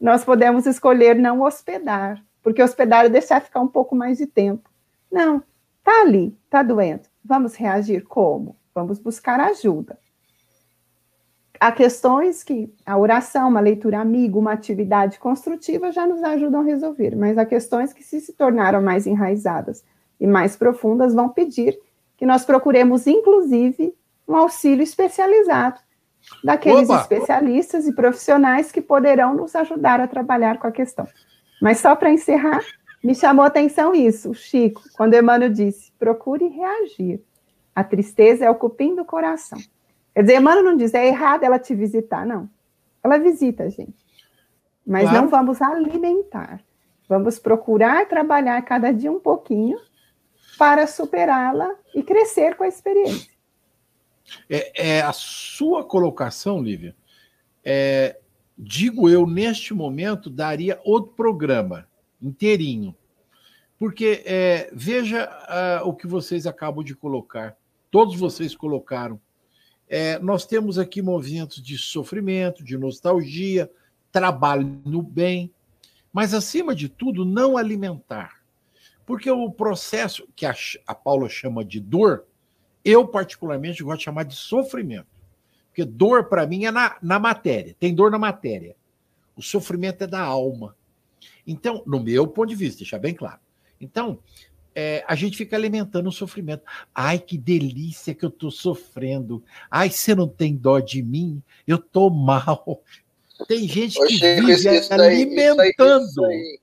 Nós 0.00 0.24
podemos 0.24 0.64
escolher 0.66 1.14
não 1.14 1.42
hospedar, 1.42 2.24
porque 2.42 2.62
hospedar 2.62 3.04
é 3.04 3.08
deixar 3.08 3.42
ficar 3.42 3.60
um 3.60 3.68
pouco 3.68 3.94
mais 3.94 4.16
de 4.16 4.26
tempo. 4.26 4.70
Não, 5.12 5.42
tá 5.84 6.00
ali, 6.00 6.34
tá 6.48 6.62
doendo. 6.62 7.02
Vamos 7.22 7.54
reagir 7.54 8.04
como? 8.04 8.56
Vamos 8.74 8.98
buscar 8.98 9.38
ajuda. 9.40 9.98
Há 11.60 11.70
questões 11.70 12.42
que 12.42 12.72
a 12.86 12.96
oração, 12.96 13.50
uma 13.50 13.60
leitura 13.60 14.00
amiga, 14.00 14.38
uma 14.38 14.52
atividade 14.52 15.18
construtiva 15.18 15.92
já 15.92 16.06
nos 16.06 16.22
ajudam 16.22 16.62
a 16.62 16.64
resolver, 16.64 17.14
mas 17.14 17.36
há 17.36 17.44
questões 17.44 17.92
que, 17.92 18.02
se 18.02 18.18
se 18.22 18.32
tornaram 18.32 18.80
mais 18.80 19.06
enraizadas 19.06 19.84
e 20.18 20.26
mais 20.26 20.56
profundas, 20.56 21.12
vão 21.12 21.28
pedir 21.28 21.78
que 22.16 22.24
nós 22.24 22.46
procuremos, 22.46 23.06
inclusive, 23.06 23.94
um 24.26 24.34
auxílio 24.34 24.82
especializado 24.82 25.78
daqueles 26.42 26.88
Oba! 26.88 27.00
especialistas 27.00 27.86
e 27.86 27.92
profissionais 27.92 28.72
que 28.72 28.80
poderão 28.80 29.34
nos 29.34 29.54
ajudar 29.54 30.00
a 30.00 30.08
trabalhar 30.08 30.58
com 30.58 30.66
a 30.66 30.72
questão. 30.72 31.06
Mas 31.60 31.78
só 31.78 31.94
para 31.94 32.10
encerrar, 32.10 32.60
me 33.02 33.14
chamou 33.14 33.44
a 33.44 33.48
atenção 33.48 33.94
isso, 33.94 34.30
o 34.30 34.34
Chico, 34.34 34.82
quando 34.96 35.14
Emmanuel 35.14 35.50
disse: 35.50 35.92
procure 35.98 36.48
reagir. 36.48 37.22
A 37.74 37.84
tristeza 37.84 38.44
é 38.44 38.50
o 38.50 38.54
cupim 38.54 38.94
do 38.94 39.04
coração. 39.04 39.58
Quer 40.14 40.22
dizer, 40.22 40.36
Emmanuel 40.36 40.64
não 40.64 40.76
diz, 40.76 40.92
é 40.92 41.06
errado 41.06 41.44
ela 41.44 41.58
te 41.58 41.74
visitar, 41.74 42.26
não. 42.26 42.48
Ela 43.02 43.16
visita 43.16 43.64
a 43.64 43.68
gente. 43.68 44.04
Mas 44.86 45.08
claro. 45.08 45.22
não 45.22 45.28
vamos 45.28 45.62
alimentar. 45.62 46.60
Vamos 47.08 47.38
procurar 47.38 48.06
trabalhar 48.06 48.60
cada 48.62 48.92
dia 48.92 49.10
um 49.10 49.20
pouquinho 49.20 49.78
para 50.58 50.86
superá-la 50.86 51.74
e 51.94 52.02
crescer 52.02 52.56
com 52.56 52.64
a 52.64 52.68
experiência. 52.68 53.29
É, 54.48 54.98
é, 54.98 55.02
a 55.02 55.12
sua 55.12 55.84
colocação, 55.84 56.62
Lívia, 56.62 56.94
é, 57.64 58.18
digo 58.56 59.08
eu, 59.08 59.26
neste 59.26 59.74
momento, 59.74 60.28
daria 60.30 60.80
outro 60.84 61.12
programa 61.12 61.88
inteirinho. 62.20 62.94
Porque 63.78 64.22
é, 64.26 64.70
veja 64.72 65.26
uh, 65.82 65.88
o 65.88 65.94
que 65.94 66.06
vocês 66.06 66.46
acabam 66.46 66.84
de 66.84 66.94
colocar 66.94 67.56
todos 67.90 68.16
vocês 68.16 68.54
colocaram. 68.54 69.20
É, 69.88 70.18
nós 70.20 70.46
temos 70.46 70.78
aqui 70.78 71.02
movimentos 71.02 71.60
de 71.60 71.76
sofrimento, 71.76 72.62
de 72.62 72.78
nostalgia, 72.78 73.70
trabalho 74.12 74.80
no 74.84 75.02
bem, 75.02 75.52
mas 76.12 76.32
acima 76.32 76.74
de 76.74 76.88
tudo, 76.88 77.24
não 77.24 77.56
alimentar. 77.56 78.40
Porque 79.04 79.28
o 79.30 79.50
processo 79.50 80.28
que 80.36 80.46
a, 80.46 80.54
a 80.86 80.94
Paula 80.94 81.28
chama 81.28 81.64
de 81.64 81.80
dor, 81.80 82.24
eu 82.84 83.06
particularmente 83.06 83.82
gosto 83.82 83.98
de 83.98 84.04
chamar 84.04 84.24
de 84.24 84.34
sofrimento. 84.34 85.06
Porque 85.68 85.84
dor, 85.84 86.24
para 86.24 86.46
mim, 86.46 86.64
é 86.64 86.70
na, 86.70 86.96
na 87.00 87.18
matéria, 87.18 87.76
tem 87.78 87.94
dor 87.94 88.10
na 88.10 88.18
matéria. 88.18 88.76
O 89.36 89.42
sofrimento 89.42 90.02
é 90.02 90.06
da 90.06 90.20
alma. 90.20 90.76
Então, 91.46 91.82
no 91.86 92.00
meu 92.00 92.26
ponto 92.26 92.48
de 92.48 92.54
vista, 92.54 92.78
deixar 92.78 92.98
bem 92.98 93.14
claro. 93.14 93.40
Então, 93.80 94.18
é, 94.74 95.04
a 95.06 95.14
gente 95.14 95.36
fica 95.36 95.56
alimentando 95.56 96.08
o 96.08 96.12
sofrimento. 96.12 96.62
Ai, 96.94 97.18
que 97.18 97.36
delícia 97.36 98.14
que 98.14 98.24
eu 98.24 98.28
estou 98.28 98.50
sofrendo. 98.50 99.42
Ai, 99.70 99.90
você 99.90 100.14
não 100.14 100.28
tem 100.28 100.54
dó 100.54 100.78
de 100.78 101.02
mim? 101.02 101.42
Eu 101.66 101.76
estou 101.76 102.10
mal. 102.10 102.82
Tem 103.48 103.66
gente 103.66 103.98
que 103.98 104.14
Chico, 104.14 104.46
vive 104.46 104.76
isso, 104.76 104.92
alimentando. 104.92 106.04
Isso 106.04 106.24
aí, 106.24 106.60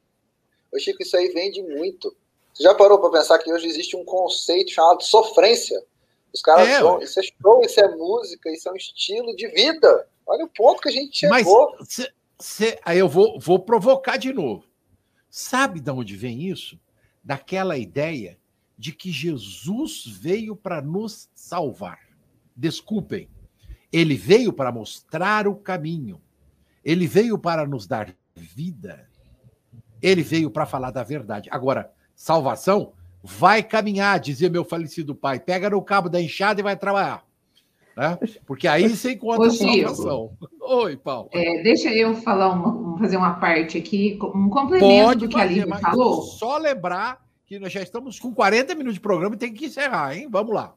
Ô, 0.71 0.79
Chico, 0.79 1.01
isso 1.01 1.17
aí 1.17 1.29
vende 1.29 1.61
muito. 1.63 2.15
Você 2.53 2.63
já 2.63 2.73
parou 2.75 2.99
para 2.99 3.19
pensar 3.19 3.39
que 3.39 3.51
hoje 3.51 3.67
existe 3.67 3.95
um 3.95 4.03
conceito 4.03 4.71
chamado 4.71 5.03
sofrência? 5.03 5.81
Os 6.37 6.41
caras 6.43 6.67
é, 6.67 6.81
vão, 6.81 7.01
isso 7.01 7.19
é 7.19 7.23
show, 7.23 7.61
isso 7.63 7.79
é 7.79 7.95
música, 7.95 8.51
isso 8.51 8.69
é 8.69 8.71
um 8.71 8.75
estilo 8.75 9.35
de 9.35 9.47
vida. 9.47 10.07
Olha 10.25 10.45
o 10.45 10.49
ponto 10.49 10.81
que 10.81 10.89
a 10.89 10.91
gente 10.91 11.17
chegou. 11.17 11.75
Mas 11.79 11.87
cê, 11.89 12.13
cê, 12.39 12.79
aí 12.85 12.99
eu 12.99 13.09
vou, 13.09 13.39
vou 13.39 13.59
provocar 13.59 14.17
de 14.17 14.31
novo. 14.31 14.63
Sabe 15.29 15.79
de 15.79 15.89
onde 15.89 16.15
vem 16.15 16.43
isso? 16.43 16.79
Daquela 17.23 17.75
ideia 17.75 18.37
de 18.77 18.91
que 18.91 19.11
Jesus 19.11 20.03
veio 20.05 20.55
para 20.55 20.79
nos 20.79 21.27
salvar. 21.33 21.99
Desculpem, 22.55 23.27
ele 23.91 24.15
veio 24.15 24.53
para 24.53 24.71
mostrar 24.71 25.47
o 25.47 25.55
caminho. 25.55 26.21
Ele 26.85 27.07
veio 27.07 27.37
para 27.39 27.65
nos 27.65 27.87
dar 27.87 28.15
vida. 28.35 29.09
Ele 30.01 30.21
veio 30.21 30.51
para 30.51 30.67
falar 30.67 30.91
da 30.91 31.03
verdade. 31.03 31.49
Agora, 31.51 31.91
salvação 32.15 32.93
vai 33.27 33.61
caminhar, 33.61 34.19
dizia 34.19 34.49
meu 34.49 34.63
falecido 34.63 35.13
pai. 35.13 35.37
Pega 35.37 35.69
no 35.69 35.81
cabo 35.81 36.07
da 36.07 36.21
enxada 36.21 36.61
e 36.61 36.63
vai 36.63 36.77
trabalhar. 36.77 37.23
Né? 37.95 38.17
Porque 38.45 38.67
aí 38.67 38.87
você 38.87 39.13
encontra 39.13 39.47
Ô, 39.47 39.51
salvação. 39.51 40.31
Oi, 40.61 40.95
Paulo. 40.95 41.29
É, 41.33 41.61
deixa 41.61 41.89
eu 41.89 42.15
falar 42.15 42.49
uma, 42.49 42.97
fazer 42.97 43.17
uma 43.17 43.33
parte 43.33 43.77
aqui, 43.77 44.17
um 44.33 44.49
complemento 44.49 45.05
Pode 45.05 45.19
do 45.19 45.27
que 45.27 45.37
fazer, 45.37 45.61
a 45.61 45.65
Lívia 45.65 45.79
falou. 45.79 46.21
Só 46.21 46.57
lembrar 46.57 47.21
que 47.45 47.59
nós 47.59 47.73
já 47.73 47.81
estamos 47.81 48.17
com 48.17 48.33
40 48.33 48.73
minutos 48.75 48.95
de 48.95 49.01
programa 49.01 49.35
e 49.35 49.37
tem 49.37 49.53
que 49.53 49.65
encerrar, 49.65 50.15
hein? 50.15 50.27
Vamos 50.29 50.53
lá. 50.53 50.73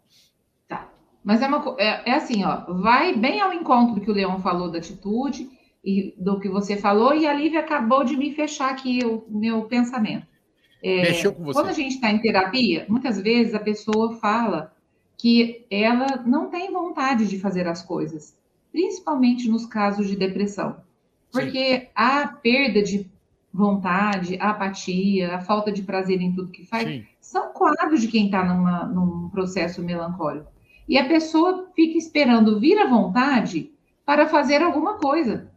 Tá. 0.67 0.89
Mas 1.23 1.43
é, 1.43 1.47
uma, 1.47 1.77
é, 1.79 2.11
é 2.11 2.15
assim, 2.15 2.45
ó, 2.45 2.65
vai 2.81 3.15
bem 3.15 3.41
ao 3.41 3.53
encontro 3.53 3.95
do 3.95 4.01
que 4.01 4.11
o 4.11 4.15
Leão 4.15 4.41
falou 4.41 4.71
da 4.71 4.79
atitude 4.79 5.49
e 5.85 6.15
do 6.19 6.41
que 6.41 6.49
você 6.49 6.77
falou, 6.77 7.15
e 7.15 7.27
a 7.27 7.33
Lívia 7.33 7.61
acabou 7.61 8.03
de 8.03 8.17
me 8.17 8.35
fechar 8.35 8.71
aqui 8.71 9.05
o 9.05 9.25
meu 9.29 9.63
pensamento. 9.65 10.30
É, 10.83 11.03
Mexeu 11.03 11.33
com 11.33 11.45
você. 11.45 11.59
Quando 11.59 11.69
a 11.69 11.75
gente 11.75 11.95
está 11.95 12.11
em 12.11 12.19
terapia, 12.19 12.87
muitas 12.89 13.21
vezes 13.21 13.55
a 13.55 13.61
pessoa 13.61 14.17
fala 14.17 14.75
que 15.19 15.67
ela 15.71 16.23
não 16.25 16.49
tem 16.49 16.73
vontade 16.73 17.29
de 17.29 17.39
fazer 17.39 17.69
as 17.69 17.83
coisas, 17.83 18.35
principalmente 18.73 19.49
nos 19.49 19.67
casos 19.67 20.09
de 20.09 20.17
depressão. 20.17 20.77
Porque 21.31 21.81
Sim. 21.81 21.87
a 21.95 22.27
perda 22.27 22.83
de 22.83 23.07
vontade, 23.53 24.39
a 24.41 24.51
apatia, 24.51 25.35
a 25.35 25.41
falta 25.41 25.71
de 25.71 25.83
prazer 25.83 26.21
em 26.21 26.33
tudo 26.33 26.53
que 26.53 26.65
faz, 26.65 26.89
Sim. 26.89 27.05
são 27.21 27.53
quadros 27.53 28.01
de 28.01 28.09
quem 28.09 28.27
está 28.27 28.43
num 28.87 29.29
processo 29.29 29.83
melancólico. 29.83 30.51
E 30.89 30.97
a 30.97 31.07
pessoa 31.07 31.69
fica 31.75 31.99
esperando 31.99 32.59
vir 32.59 32.79
à 32.79 32.87
vontade 32.87 33.71
para 34.05 34.27
fazer 34.27 34.63
alguma 34.63 34.95
coisa. 34.95 35.51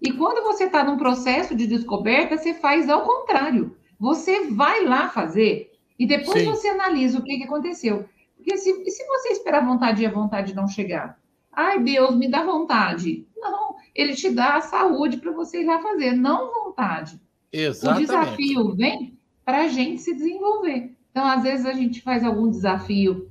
E 0.00 0.12
quando 0.12 0.44
você 0.44 0.64
está 0.64 0.84
num 0.84 0.96
processo 0.96 1.54
de 1.54 1.66
descoberta, 1.66 2.36
você 2.36 2.54
faz 2.54 2.88
ao 2.88 3.02
contrário. 3.02 3.76
Você 4.00 4.46
vai 4.50 4.84
lá 4.84 5.10
fazer 5.10 5.72
e 5.98 6.06
depois 6.06 6.42
Sim. 6.42 6.46
você 6.46 6.68
analisa 6.68 7.18
o 7.18 7.22
que, 7.22 7.36
que 7.36 7.44
aconteceu. 7.44 8.08
Porque 8.34 8.56
se, 8.56 8.72
se 8.90 9.06
você 9.06 9.28
esperar 9.28 9.66
vontade 9.66 10.02
e 10.02 10.06
a 10.06 10.10
vontade 10.10 10.54
não 10.54 10.66
chegar, 10.66 11.20
ai 11.52 11.78
Deus, 11.78 12.16
me 12.16 12.26
dá 12.26 12.42
vontade. 12.42 13.26
Não, 13.36 13.76
ele 13.94 14.14
te 14.14 14.30
dá 14.30 14.56
a 14.56 14.60
saúde 14.62 15.18
para 15.18 15.30
você 15.30 15.60
ir 15.60 15.66
lá 15.66 15.80
fazer, 15.82 16.12
não 16.12 16.50
vontade. 16.52 17.20
Exatamente. 17.52 18.04
O 18.04 18.06
desafio 18.06 18.74
vem 18.74 19.18
para 19.44 19.64
a 19.64 19.68
gente 19.68 20.00
se 20.00 20.14
desenvolver. 20.14 20.96
Então, 21.10 21.26
às 21.26 21.42
vezes, 21.42 21.66
a 21.66 21.72
gente 21.72 22.00
faz 22.00 22.24
algum 22.24 22.48
desafio 22.48 23.28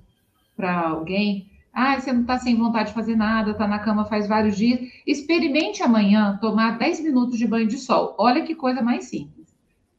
para 0.56 0.90
alguém. 0.90 1.50
Ah, 1.74 2.00
você 2.00 2.12
não 2.12 2.22
está 2.22 2.38
sem 2.38 2.56
vontade 2.56 2.90
de 2.90 2.96
fazer 2.96 3.16
nada, 3.16 3.52
está 3.52 3.68
na 3.68 3.80
cama 3.80 4.06
faz 4.06 4.28
vários 4.28 4.58
dias. 4.58 4.80
Experimente 5.08 5.82
amanhã 5.82 6.38
tomar 6.42 6.78
10 6.78 7.00
minutos 7.02 7.38
de 7.38 7.48
banho 7.48 7.68
de 7.68 7.78
sol. 7.78 8.16
Olha 8.20 8.44
que 8.44 8.54
coisa 8.54 8.82
mais 8.82 9.06
simples. 9.06 9.39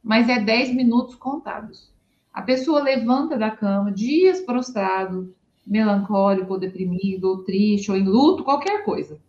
Mas 0.02 0.28
é 0.28 0.40
10 0.40 0.74
minutos 0.74 1.14
contados. 1.14 1.92
A 2.32 2.42
pessoa 2.42 2.82
levanta 2.82 3.36
da 3.36 3.50
cama, 3.50 3.92
dias 3.92 4.40
prostrado, 4.40 5.34
melancólico, 5.66 6.52
ou 6.52 6.58
deprimido, 6.58 7.24
ou 7.24 7.44
triste, 7.44 7.90
ou 7.90 7.96
em 7.96 8.04
luto, 8.04 8.44
qualquer 8.44 8.84
coisa. 8.84 9.20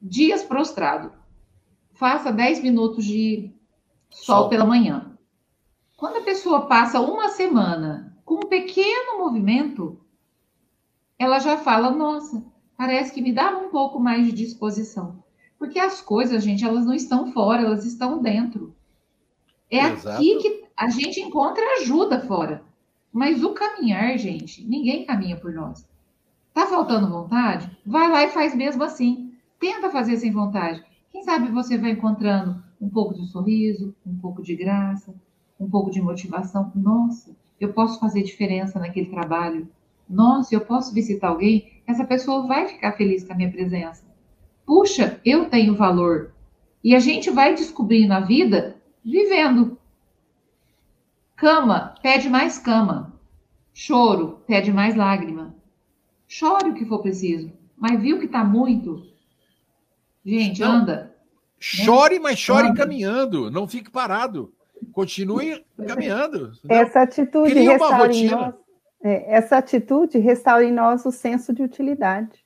Dias 0.00 0.42
prostrado. 0.42 1.12
Faça 1.92 2.32
10 2.32 2.62
minutos 2.62 3.04
de 3.04 3.52
sol, 4.10 4.42
sol 4.42 4.48
pela 4.48 4.64
manhã. 4.64 5.18
Quando 5.96 6.18
a 6.18 6.22
pessoa 6.22 6.66
passa 6.66 7.00
uma 7.00 7.28
semana 7.28 8.16
com 8.24 8.36
um 8.36 8.48
pequeno 8.48 9.18
movimento, 9.18 10.00
ela 11.18 11.38
já 11.40 11.56
fala: 11.56 11.90
Nossa, 11.90 12.44
parece 12.76 13.12
que 13.12 13.20
me 13.20 13.32
dava 13.32 13.58
um 13.58 13.70
pouco 13.70 13.98
mais 13.98 14.26
de 14.26 14.32
disposição. 14.32 15.22
Porque 15.58 15.78
as 15.78 16.00
coisas, 16.00 16.44
gente, 16.44 16.64
elas 16.64 16.86
não 16.86 16.94
estão 16.94 17.32
fora, 17.32 17.62
elas 17.62 17.84
estão 17.84 18.22
dentro. 18.22 18.76
É 19.70 19.78
Exato. 19.78 20.16
aqui 20.16 20.36
que 20.38 20.64
a 20.76 20.88
gente 20.88 21.20
encontra 21.20 21.62
ajuda 21.80 22.20
fora. 22.20 22.62
Mas 23.12 23.42
o 23.42 23.52
caminhar, 23.52 24.16
gente, 24.18 24.66
ninguém 24.66 25.04
caminha 25.04 25.36
por 25.36 25.52
nós. 25.52 25.86
Tá 26.54 26.66
faltando 26.66 27.08
vontade? 27.08 27.70
Vai 27.86 28.10
lá 28.10 28.24
e 28.24 28.28
faz 28.28 28.54
mesmo 28.54 28.82
assim. 28.82 29.32
Tenta 29.58 29.90
fazer 29.90 30.16
sem 30.16 30.30
vontade. 30.30 30.82
Quem 31.10 31.22
sabe 31.22 31.50
você 31.50 31.76
vai 31.76 31.92
encontrando 31.92 32.62
um 32.80 32.88
pouco 32.88 33.14
de 33.14 33.26
sorriso, 33.26 33.94
um 34.06 34.16
pouco 34.18 34.42
de 34.42 34.54
graça, 34.54 35.14
um 35.58 35.68
pouco 35.68 35.90
de 35.90 36.00
motivação. 36.00 36.70
Nossa, 36.74 37.36
eu 37.60 37.72
posso 37.72 37.98
fazer 37.98 38.22
diferença 38.22 38.78
naquele 38.78 39.10
trabalho. 39.10 39.68
Nossa, 40.08 40.54
eu 40.54 40.60
posso 40.60 40.94
visitar 40.94 41.28
alguém, 41.28 41.82
essa 41.86 42.04
pessoa 42.04 42.46
vai 42.46 42.66
ficar 42.66 42.92
feliz 42.92 43.24
com 43.24 43.32
a 43.32 43.36
minha 43.36 43.50
presença. 43.50 44.04
Puxa, 44.64 45.20
eu 45.24 45.50
tenho 45.50 45.74
valor. 45.74 46.32
E 46.82 46.94
a 46.94 46.98
gente 46.98 47.30
vai 47.30 47.54
descobrindo 47.54 48.14
a 48.14 48.20
vida 48.20 48.77
vivendo. 49.10 49.78
Cama, 51.36 51.94
pede 52.02 52.28
mais 52.28 52.58
cama. 52.58 53.12
Choro, 53.72 54.42
pede 54.46 54.72
mais 54.72 54.96
lágrima. 54.96 55.54
Chore 56.26 56.70
o 56.70 56.74
que 56.74 56.84
for 56.84 57.00
preciso. 57.00 57.52
Mas 57.76 58.00
viu 58.00 58.18
que 58.18 58.26
está 58.26 58.44
muito? 58.44 59.06
Gente, 60.24 60.60
Não. 60.60 60.72
anda. 60.72 61.14
Chore, 61.60 62.16
né? 62.16 62.20
mas 62.20 62.38
chore 62.38 62.68
anda. 62.68 62.76
caminhando. 62.76 63.50
Não 63.50 63.66
fique 63.66 63.90
parado. 63.90 64.52
Continue 64.92 65.64
caminhando. 65.86 66.52
Essa 66.68 67.02
atitude 67.02 67.50
Cria 67.50 67.72
restaura 67.72 68.14
em 68.14 68.28
nós, 68.28 68.54
é, 69.02 69.34
essa 69.34 69.58
atitude 69.58 70.18
restaura 70.18 70.64
em 70.64 70.72
nós 70.72 71.04
o 71.04 71.12
senso 71.12 71.52
de 71.52 71.62
utilidade. 71.62 72.44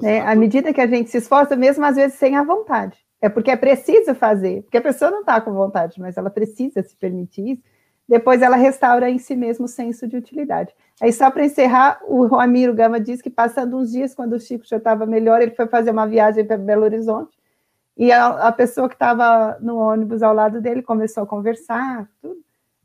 Né? 0.00 0.20
À 0.20 0.34
medida 0.34 0.72
que 0.72 0.80
a 0.80 0.86
gente 0.86 1.10
se 1.10 1.18
esforça, 1.18 1.56
mesmo 1.56 1.84
às 1.84 1.96
vezes 1.96 2.18
sem 2.18 2.36
a 2.36 2.42
vontade. 2.42 2.96
É 3.22 3.28
porque 3.28 3.50
é 3.50 3.56
preciso 3.56 4.14
fazer, 4.14 4.62
porque 4.64 4.76
a 4.76 4.82
pessoa 4.82 5.10
não 5.10 5.20
está 5.20 5.40
com 5.40 5.54
vontade, 5.54 5.98
mas 5.98 6.18
ela 6.18 6.28
precisa 6.28 6.82
se 6.82 6.94
permitir 6.96 7.52
isso 7.52 7.62
depois 8.08 8.42
ela 8.42 8.56
restaura 8.56 9.08
em 9.08 9.18
si 9.18 9.34
mesmo 9.34 9.64
o 9.64 9.68
senso 9.68 10.06
de 10.06 10.16
utilidade. 10.16 10.74
Aí, 11.00 11.12
só 11.12 11.30
para 11.30 11.44
encerrar, 11.44 12.00
o 12.06 12.26
Ramiro 12.26 12.74
Gama 12.74 13.00
diz 13.00 13.22
que 13.22 13.30
passando 13.30 13.76
uns 13.76 13.90
dias, 13.90 14.14
quando 14.14 14.34
o 14.34 14.38
Chico 14.38 14.66
já 14.66 14.76
estava 14.76 15.06
melhor, 15.06 15.40
ele 15.40 15.52
foi 15.52 15.66
fazer 15.66 15.92
uma 15.92 16.06
viagem 16.06 16.44
para 16.44 16.58
Belo 16.58 16.84
Horizonte, 16.84 17.36
e 17.96 18.12
a, 18.12 18.48
a 18.48 18.52
pessoa 18.52 18.88
que 18.88 18.94
estava 18.94 19.56
no 19.60 19.78
ônibus 19.78 20.22
ao 20.22 20.34
lado 20.34 20.60
dele 20.60 20.82
começou 20.82 21.22
a 21.22 21.26
conversar, 21.26 22.08
tudo. 22.20 22.36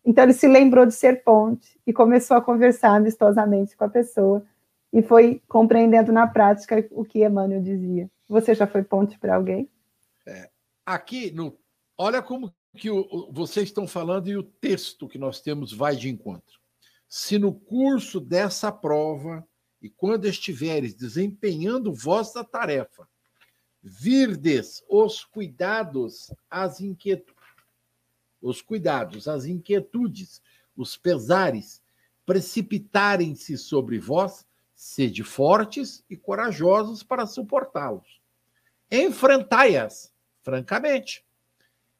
Então 0.06 0.24
ele 0.24 0.34
se 0.34 0.48
lembrou 0.48 0.86
de 0.86 0.94
ser 0.94 1.24
ponte 1.24 1.78
e 1.86 1.92
começou 1.92 2.38
a 2.38 2.42
conversar 2.42 2.96
amistosamente 2.96 3.76
com 3.76 3.84
a 3.84 3.90
pessoa 3.90 4.42
e 4.94 5.02
foi 5.02 5.42
compreendendo 5.50 6.14
na 6.14 6.26
prática 6.26 6.86
o 6.92 7.04
que 7.04 7.26
Emmanuel 7.26 7.62
dizia. 7.62 8.10
Você 8.30 8.56
já 8.56 8.66
foi 8.66 8.84
ponte 8.84 9.20
para 9.20 9.36
alguém? 9.36 9.70
Aqui, 10.88 11.32
no, 11.32 11.60
olha 11.98 12.22
como 12.22 12.56
que 12.78 12.90
o, 12.90 13.30
vocês 13.34 13.68
estão 13.68 13.86
falando 13.86 14.30
e 14.30 14.38
o 14.38 14.44
texto 14.44 15.06
que 15.06 15.18
nós 15.18 15.42
temos 15.42 15.74
vai 15.74 15.98
de 15.98 16.08
encontro. 16.08 16.62
Se 17.10 17.38
no 17.38 17.54
curso 17.54 18.22
dessa 18.22 18.72
prova 18.72 19.46
e 19.82 19.90
quando 19.90 20.30
estiveres 20.30 20.94
desempenhando 20.94 21.94
vossa 21.94 22.42
tarefa, 22.42 23.06
virdes 23.84 24.82
os 24.88 25.26
cuidados, 25.26 26.34
as 26.50 26.80
inquietudes, 26.80 27.36
os 28.42 28.62
cuidados, 28.62 29.28
as 29.28 29.44
inquietudes, 29.44 30.42
os 30.74 30.96
pesares 30.96 31.82
precipitarem-se 32.26 33.58
sobre 33.58 34.00
vós, 34.00 34.46
sede 34.74 35.22
fortes 35.22 36.02
e 36.10 36.16
corajosos 36.16 37.04
para 37.04 37.28
suportá-los. 37.28 38.22
Enfrentai-as 38.90 40.16
francamente, 40.48 41.26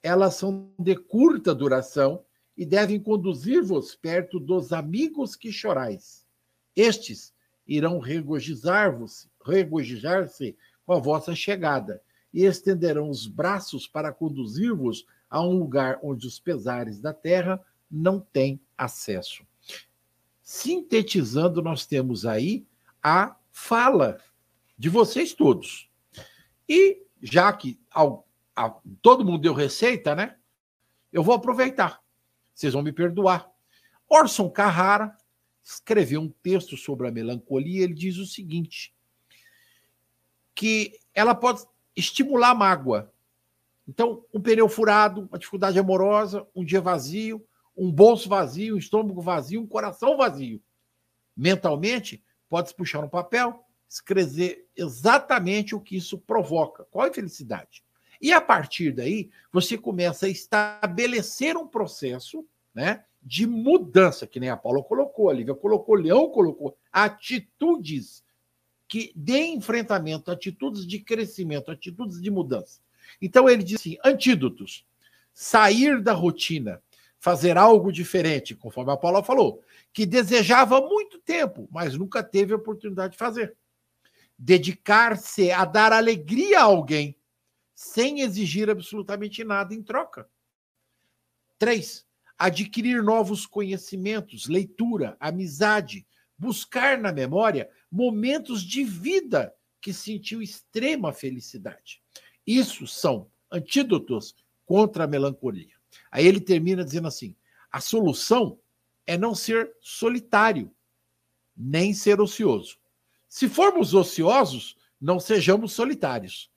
elas 0.02 0.36
são 0.36 0.72
de 0.80 0.96
curta 0.96 1.54
duração 1.54 2.24
e 2.56 2.66
devem 2.66 2.98
conduzir-vos 2.98 3.94
perto 3.94 4.40
dos 4.40 4.72
amigos 4.72 5.36
que 5.36 5.52
chorais. 5.52 6.26
Estes 6.74 7.34
irão 7.68 8.00
regozijar-vos, 8.00 9.30
regozijar-se 9.46 10.56
com 10.86 10.94
a 10.94 10.98
vossa 10.98 11.36
chegada 11.36 12.02
e 12.34 12.46
estenderão 12.46 13.10
os 13.10 13.28
braços 13.28 13.86
para 13.86 14.14
conduzir-vos 14.14 15.06
a 15.30 15.42
um 15.42 15.60
lugar 15.60 16.00
onde 16.02 16.26
os 16.26 16.40
pesares 16.40 17.02
da 17.02 17.14
terra 17.14 17.62
não 17.92 18.18
têm 18.18 18.62
acesso. 18.78 19.44
Sintetizando, 20.42 21.62
nós 21.62 21.86
temos 21.86 22.26
aí 22.26 22.66
a 23.04 23.36
fala 23.52 24.22
de 24.78 24.88
vocês 24.88 25.34
todos. 25.34 25.90
E 26.70 27.04
já 27.22 27.52
que 27.52 27.78
a, 28.58 28.76
todo 29.04 29.24
mundo 29.24 29.44
deu 29.44 29.54
receita, 29.54 30.16
né? 30.16 30.36
Eu 31.14 31.22
vou 31.22 31.36
aproveitar. 31.36 32.02
Vocês 32.54 32.74
vão 32.74 32.82
me 32.82 32.92
perdoar. 32.92 33.48
Orson 34.10 34.50
Carrara 34.50 35.16
escreveu 35.64 36.22
um 36.22 36.30
texto 36.30 36.76
sobre 36.76 37.08
a 37.08 37.12
melancolia. 37.12 37.84
Ele 37.84 37.94
diz 37.94 38.18
o 38.18 38.26
seguinte: 38.26 38.94
que 40.56 41.00
ela 41.14 41.36
pode 41.36 41.64
estimular 41.96 42.50
a 42.50 42.56
mágoa. 42.56 43.14
Então, 43.88 44.26
um 44.34 44.42
pneu 44.42 44.68
furado, 44.68 45.28
uma 45.30 45.38
dificuldade 45.38 45.78
amorosa, 45.78 46.46
um 46.56 46.66
dia 46.66 46.82
vazio, 46.82 47.48
um 47.76 47.92
bolso 47.92 48.28
vazio, 48.28 48.76
um 48.76 48.80
estômago 48.80 49.22
vazio, 49.22 49.62
um 49.62 49.68
coração 49.68 50.18
vazio. 50.18 50.62
Mentalmente, 51.36 52.24
pode 52.50 52.74
puxar 52.74 53.04
um 53.04 53.08
papel, 53.10 53.64
escrever 53.88 54.68
exatamente 54.76 55.76
o 55.76 55.80
que 55.80 55.96
isso 55.96 56.18
provoca. 56.18 56.86
Qual 56.86 57.08
a 57.08 57.14
felicidade? 57.14 57.84
E 58.22 58.34
a 58.34 58.42
partir 58.42 58.92
daí, 58.92 59.30
você 59.52 59.78
começa 59.78 60.26
a 60.26 60.30
estabelecer 60.30 61.56
um 61.58 61.68
processo 61.68 62.46
né, 62.74 63.04
de 63.22 63.46
mudança, 63.46 64.28
que 64.28 64.40
nem 64.40 64.50
a 64.50 64.58
Paula 64.58 64.84
colocou, 64.84 65.30
a 65.30 65.34
Lívia 65.34 65.56
colocou, 65.56 65.96
o 65.96 66.00
Leão 66.00 66.30
colocou, 66.30 66.78
atitudes 66.92 68.24
que 68.88 69.12
de 69.16 69.38
enfrentamento, 69.38 70.32
atitudes 70.32 70.88
de 70.88 71.00
crescimento, 71.00 71.70
atitudes 71.70 72.22
de 72.22 72.32
mudança. 72.32 72.80
Então 73.22 73.50
ele 73.50 73.64
diz 73.64 73.80
assim: 73.80 73.98
antídotos, 74.04 74.86
sair 75.34 76.02
da 76.02 76.14
rotina, 76.14 76.82
fazer 77.20 77.58
algo 77.58 77.92
diferente, 77.92 78.56
conforme 78.56 78.92
a 78.92 78.98
Paula 78.98 79.24
falou, 79.24 79.62
que 79.92 80.06
desejava 80.06 80.78
há 80.78 80.82
muito 80.82 81.20
tempo, 81.20 81.68
mas 81.72 81.98
nunca 81.98 82.24
teve 82.24 82.54
a 82.54 82.58
oportunidade 82.58 83.14
de 83.14 83.18
fazer. 83.18 83.56
Dedicar-se 84.38 85.52
a 85.52 85.66
dar 85.66 85.92
alegria 85.92 86.60
a 86.60 86.64
alguém, 86.64 87.16
sem 87.78 88.22
exigir 88.22 88.72
absolutamente 88.72 89.44
nada 89.44 89.72
em 89.72 89.84
troca. 89.84 90.28
Três, 91.60 92.08
adquirir 92.36 93.04
novos 93.04 93.46
conhecimentos, 93.46 94.48
leitura, 94.48 95.16
amizade, 95.20 96.08
buscar 96.36 96.98
na 96.98 97.12
memória 97.12 97.70
momentos 97.92 98.64
de 98.64 98.84
vida 98.84 99.54
que 99.80 99.94
sentiu 99.94 100.42
extrema 100.42 101.14
felicidade. 101.14 102.02
Isso 102.48 102.88
são 102.88 103.30
antídotos 103.52 104.36
contra 104.66 105.04
a 105.04 105.08
melancolia. 105.08 105.76
Aí 106.10 106.26
ele 106.26 106.42
termina 106.42 106.84
dizendo 106.84 107.08
assim: 107.08 107.36
a 107.72 107.80
solução 107.80 108.60
é 109.06 109.16
não 109.20 109.36
ser 109.36 109.72
solitário, 109.80 110.76
nem 111.56 111.94
ser 111.94 112.20
ocioso. 112.20 112.80
Se 113.30 113.48
formos 113.48 113.94
ociosos, 113.94 114.76
não 115.00 115.20
sejamos 115.20 115.74
solitários. 115.74 116.50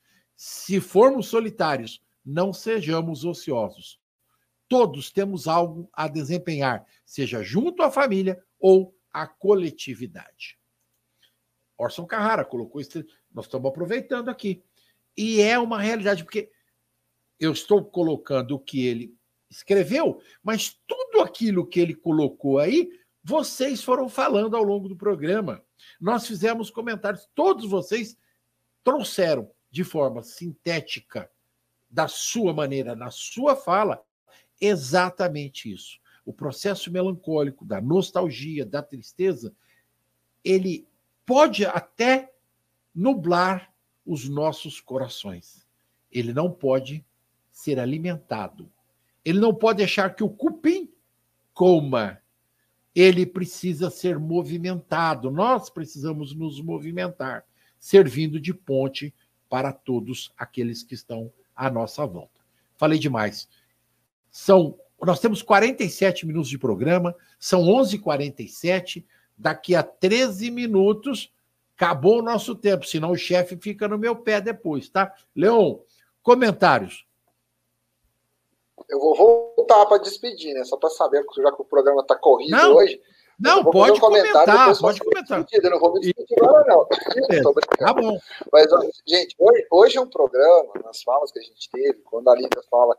Se 0.42 0.80
formos 0.80 1.26
solitários, 1.26 2.02
não 2.24 2.50
sejamos 2.50 3.26
ociosos. 3.26 4.00
Todos 4.66 5.10
temos 5.10 5.46
algo 5.46 5.86
a 5.92 6.08
desempenhar, 6.08 6.86
seja 7.04 7.42
junto 7.42 7.82
à 7.82 7.90
família 7.90 8.42
ou 8.58 8.96
à 9.12 9.26
coletividade. 9.26 10.58
Orson 11.76 12.06
Carrara 12.06 12.42
colocou 12.42 12.80
isso, 12.80 13.04
nós 13.30 13.44
estamos 13.44 13.68
aproveitando 13.68 14.30
aqui. 14.30 14.64
E 15.14 15.42
é 15.42 15.58
uma 15.58 15.78
realidade, 15.78 16.24
porque 16.24 16.50
eu 17.38 17.52
estou 17.52 17.84
colocando 17.84 18.52
o 18.52 18.58
que 18.58 18.86
ele 18.86 19.14
escreveu, 19.50 20.22
mas 20.42 20.70
tudo 20.86 21.20
aquilo 21.20 21.66
que 21.66 21.80
ele 21.80 21.94
colocou 21.94 22.58
aí, 22.58 22.88
vocês 23.22 23.84
foram 23.84 24.08
falando 24.08 24.56
ao 24.56 24.62
longo 24.62 24.88
do 24.88 24.96
programa. 24.96 25.62
Nós 26.00 26.26
fizemos 26.26 26.70
comentários, 26.70 27.28
todos 27.34 27.68
vocês 27.68 28.16
trouxeram 28.82 29.52
de 29.70 29.84
forma 29.84 30.22
sintética, 30.22 31.30
da 31.90 32.08
sua 32.08 32.52
maneira, 32.52 32.94
na 32.94 33.10
sua 33.10 33.56
fala, 33.56 34.02
exatamente 34.60 35.72
isso. 35.72 35.98
O 36.24 36.32
processo 36.32 36.90
melancólico, 36.90 37.64
da 37.64 37.80
nostalgia, 37.80 38.64
da 38.64 38.82
tristeza, 38.82 39.54
ele 40.44 40.86
pode 41.26 41.64
até 41.64 42.32
nublar 42.94 43.72
os 44.04 44.28
nossos 44.28 44.80
corações. 44.80 45.66
Ele 46.10 46.32
não 46.32 46.50
pode 46.50 47.04
ser 47.50 47.78
alimentado 47.78 48.70
ele 49.24 49.38
não 49.38 49.54
pode 49.54 49.78
deixar 49.78 50.14
que 50.14 50.24
o 50.24 50.28
cupim 50.28 50.90
coma. 51.52 52.20
Ele 52.94 53.24
precisa 53.24 53.90
ser 53.90 54.18
movimentado. 54.18 55.30
Nós 55.30 55.70
precisamos 55.70 56.34
nos 56.34 56.60
movimentar, 56.60 57.44
servindo 57.78 58.40
de 58.40 58.52
ponte 58.52 59.14
para 59.50 59.72
todos 59.72 60.32
aqueles 60.38 60.84
que 60.84 60.94
estão 60.94 61.30
à 61.54 61.68
nossa 61.68 62.06
volta. 62.06 62.40
Falei 62.76 62.98
demais. 62.98 63.48
São, 64.30 64.78
nós 65.02 65.18
temos 65.18 65.42
47 65.42 66.24
minutos 66.24 66.48
de 66.48 66.56
programa, 66.56 67.14
são 67.38 67.62
11h47. 67.64 69.04
Daqui 69.36 69.74
a 69.74 69.82
13 69.82 70.50
minutos 70.50 71.32
acabou 71.76 72.20
o 72.20 72.22
nosso 72.22 72.54
tempo, 72.54 72.86
senão 72.86 73.10
o 73.10 73.16
chefe 73.16 73.56
fica 73.56 73.88
no 73.88 73.98
meu 73.98 74.14
pé 74.14 74.40
depois, 74.40 74.88
tá? 74.88 75.12
Leon, 75.34 75.78
comentários. 76.22 77.06
Eu 78.88 79.00
vou 79.00 79.16
voltar 79.56 79.86
para 79.86 80.02
despedir, 80.02 80.54
né? 80.54 80.64
Só 80.64 80.76
para 80.76 80.90
saber, 80.90 81.24
já 81.36 81.52
que 81.52 81.62
o 81.62 81.64
programa 81.64 82.02
está 82.02 82.14
corrido 82.16 82.50
não, 82.50 82.76
hoje. 82.76 83.00
Não, 83.40 83.64
pode 83.64 83.92
um 83.92 84.00
comentar, 84.00 84.78
pode 84.78 85.00
comentar. 85.00 85.46
Eu 85.50 85.70
não 85.70 85.78
vou 85.78 85.94
me 85.94 86.00
despedir 86.00 86.36
agora, 86.42 86.64
não. 86.66 86.86
Tá 87.78 87.94
bom. 87.94 88.18
Mas, 88.52 88.66
gente, 89.06 89.34
hoje, 89.38 89.66
hoje 89.70 89.98
é 89.98 90.00
um 90.00 90.08
programa, 90.08 90.72
nas 90.84 91.02
falas 91.02 91.32
que 91.32 91.38
a 91.38 91.42
gente 91.42 91.70
teve, 91.70 92.00
quando 92.04 92.28
a 92.28 92.34
Lívia 92.34 92.62
fala 92.70 92.96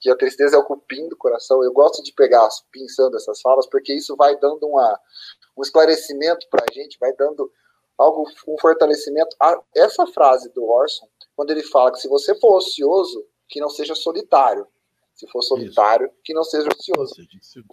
que 0.00 0.10
a 0.10 0.16
tristeza 0.16 0.56
é 0.56 0.58
o 0.58 0.64
cupim 0.64 1.08
do 1.08 1.16
coração, 1.16 1.62
eu 1.62 1.72
gosto 1.72 2.02
de 2.02 2.12
pegar, 2.12 2.48
pensando 2.72 3.16
essas 3.16 3.40
falas, 3.40 3.66
porque 3.68 3.94
isso 3.94 4.16
vai 4.16 4.36
dando 4.36 4.66
uma, 4.66 4.98
um 5.56 5.62
esclarecimento 5.62 6.48
para 6.50 6.64
a 6.68 6.72
gente, 6.72 6.98
vai 6.98 7.12
dando 7.14 7.52
algo, 7.96 8.26
um 8.48 8.58
fortalecimento. 8.58 9.36
Essa 9.76 10.06
frase 10.06 10.52
do 10.54 10.64
Orson, 10.64 11.06
quando 11.36 11.50
ele 11.50 11.62
fala 11.62 11.92
que 11.92 12.00
se 12.00 12.08
você 12.08 12.34
for 12.40 12.56
ocioso, 12.56 13.24
que 13.48 13.60
não 13.60 13.68
seja 13.68 13.94
solitário 13.94 14.66
se 15.14 15.26
for 15.28 15.42
solitário, 15.42 16.06
Isso. 16.06 16.16
que 16.24 16.34
não 16.34 16.42
seja 16.42 16.68
ocioso. 16.68 17.14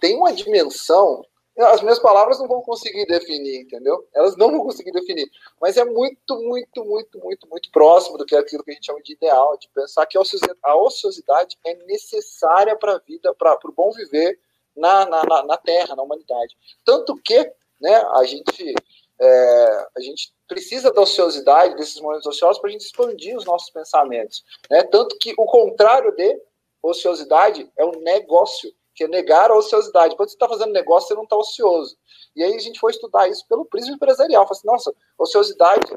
Tem 0.00 0.16
uma 0.16 0.32
dimensão, 0.32 1.24
as 1.58 1.82
minhas 1.82 1.98
palavras 1.98 2.38
não 2.38 2.48
vão 2.48 2.62
conseguir 2.62 3.04
definir, 3.06 3.62
entendeu? 3.62 4.08
Elas 4.14 4.36
não 4.36 4.50
vão 4.50 4.62
conseguir 4.62 4.92
definir, 4.92 5.28
mas 5.60 5.76
é 5.76 5.84
muito, 5.84 6.40
muito, 6.40 6.84
muito, 6.84 7.18
muito, 7.18 7.48
muito 7.48 7.70
próximo 7.70 8.16
do 8.16 8.24
que 8.24 8.34
é 8.34 8.38
aquilo 8.38 8.64
que 8.64 8.70
a 8.70 8.74
gente 8.74 8.86
chama 8.86 9.02
de 9.02 9.12
ideal, 9.12 9.56
de 9.58 9.68
pensar 9.68 10.06
que 10.06 10.16
a 10.16 10.76
ociosidade 10.76 11.58
é 11.64 11.74
necessária 11.86 12.76
para 12.76 12.94
a 12.94 12.98
vida, 12.98 13.34
para 13.34 13.58
o 13.64 13.72
bom 13.72 13.90
viver 13.90 14.38
na, 14.76 15.04
na, 15.06 15.42
na 15.44 15.56
Terra, 15.56 15.94
na 15.96 16.02
humanidade. 16.02 16.56
Tanto 16.84 17.16
que 17.16 17.52
né, 17.80 17.96
a 18.14 18.24
gente 18.24 18.74
é, 19.20 19.86
a 19.96 20.00
gente 20.00 20.32
precisa 20.48 20.90
da 20.90 21.02
ociosidade, 21.02 21.76
desses 21.76 22.00
momentos 22.00 22.26
ociosos, 22.26 22.58
para 22.58 22.70
a 22.70 22.72
gente 22.72 22.86
expandir 22.86 23.36
os 23.36 23.44
nossos 23.44 23.70
pensamentos. 23.70 24.42
Né? 24.70 24.82
Tanto 24.84 25.18
que 25.18 25.34
o 25.36 25.44
contrário 25.44 26.10
de 26.12 26.40
ociosidade 26.82 27.70
é 27.76 27.84
um 27.84 28.00
negócio, 28.00 28.72
que 29.00 29.04
é 29.04 29.08
negar 29.08 29.50
a 29.50 29.56
ociosidade. 29.56 30.14
Quando 30.14 30.28
você 30.28 30.34
está 30.34 30.46
fazendo 30.46 30.72
negócio, 30.72 31.08
você 31.08 31.14
não 31.14 31.22
está 31.22 31.34
ocioso. 31.34 31.96
E 32.36 32.44
aí 32.44 32.54
a 32.54 32.58
gente 32.58 32.78
foi 32.78 32.90
estudar 32.90 33.26
isso 33.28 33.46
pelo 33.48 33.64
prisma 33.64 33.94
empresarial. 33.94 34.46
Falei 34.46 34.58
assim, 34.58 34.66
nossa, 34.66 34.94
ociosidade, 35.18 35.90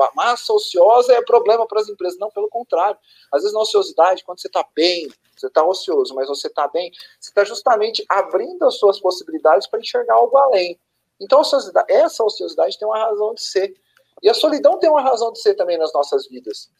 a 0.00 0.10
massa 0.14 0.50
ociosa 0.54 1.12
é 1.12 1.22
problema 1.22 1.66
para 1.66 1.82
as 1.82 1.90
empresas. 1.90 2.18
Não, 2.18 2.30
pelo 2.30 2.48
contrário. 2.48 2.96
Às 3.30 3.42
vezes 3.42 3.52
na 3.52 3.60
ociosidade, 3.60 4.24
quando 4.24 4.40
você 4.40 4.46
está 4.46 4.66
bem, 4.74 5.08
você 5.36 5.48
está 5.48 5.62
ocioso, 5.62 6.14
mas 6.14 6.26
você 6.26 6.46
está 6.46 6.66
bem, 6.68 6.90
você 7.20 7.28
está 7.28 7.44
justamente 7.44 8.02
abrindo 8.08 8.64
as 8.64 8.78
suas 8.78 8.98
possibilidades 8.98 9.66
para 9.66 9.80
enxergar 9.80 10.14
algo 10.14 10.34
além. 10.38 10.80
Então, 11.20 11.40
ociosidade, 11.40 11.92
essa 11.92 12.24
ociosidade 12.24 12.78
tem 12.78 12.88
uma 12.88 12.98
razão 12.98 13.34
de 13.34 13.42
ser. 13.42 13.74
E 14.22 14.30
a 14.30 14.34
solidão 14.34 14.78
tem 14.78 14.88
uma 14.88 15.02
razão 15.02 15.30
de 15.32 15.38
ser 15.38 15.52
também 15.52 15.76
nas 15.76 15.92
nossas 15.92 16.26
vidas. 16.26 16.70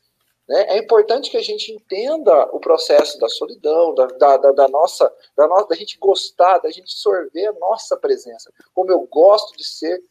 Né? 0.52 0.66
É 0.68 0.78
importante 0.78 1.30
que 1.30 1.38
a 1.38 1.42
gente 1.42 1.72
entenda 1.72 2.44
o 2.54 2.60
processo 2.60 3.18
da 3.18 3.26
solidão, 3.26 3.94
da, 3.94 4.06
da, 4.06 4.36
da, 4.36 4.52
da 4.52 4.68
nossa, 4.68 5.10
da 5.34 5.46
da 5.46 5.74
gente 5.74 5.98
gostar, 5.98 6.58
da 6.58 6.70
gente 6.70 6.92
sorver 6.92 7.46
a 7.46 7.52
nossa 7.54 7.96
presença, 7.96 8.52
como 8.74 8.92
eu 8.92 9.00
gosto 9.10 9.56
de 9.56 9.66
ser 9.66 10.02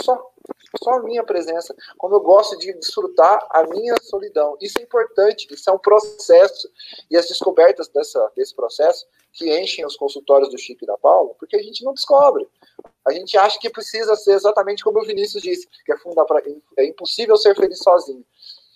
só, 0.00 0.30
só 0.82 0.92
a 0.92 1.02
minha 1.02 1.24
presença, 1.24 1.74
como 1.98 2.14
eu 2.14 2.20
gosto 2.20 2.56
de 2.56 2.72
desfrutar 2.74 3.46
a 3.50 3.64
minha 3.64 3.96
solidão. 4.00 4.56
Isso 4.60 4.78
é 4.78 4.82
importante, 4.82 5.46
isso 5.52 5.68
é 5.68 5.72
um 5.72 5.78
processo. 5.78 6.70
E 7.10 7.16
as 7.16 7.26
descobertas 7.26 7.88
dessa, 7.88 8.32
desse 8.36 8.54
processo 8.54 9.06
que 9.32 9.52
enchem 9.60 9.84
os 9.84 9.96
consultórios 9.96 10.50
do 10.50 10.58
Chico 10.58 10.84
e 10.84 10.86
da 10.86 10.96
Paula, 10.96 11.34
porque 11.34 11.56
a 11.56 11.62
gente 11.62 11.84
não 11.84 11.92
descobre. 11.92 12.48
A 13.04 13.12
gente 13.12 13.36
acha 13.36 13.58
que 13.58 13.68
precisa 13.68 14.14
ser 14.14 14.32
exatamente 14.32 14.84
como 14.84 15.00
o 15.00 15.04
Vinícius 15.04 15.42
disse, 15.42 15.68
que 15.84 15.92
é, 15.92 15.96
pra, 16.26 16.42
é 16.78 16.86
impossível 16.86 17.36
ser 17.36 17.54
feliz 17.56 17.78
sozinho. 17.78 18.24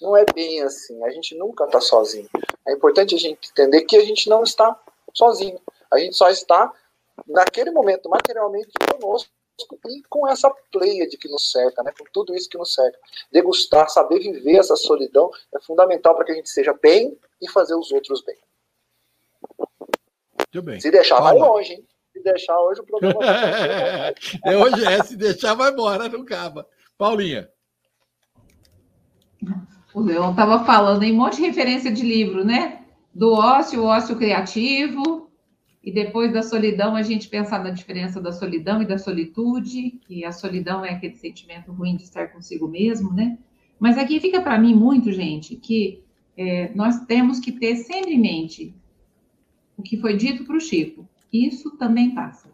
Não 0.00 0.16
é 0.16 0.24
bem 0.32 0.62
assim. 0.62 1.02
A 1.04 1.10
gente 1.10 1.36
nunca 1.36 1.64
está 1.64 1.80
sozinho. 1.80 2.28
É 2.66 2.72
importante 2.72 3.14
a 3.14 3.18
gente 3.18 3.50
entender 3.50 3.82
que 3.82 3.96
a 3.96 4.04
gente 4.04 4.28
não 4.28 4.42
está 4.42 4.78
sozinho. 5.12 5.60
A 5.90 5.98
gente 5.98 6.16
só 6.16 6.28
está, 6.28 6.72
naquele 7.26 7.70
momento, 7.70 8.08
materialmente 8.08 8.70
conosco 8.92 9.30
e 9.88 10.02
com 10.08 10.28
essa 10.28 10.48
pleia 10.70 11.08
de 11.08 11.16
que 11.16 11.28
nos 11.28 11.50
cerca, 11.50 11.82
né? 11.82 11.92
com 11.98 12.04
tudo 12.12 12.34
isso 12.34 12.48
que 12.48 12.58
nos 12.58 12.72
cerca. 12.72 12.98
Degustar, 13.32 13.88
saber 13.88 14.20
viver 14.20 14.56
essa 14.56 14.76
solidão 14.76 15.30
é 15.54 15.60
fundamental 15.60 16.14
para 16.14 16.24
que 16.24 16.32
a 16.32 16.34
gente 16.34 16.48
seja 16.48 16.72
bem 16.74 17.18
e 17.40 17.50
fazer 17.50 17.74
os 17.74 17.90
outros 17.90 18.22
bem. 18.22 18.36
Muito 20.38 20.62
bem. 20.62 20.80
Se 20.80 20.90
deixar, 20.90 21.20
vai 21.20 21.36
longe, 21.36 21.72
hein? 21.72 21.86
Se 22.12 22.22
deixar 22.22 22.58
hoje 22.60 22.80
o 22.80 22.84
programa. 22.84 23.20
é, 24.44 24.56
hoje 24.56 24.84
é, 24.84 25.02
se 25.02 25.16
deixar, 25.16 25.54
vai 25.54 25.70
embora, 25.72 26.08
não 26.08 26.22
acaba. 26.22 26.66
Paulinha. 26.96 27.50
O 29.98 30.00
Leão 30.00 30.30
estava 30.30 30.64
falando 30.64 31.02
em 31.02 31.12
um 31.12 31.16
monte 31.16 31.38
de 31.38 31.42
referência 31.42 31.90
de 31.90 32.04
livro, 32.04 32.44
né? 32.44 32.82
Do 33.12 33.32
ócio, 33.32 33.82
o 33.82 33.86
ócio 33.86 34.14
criativo, 34.14 35.28
e 35.82 35.90
depois 35.90 36.32
da 36.32 36.40
solidão, 36.40 36.94
a 36.94 37.02
gente 37.02 37.28
pensar 37.28 37.64
na 37.64 37.70
diferença 37.70 38.20
da 38.20 38.30
solidão 38.30 38.80
e 38.80 38.86
da 38.86 38.96
solitude, 38.96 39.98
que 40.06 40.24
a 40.24 40.30
solidão 40.30 40.84
é 40.84 40.90
aquele 40.90 41.16
sentimento 41.16 41.72
ruim 41.72 41.96
de 41.96 42.04
estar 42.04 42.28
consigo 42.28 42.68
mesmo, 42.68 43.12
né? 43.12 43.38
Mas 43.80 43.98
aqui 43.98 44.20
fica 44.20 44.40
para 44.40 44.56
mim 44.56 44.72
muito, 44.72 45.10
gente, 45.10 45.56
que 45.56 46.00
é, 46.36 46.70
nós 46.76 47.04
temos 47.06 47.40
que 47.40 47.50
ter 47.50 47.74
sempre 47.74 48.14
em 48.14 48.20
mente 48.20 48.72
o 49.76 49.82
que 49.82 49.96
foi 49.96 50.16
dito 50.16 50.44
para 50.44 50.56
o 50.56 50.60
Chico. 50.60 51.08
Isso 51.32 51.72
também 51.72 52.14
passa. 52.14 52.52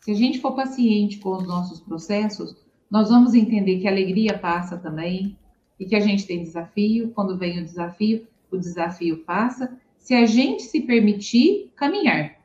Se 0.00 0.10
a 0.10 0.14
gente 0.14 0.40
for 0.40 0.56
paciente 0.56 1.18
com 1.18 1.30
os 1.30 1.46
nossos 1.46 1.78
processos, 1.78 2.56
nós 2.90 3.08
vamos 3.08 3.34
entender 3.34 3.78
que 3.78 3.86
a 3.86 3.90
alegria 3.92 4.36
passa 4.36 4.76
também 4.76 5.38
e 5.80 5.86
que 5.86 5.96
a 5.96 6.00
gente 6.00 6.26
tem 6.26 6.42
desafio. 6.42 7.10
Quando 7.14 7.38
vem 7.38 7.58
o 7.58 7.64
desafio, 7.64 8.26
o 8.50 8.58
desafio 8.58 9.24
passa. 9.24 9.74
Se 9.98 10.12
a 10.12 10.26
gente 10.26 10.62
se 10.64 10.82
permitir 10.82 11.72
caminhar. 11.74 12.38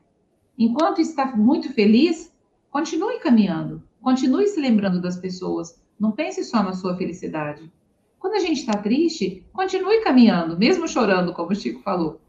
Enquanto 0.58 1.02
está 1.02 1.36
muito 1.36 1.70
feliz, 1.74 2.32
continue 2.70 3.20
caminhando. 3.20 3.82
Continue 4.00 4.46
se 4.46 4.58
lembrando 4.58 5.02
das 5.02 5.18
pessoas. 5.18 5.78
Não 6.00 6.12
pense 6.12 6.42
só 6.44 6.62
na 6.62 6.72
sua 6.72 6.96
felicidade. 6.96 7.70
Quando 8.18 8.34
a 8.34 8.40
gente 8.40 8.60
está 8.60 8.72
triste, 8.78 9.44
continue 9.52 10.02
caminhando, 10.02 10.58
mesmo 10.58 10.88
chorando, 10.88 11.34
como 11.34 11.52
o 11.52 11.54
Chico 11.54 11.82
falou. 11.82 12.20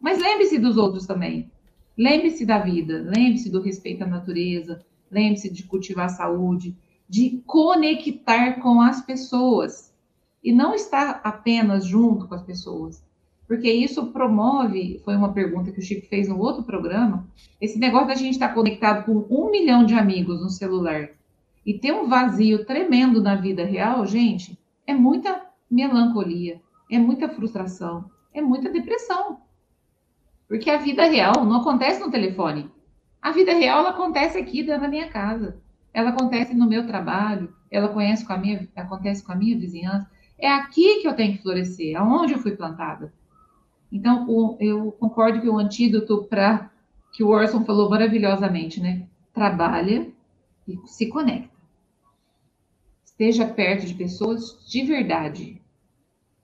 Mas 0.00 0.18
lembre-se 0.18 0.58
dos 0.58 0.76
outros 0.76 1.06
também. 1.06 1.50
Lembre-se 1.96 2.44
da 2.44 2.58
vida, 2.58 3.02
lembre-se 3.02 3.48
do 3.48 3.62
respeito 3.62 4.02
à 4.02 4.06
natureza, 4.06 4.84
lembre-se 5.08 5.48
de 5.48 5.62
cultivar 5.62 6.06
a 6.06 6.08
saúde, 6.08 6.76
de 7.08 7.40
conectar 7.46 8.60
com 8.60 8.80
as 8.80 9.00
pessoas 9.00 9.93
e 10.44 10.52
não 10.52 10.74
estar 10.74 11.22
apenas 11.24 11.86
junto 11.86 12.28
com 12.28 12.34
as 12.34 12.42
pessoas. 12.42 13.02
Porque 13.48 13.70
isso 13.70 14.12
promove, 14.12 15.00
foi 15.04 15.16
uma 15.16 15.32
pergunta 15.32 15.72
que 15.72 15.80
o 15.80 15.82
Chico 15.82 16.06
fez 16.06 16.28
no 16.28 16.38
outro 16.38 16.62
programa, 16.62 17.26
esse 17.60 17.78
negócio 17.78 18.08
da 18.08 18.14
gente 18.14 18.34
estar 18.34 18.54
conectado 18.54 19.04
com 19.04 19.26
um 19.30 19.50
milhão 19.50 19.84
de 19.84 19.94
amigos 19.94 20.40
no 20.40 20.50
celular 20.50 21.08
e 21.64 21.78
ter 21.78 21.92
um 21.92 22.08
vazio 22.08 22.64
tremendo 22.66 23.22
na 23.22 23.36
vida 23.36 23.64
real, 23.64 24.06
gente, 24.06 24.58
é 24.86 24.94
muita 24.94 25.46
melancolia, 25.70 26.60
é 26.90 26.98
muita 26.98 27.28
frustração, 27.28 28.10
é 28.32 28.42
muita 28.42 28.70
depressão. 28.70 29.38
Porque 30.46 30.68
a 30.70 30.76
vida 30.76 31.04
real 31.06 31.44
não 31.44 31.60
acontece 31.60 32.00
no 32.00 32.10
telefone. 32.10 32.70
A 33.20 33.30
vida 33.32 33.54
real 33.54 33.80
ela 33.80 33.90
acontece 33.90 34.36
aqui 34.36 34.62
dentro 34.62 34.82
da 34.82 34.88
minha 34.88 35.08
casa. 35.08 35.56
Ela 35.92 36.10
acontece 36.10 36.54
no 36.54 36.68
meu 36.68 36.86
trabalho, 36.86 37.54
ela 37.70 37.88
conhece 37.88 38.26
com 38.26 38.32
a 38.32 38.36
minha, 38.36 38.68
acontece 38.76 39.24
com 39.24 39.32
a 39.32 39.36
minha 39.36 39.58
vizinhança. 39.58 40.10
É 40.38 40.50
aqui 40.50 41.00
que 41.00 41.08
eu 41.08 41.14
tenho 41.14 41.36
que 41.36 41.42
florescer, 41.42 41.96
aonde 41.96 42.32
eu 42.32 42.38
fui 42.38 42.52
plantada. 42.56 43.12
Então, 43.90 44.26
o, 44.28 44.56
eu 44.60 44.92
concordo 44.92 45.40
que 45.40 45.48
o 45.48 45.58
antídoto 45.58 46.24
para 46.24 46.70
que 47.12 47.22
o 47.22 47.28
Orson 47.28 47.64
falou 47.64 47.88
maravilhosamente, 47.88 48.80
né? 48.80 49.06
Trabalha 49.32 50.10
e 50.66 50.76
se 50.86 51.06
conecta. 51.06 51.54
Esteja 53.04 53.46
perto 53.46 53.86
de 53.86 53.94
pessoas 53.94 54.58
de 54.66 54.82
verdade. 54.82 55.62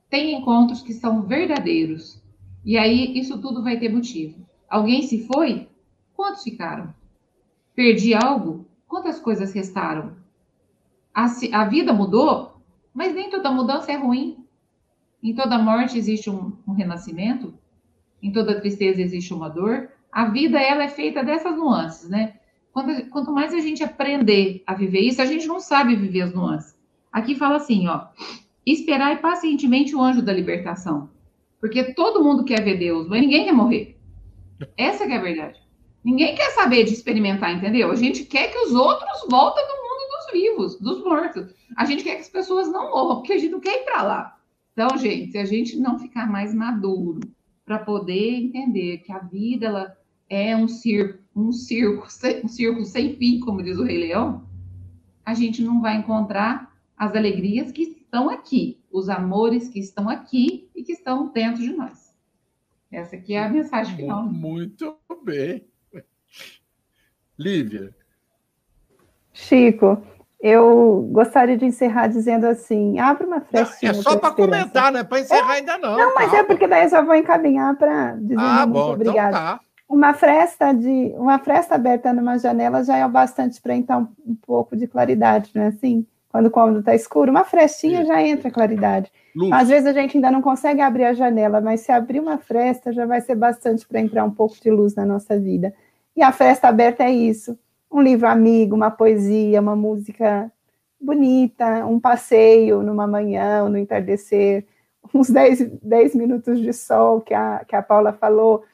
Tem 0.08 0.34
encontros 0.34 0.80
que 0.80 0.92
são 0.92 1.22
verdadeiros. 1.22 2.22
E 2.64 2.78
aí, 2.78 3.18
isso 3.18 3.40
tudo 3.40 3.64
vai 3.64 3.78
ter 3.78 3.88
motivo. 3.88 4.46
Alguém 4.68 5.02
se 5.02 5.26
foi? 5.26 5.68
Quantos 6.14 6.44
ficaram? 6.44 6.94
Perdi 7.74 8.14
algo? 8.14 8.66
Quantas 8.86 9.18
coisas 9.18 9.52
restaram? 9.52 10.16
A, 11.12 11.26
a 11.52 11.64
vida 11.64 11.92
mudou? 11.92 12.49
Mas 12.94 13.14
nem 13.14 13.30
toda 13.30 13.50
mudança 13.50 13.92
é 13.92 13.96
ruim. 13.96 14.44
Em 15.22 15.34
toda 15.34 15.58
morte 15.58 15.98
existe 15.98 16.30
um, 16.30 16.52
um 16.66 16.72
renascimento. 16.72 17.54
Em 18.22 18.32
toda 18.32 18.60
tristeza 18.60 19.00
existe 19.00 19.32
uma 19.32 19.48
dor. 19.48 19.90
A 20.10 20.26
vida, 20.26 20.58
ela 20.60 20.84
é 20.84 20.88
feita 20.88 21.22
dessas 21.22 21.56
nuances, 21.56 22.08
né? 22.08 22.34
Quanto, 22.72 23.08
quanto 23.10 23.32
mais 23.32 23.52
a 23.52 23.60
gente 23.60 23.82
aprender 23.82 24.62
a 24.66 24.74
viver 24.74 25.00
isso, 25.00 25.20
a 25.20 25.26
gente 25.26 25.46
não 25.46 25.60
sabe 25.60 25.96
viver 25.96 26.22
as 26.22 26.34
nuances. 26.34 26.76
Aqui 27.12 27.34
fala 27.34 27.56
assim, 27.56 27.88
ó, 27.88 28.06
esperar 28.64 29.20
pacientemente 29.20 29.94
o 29.94 30.00
anjo 30.00 30.22
da 30.22 30.32
libertação. 30.32 31.10
Porque 31.60 31.92
todo 31.94 32.22
mundo 32.22 32.44
quer 32.44 32.62
ver 32.62 32.78
Deus, 32.78 33.08
mas 33.08 33.20
ninguém 33.20 33.44
quer 33.44 33.52
morrer. 33.52 33.98
Essa 34.76 35.04
é 35.04 35.16
a 35.16 35.20
verdade. 35.20 35.60
Ninguém 36.02 36.34
quer 36.34 36.50
saber 36.50 36.84
de 36.84 36.92
experimentar, 36.92 37.54
entendeu? 37.54 37.90
A 37.90 37.96
gente 37.96 38.24
quer 38.24 38.48
que 38.48 38.58
os 38.58 38.72
outros 38.72 39.26
voltem 39.28 39.66
do 39.66 39.79
vivos, 40.32 40.78
dos 40.80 41.02
mortos. 41.04 41.54
A 41.76 41.84
gente 41.84 42.02
quer 42.02 42.14
que 42.16 42.22
as 42.22 42.28
pessoas 42.28 42.70
não 42.70 42.90
morram, 42.90 43.16
porque 43.16 43.32
a 43.32 43.38
gente 43.38 43.52
não 43.52 43.60
quer 43.60 43.82
ir 43.82 43.84
para 43.84 44.02
lá. 44.02 44.40
Então, 44.72 44.96
gente, 44.98 45.32
se 45.32 45.38
a 45.38 45.44
gente 45.44 45.78
não 45.78 45.98
ficar 45.98 46.30
mais 46.30 46.54
maduro 46.54 47.20
para 47.64 47.78
poder 47.78 48.34
entender 48.34 48.98
que 48.98 49.12
a 49.12 49.18
vida 49.18 49.66
ela 49.66 49.96
é 50.28 50.56
um 50.56 50.68
circo, 50.68 51.18
um 51.34 51.52
circo, 51.52 52.06
um 52.44 52.48
circo 52.48 52.84
sem 52.84 53.16
fim, 53.16 53.40
como 53.40 53.62
diz 53.62 53.78
o 53.78 53.84
Rei 53.84 53.98
Leão, 53.98 54.48
a 55.24 55.34
gente 55.34 55.62
não 55.62 55.80
vai 55.80 55.96
encontrar 55.96 56.74
as 56.96 57.14
alegrias 57.14 57.72
que 57.72 57.82
estão 57.82 58.28
aqui, 58.28 58.80
os 58.90 59.08
amores 59.08 59.68
que 59.68 59.78
estão 59.78 60.08
aqui 60.08 60.68
e 60.74 60.82
que 60.82 60.92
estão 60.92 61.32
dentro 61.32 61.62
de 61.62 61.72
nós. 61.72 62.10
Essa 62.90 63.16
aqui 63.16 63.34
é 63.34 63.44
a 63.44 63.48
mensagem 63.48 63.96
final. 63.96 64.24
Muito 64.24 64.96
bem. 65.22 65.64
Lívia. 67.38 67.94
Chico, 69.32 70.02
eu 70.42 71.08
gostaria 71.12 71.56
de 71.56 71.64
encerrar 71.64 72.06
dizendo 72.06 72.46
assim: 72.46 72.98
abre 72.98 73.26
uma 73.26 73.40
frestinha. 73.40 73.92
É 73.92 73.94
só 73.94 74.16
para 74.16 74.30
comentar, 74.30 74.90
não 74.90 75.00
é 75.00 75.04
para 75.04 75.20
encerrar 75.20 75.54
é, 75.54 75.58
ainda 75.58 75.78
não. 75.78 75.96
Não, 75.96 76.14
mas 76.14 76.32
é 76.32 76.42
porque 76.42 76.66
daí 76.66 76.84
eu 76.84 76.90
só 76.90 77.04
vou 77.04 77.14
encaminhar 77.14 77.76
para 77.76 78.12
dizer 78.12 78.36
ah, 78.38 78.66
muito 78.66 78.72
bom, 78.72 78.92
obrigada. 78.92 79.28
Então 79.28 79.40
tá 79.40 79.60
uma 79.90 80.14
fresta 80.14 80.72
de 80.72 81.12
uma 81.16 81.40
fresta 81.40 81.74
aberta 81.74 82.12
numa 82.12 82.38
janela 82.38 82.84
já 82.84 82.96
é 82.96 83.04
o 83.04 83.08
bastante 83.08 83.60
para 83.60 83.74
entrar 83.74 83.98
um, 83.98 84.06
um, 84.24 84.36
pouco 84.36 84.76
de 84.76 84.86
claridade, 84.86 85.50
não 85.52 85.64
é 85.64 85.66
assim? 85.66 86.06
Quando 86.28 86.46
o 86.46 86.50
cômodo 86.50 86.78
está 86.78 86.94
escuro, 86.94 87.32
uma 87.32 87.42
frestinha 87.42 88.04
já 88.04 88.22
entra 88.22 88.52
claridade. 88.52 89.10
Luz. 89.34 89.50
Às 89.52 89.68
vezes 89.68 89.88
a 89.88 89.92
gente 89.92 90.16
ainda 90.16 90.30
não 90.30 90.40
consegue 90.40 90.80
abrir 90.80 91.06
a 91.06 91.12
janela, 91.12 91.60
mas 91.60 91.80
se 91.80 91.90
abrir 91.90 92.20
uma 92.20 92.38
fresta 92.38 92.92
já 92.92 93.04
vai 93.04 93.20
ser 93.20 93.34
bastante 93.34 93.84
para 93.86 93.98
entrar 93.98 94.24
um 94.24 94.30
pouco 94.30 94.54
de 94.62 94.70
luz 94.70 94.94
na 94.94 95.04
nossa 95.04 95.36
vida. 95.36 95.74
E 96.16 96.22
a 96.22 96.30
fresta 96.30 96.68
aberta 96.68 97.02
é 97.02 97.10
isso: 97.10 97.58
um 97.90 98.00
livro 98.00 98.28
amigo, 98.28 98.76
uma 98.76 98.90
poesia, 98.90 99.60
uma 99.60 99.74
música 99.74 100.50
bonita, 101.00 101.86
um 101.86 101.98
passeio 101.98 102.82
numa 102.82 103.06
manhã 103.06 103.68
no 103.68 103.78
entardecer, 103.78 104.66
uns 105.14 105.30
10, 105.30 105.80
10 105.82 106.14
minutos 106.14 106.60
de 106.60 106.72
sol 106.72 107.20
que 107.20 107.34
a, 107.34 107.64
que 107.66 107.74
a 107.74 107.82
Paula 107.82 108.12
falou 108.12 108.64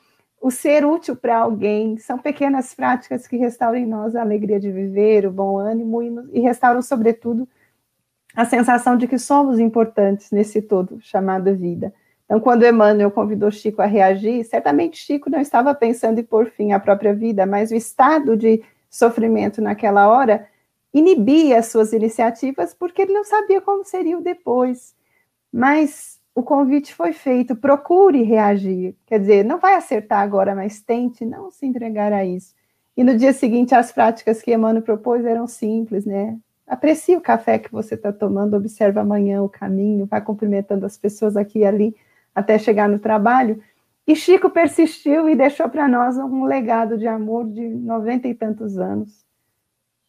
o 0.40 0.50
ser 0.50 0.84
útil 0.84 1.16
para 1.16 1.38
alguém, 1.38 1.96
são 1.98 2.18
pequenas 2.18 2.74
práticas 2.74 3.26
que 3.26 3.36
restauram 3.36 3.78
em 3.78 3.86
nós 3.86 4.14
a 4.14 4.20
alegria 4.20 4.60
de 4.60 4.70
viver, 4.70 5.26
o 5.26 5.30
bom 5.32 5.58
ânimo 5.58 6.02
e, 6.02 6.38
e 6.38 6.40
restauram, 6.40 6.82
sobretudo, 6.82 7.48
a 8.34 8.44
sensação 8.44 8.98
de 8.98 9.08
que 9.08 9.18
somos 9.18 9.58
importantes 9.58 10.30
nesse 10.30 10.60
todo 10.60 11.00
chamado 11.00 11.54
vida. 11.56 11.92
Então, 12.26 12.38
quando 12.38 12.66
Emmanuel 12.66 13.10
convidou 13.10 13.50
Chico 13.50 13.80
a 13.80 13.86
reagir, 13.86 14.44
certamente 14.44 14.98
Chico 14.98 15.30
não 15.30 15.40
estava 15.40 15.74
pensando 15.74 16.18
em 16.18 16.24
pôr 16.24 16.46
fim 16.50 16.72
à 16.72 16.78
própria 16.78 17.14
vida, 17.14 17.46
mas 17.46 17.70
o 17.70 17.74
estado 17.74 18.36
de 18.36 18.62
sofrimento 18.96 19.60
naquela 19.60 20.08
hora 20.08 20.48
inibia 20.92 21.58
as 21.58 21.66
suas 21.66 21.92
iniciativas 21.92 22.72
porque 22.74 23.02
ele 23.02 23.12
não 23.12 23.24
sabia 23.24 23.60
como 23.60 23.84
seria 23.84 24.18
o 24.18 24.22
depois. 24.22 24.94
Mas 25.52 26.20
o 26.34 26.42
convite 26.42 26.94
foi 26.94 27.12
feito, 27.12 27.56
procure 27.56 28.22
reagir. 28.22 28.94
Quer 29.06 29.20
dizer, 29.20 29.44
não 29.44 29.58
vai 29.58 29.74
acertar 29.74 30.20
agora, 30.20 30.54
mas 30.54 30.80
tente 30.80 31.24
não 31.24 31.50
se 31.50 31.66
entregar 31.66 32.12
a 32.12 32.24
isso. 32.24 32.54
E 32.96 33.04
no 33.04 33.16
dia 33.16 33.32
seguinte, 33.32 33.74
as 33.74 33.92
práticas 33.92 34.40
que 34.40 34.52
Emmanuel 34.52 34.82
propôs 34.82 35.24
eram 35.24 35.46
simples, 35.46 36.04
né? 36.04 36.36
Aprecie 36.66 37.16
o 37.16 37.20
café 37.20 37.58
que 37.58 37.70
você 37.70 37.94
está 37.94 38.12
tomando, 38.12 38.56
observe 38.56 38.98
amanhã 38.98 39.42
o 39.42 39.48
caminho, 39.48 40.06
vai 40.06 40.20
cumprimentando 40.20 40.84
as 40.84 40.98
pessoas 40.98 41.36
aqui 41.36 41.60
e 41.60 41.64
ali 41.64 41.96
até 42.34 42.58
chegar 42.58 42.88
no 42.88 42.98
trabalho. 42.98 43.62
E 44.06 44.14
Chico 44.14 44.48
persistiu 44.48 45.28
e 45.28 45.34
deixou 45.34 45.68
para 45.68 45.88
nós 45.88 46.16
um 46.16 46.44
legado 46.44 46.96
de 46.96 47.08
amor 47.08 47.44
de 47.50 47.66
noventa 47.68 48.28
e 48.28 48.34
tantos 48.34 48.78
anos, 48.78 49.26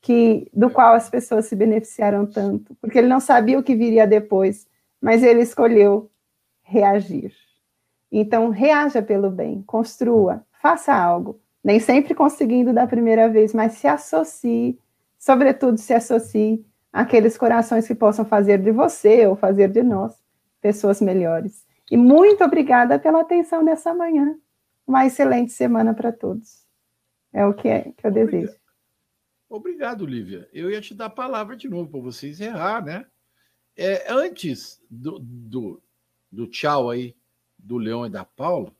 que 0.02 0.48
do 0.54 0.70
qual 0.70 0.94
as 0.94 1.10
pessoas 1.10 1.48
se 1.48 1.56
beneficiaram 1.56 2.26
tanto, 2.26 2.76
porque 2.80 2.98
ele 3.00 3.08
não 3.08 3.20
sabia 3.20 3.58
o 3.58 3.64
que 3.64 3.76
viria 3.76 4.06
depois, 4.06 4.68
mas 5.02 5.24
ele 5.24 5.42
escolheu 5.42 6.12
reagir. 6.62 7.34
Então, 8.12 8.50
reaja 8.50 9.02
pelo 9.02 9.30
bem, 9.30 9.64
construa, 9.64 10.46
faça 10.62 10.94
algo. 10.94 11.40
Nem 11.64 11.80
sempre 11.80 12.16
conseguindo 12.16 12.72
da 12.72 12.88
primeira 12.88 13.28
vez, 13.28 13.54
mas 13.54 13.74
se 13.74 13.88
associe, 13.88 14.80
sobretudo 15.20 15.78
se 15.78 15.94
associe 15.94 16.66
àqueles 16.94 17.38
corações 17.38 17.86
que 17.86 17.96
possam 17.96 18.24
fazer 18.24 18.60
de 18.60 18.72
você 18.72 19.28
ou 19.28 19.36
fazer 19.36 19.70
de 19.70 19.84
nós 19.84 20.16
pessoas 20.62 21.02
melhores. 21.02 21.67
E 21.90 21.98
muito 21.98 22.44
obrigada 22.44 23.00
pela 23.00 23.22
atenção 23.22 23.64
nessa 23.64 23.94
manhã. 23.94 24.38
Uma 24.86 25.06
excelente 25.06 25.52
semana 25.52 25.94
para 25.94 26.12
todos. 26.12 26.66
É 27.34 27.46
o 27.46 27.54
que, 27.54 27.68
é, 27.68 27.92
que 27.96 28.06
eu 28.06 28.12
desejo. 28.12 28.56
Obrigado, 29.50 30.06
Lívia. 30.06 30.50
Eu 30.52 30.70
ia 30.70 30.82
te 30.82 30.94
dar 30.94 31.06
a 31.06 31.10
palavra 31.10 31.56
de 31.56 31.70
novo 31.70 31.90
para 31.90 32.00
você 32.00 32.30
encerrar, 32.30 32.84
né? 32.84 33.06
É, 33.76 34.12
antes 34.12 34.82
do, 34.90 35.20
do, 35.20 35.82
do 36.32 36.48
tchau 36.48 36.90
aí 36.90 37.16
do 37.58 37.78
Leão 37.78 38.06
e 38.06 38.10
da 38.10 38.26
Paula, 38.26 38.74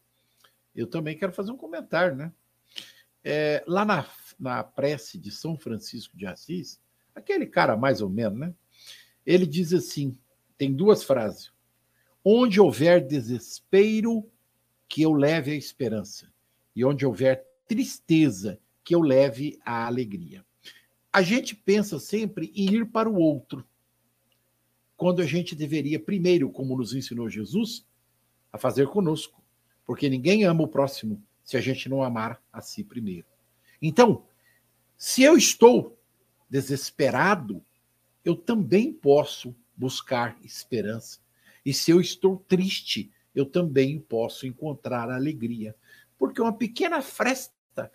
eu 0.76 0.88
também 0.88 1.18
quero 1.18 1.32
fazer 1.32 1.52
um 1.52 1.58
comentário, 1.58 2.16
né? 2.16 2.32
É, 3.24 3.64
lá 3.68 3.86
na, 3.86 4.06
na 4.40 4.64
prece 4.64 5.18
de 5.18 5.32
São 5.32 5.58
Francisco 5.58 6.18
de 6.18 6.26
Assis, 6.26 6.82
aquele 7.14 7.46
cara 7.46 7.76
mais 7.78 8.02
ou 8.02 8.10
menos, 8.10 8.38
né? 8.38 8.54
Ele 9.26 9.46
diz 9.46 9.74
assim: 9.74 10.18
tem 10.58 10.74
duas 10.74 11.04
frases. 11.04 11.52
Onde 12.30 12.60
houver 12.60 13.08
desespero, 13.08 14.30
que 14.86 15.02
eu 15.02 15.14
leve 15.14 15.52
a 15.52 15.56
esperança. 15.56 16.30
E 16.76 16.84
onde 16.84 17.06
houver 17.06 17.48
tristeza, 17.66 18.60
que 18.84 18.94
eu 18.94 19.00
leve 19.00 19.58
a 19.64 19.86
alegria. 19.88 20.46
A 21.14 21.22
gente 21.22 21.56
pensa 21.56 21.98
sempre 22.00 22.52
em 22.54 22.70
ir 22.70 22.86
para 22.88 23.10
o 23.10 23.16
outro, 23.16 23.66
quando 24.98 25.22
a 25.22 25.26
gente 25.26 25.56
deveria, 25.56 25.98
primeiro, 26.02 26.50
como 26.50 26.76
nos 26.76 26.94
ensinou 26.94 27.30
Jesus, 27.30 27.88
a 28.52 28.58
fazer 28.58 28.88
conosco. 28.88 29.42
Porque 29.86 30.10
ninguém 30.10 30.44
ama 30.44 30.64
o 30.64 30.68
próximo 30.68 31.24
se 31.46 31.56
a 31.56 31.62
gente 31.62 31.88
não 31.88 32.04
amar 32.04 32.44
a 32.52 32.60
si 32.60 32.84
primeiro. 32.84 33.28
Então, 33.82 34.26
se 34.98 35.24
eu 35.24 35.38
estou 35.38 35.98
desesperado, 36.50 37.64
eu 38.26 38.36
também 38.36 38.92
posso 38.92 39.56
buscar 39.78 40.38
esperança. 40.44 41.26
E 41.68 41.74
se 41.74 41.92
eu 41.92 42.00
estou 42.00 42.38
triste, 42.48 43.12
eu 43.36 43.46
também 43.46 44.00
posso 44.00 44.48
encontrar 44.48 45.12
alegria. 45.12 45.76
Porque 46.18 46.42
uma 46.42 46.54
pequena 46.54 47.02
fresta, 47.02 47.92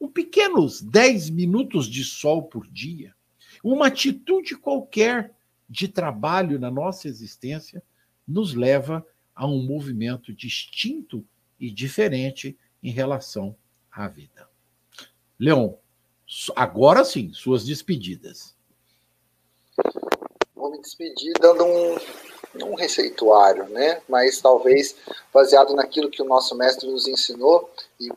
um 0.00 0.08
pequenos 0.08 0.80
10 0.80 1.28
minutos 1.28 1.86
de 1.86 2.02
sol 2.02 2.44
por 2.44 2.66
dia, 2.66 3.14
uma 3.62 3.88
atitude 3.88 4.56
qualquer 4.56 5.34
de 5.68 5.86
trabalho 5.86 6.58
na 6.58 6.70
nossa 6.70 7.08
existência, 7.08 7.82
nos 8.26 8.54
leva 8.54 9.06
a 9.34 9.46
um 9.46 9.62
movimento 9.62 10.32
distinto 10.32 11.22
e 11.60 11.70
diferente 11.70 12.56
em 12.82 12.90
relação 12.90 13.54
à 13.92 14.08
vida. 14.08 14.48
Leon, 15.38 15.74
agora 16.56 17.04
sim, 17.04 17.34
suas 17.34 17.66
despedidas 17.66 18.56
vou 20.60 20.70
me 20.70 20.80
despedir 20.80 21.32
dando 21.40 21.64
um, 21.64 21.96
um 22.54 22.74
receituário, 22.74 23.68
né? 23.68 24.02
Mas 24.08 24.40
talvez 24.40 24.96
baseado 25.32 25.74
naquilo 25.74 26.10
que 26.10 26.22
o 26.22 26.26
nosso 26.26 26.54
mestre 26.54 26.88
nos 26.88 27.06
ensinou 27.06 27.70
e 27.98 28.10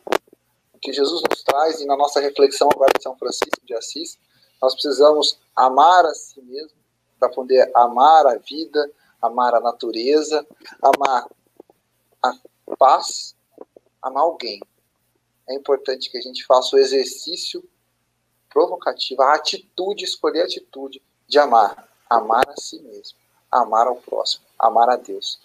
que 0.80 0.92
Jesus 0.92 1.22
nos 1.28 1.42
traz 1.42 1.80
e 1.80 1.86
na 1.86 1.96
nossa 1.96 2.20
reflexão 2.20 2.68
agora 2.70 2.92
de 2.96 3.02
São 3.02 3.16
Francisco 3.16 3.64
de 3.64 3.74
Assis, 3.74 4.18
nós 4.60 4.74
precisamos 4.74 5.38
amar 5.56 6.04
a 6.04 6.14
si 6.14 6.40
mesmo 6.42 6.76
para 7.18 7.28
poder 7.28 7.70
amar 7.74 8.26
a 8.26 8.36
vida, 8.36 8.90
amar 9.20 9.54
a 9.54 9.60
natureza, 9.60 10.46
amar 10.82 11.26
a 12.22 12.34
paz, 12.78 13.34
amar 14.02 14.22
alguém. 14.22 14.60
É 15.48 15.54
importante 15.54 16.10
que 16.10 16.18
a 16.18 16.20
gente 16.20 16.44
faça 16.44 16.76
o 16.76 16.78
exercício 16.78 17.62
provocativo, 18.50 19.22
a 19.22 19.34
atitude, 19.34 20.04
escolher 20.04 20.42
a 20.42 20.44
atitude 20.44 21.02
de 21.26 21.38
amar 21.38 21.88
amar 22.08 22.48
a 22.48 22.56
si 22.56 22.80
mesmo, 22.82 23.18
amar 23.54 23.86
ao 23.86 23.96
próximo, 23.96 24.44
amar 24.58 24.88
a 24.88 24.96
Deus. 24.96 25.40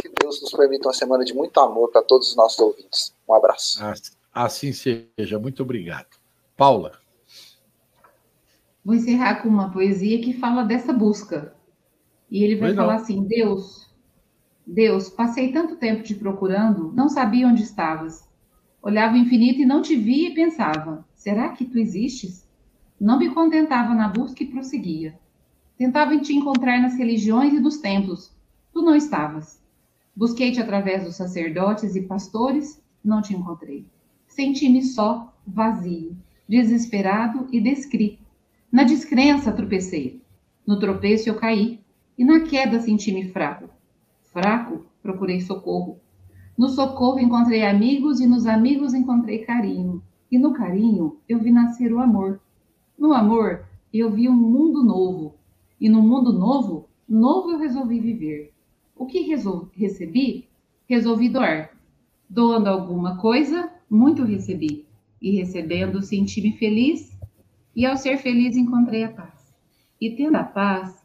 Que 0.00 0.10
Deus 0.20 0.40
nos 0.40 0.52
permita 0.52 0.88
uma 0.88 0.94
semana 0.94 1.24
de 1.24 1.34
muito 1.34 1.58
amor 1.60 1.90
para 1.90 2.02
todos 2.02 2.30
os 2.30 2.36
nossos 2.36 2.58
ouvintes. 2.58 3.14
Um 3.28 3.34
abraço. 3.34 3.78
Assim 4.32 4.72
seja. 4.72 5.38
Muito 5.38 5.62
obrigado. 5.62 6.08
Paula. 6.56 6.92
Vou 8.84 8.94
encerrar 8.94 9.42
com 9.42 9.48
uma 9.48 9.70
poesia 9.70 10.20
que 10.20 10.32
fala 10.32 10.64
dessa 10.64 10.92
busca. 10.92 11.54
E 12.30 12.42
ele 12.42 12.56
vai 12.56 12.70
Legal. 12.70 12.86
falar 12.86 12.96
assim: 12.96 13.22
Deus, 13.24 13.88
Deus, 14.66 15.10
passei 15.10 15.52
tanto 15.52 15.76
tempo 15.76 16.02
te 16.02 16.14
procurando, 16.14 16.92
não 16.92 17.08
sabia 17.08 17.46
onde 17.46 17.62
estavas. 17.62 18.28
Olhava 18.82 19.14
o 19.14 19.18
infinito 19.18 19.60
e 19.60 19.66
não 19.66 19.82
te 19.82 19.94
via 19.94 20.30
e 20.30 20.34
pensava: 20.34 21.06
será 21.14 21.50
que 21.50 21.64
tu 21.64 21.78
existes? 21.78 22.48
Não 22.98 23.18
me 23.18 23.32
contentava 23.32 23.94
na 23.94 24.08
busca 24.08 24.42
e 24.42 24.46
prosseguia. 24.46 25.18
Tentava 25.82 26.16
te 26.16 26.32
encontrar 26.32 26.80
nas 26.80 26.94
religiões 26.94 27.54
e 27.54 27.58
dos 27.58 27.78
templos. 27.78 28.32
Tu 28.72 28.80
não 28.82 28.94
estavas. 28.94 29.60
Busquei-te 30.14 30.60
através 30.60 31.02
dos 31.02 31.16
sacerdotes 31.16 31.96
e 31.96 32.02
pastores, 32.02 32.80
não 33.04 33.20
te 33.20 33.34
encontrei. 33.34 33.84
Senti-me 34.28 34.80
só, 34.80 35.34
vazio, 35.44 36.16
desesperado 36.48 37.48
e 37.50 37.60
descrito. 37.60 38.22
Na 38.70 38.84
descrença 38.84 39.50
tropecei. 39.50 40.22
No 40.64 40.78
tropeço 40.78 41.28
eu 41.28 41.34
caí. 41.34 41.80
E 42.16 42.24
na 42.24 42.42
queda 42.42 42.78
senti-me 42.78 43.32
fraco. 43.32 43.68
Fraco, 44.32 44.86
procurei 45.02 45.40
socorro. 45.40 45.98
No 46.56 46.68
socorro 46.68 47.18
encontrei 47.18 47.66
amigos 47.66 48.20
e 48.20 48.26
nos 48.28 48.46
amigos 48.46 48.94
encontrei 48.94 49.40
carinho. 49.40 50.00
E 50.30 50.38
no 50.38 50.52
carinho 50.52 51.16
eu 51.28 51.40
vi 51.40 51.50
nascer 51.50 51.92
o 51.92 51.98
amor. 51.98 52.40
No 52.96 53.12
amor 53.12 53.64
eu 53.92 54.12
vi 54.12 54.28
um 54.28 54.32
mundo 54.32 54.84
novo, 54.84 55.41
e 55.82 55.88
no 55.88 56.00
mundo 56.00 56.32
novo, 56.32 56.88
novo 57.08 57.50
eu 57.50 57.58
resolvi 57.58 57.98
viver. 57.98 58.52
O 58.94 59.04
que 59.04 59.18
recebi? 59.74 60.48
Resolvi 60.88 61.28
doar. 61.28 61.76
Doando 62.30 62.68
alguma 62.68 63.18
coisa, 63.18 63.68
muito 63.90 64.22
recebi. 64.22 64.86
E 65.20 65.32
recebendo, 65.32 66.00
senti-me 66.00 66.52
feliz. 66.52 67.18
E 67.74 67.84
ao 67.84 67.96
ser 67.96 68.16
feliz, 68.18 68.56
encontrei 68.56 69.02
a 69.02 69.10
paz. 69.10 69.52
E 70.00 70.10
tendo 70.10 70.36
a 70.36 70.44
paz, 70.44 71.04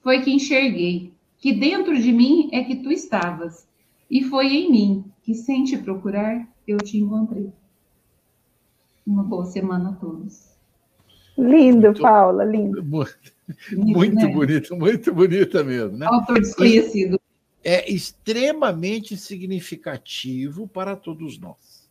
foi 0.00 0.22
que 0.22 0.32
enxerguei 0.32 1.12
que 1.36 1.52
dentro 1.52 1.94
de 2.00 2.10
mim 2.10 2.48
é 2.50 2.64
que 2.64 2.76
tu 2.76 2.90
estavas. 2.90 3.68
E 4.10 4.24
foi 4.24 4.46
em 4.54 4.70
mim 4.70 5.04
que, 5.22 5.34
sem 5.34 5.64
te 5.64 5.76
procurar, 5.76 6.48
eu 6.66 6.78
te 6.78 6.96
encontrei. 6.96 7.52
Uma 9.06 9.22
boa 9.22 9.44
semana 9.44 9.90
a 9.90 9.92
todos. 9.92 10.53
Lindo, 11.36 11.92
Paula, 12.00 12.44
lindo. 12.46 12.82
muito 13.72 14.14
né? 14.14 14.32
bonita, 14.32 14.74
muito 14.74 15.14
bonita 15.14 15.64
mesmo. 15.64 15.96
Né? 15.96 16.06
Autor 16.06 16.40
desconhecido. 16.40 17.20
É 17.62 17.90
extremamente 17.90 19.16
significativo 19.16 20.68
para 20.68 20.94
todos 20.94 21.38
nós. 21.38 21.90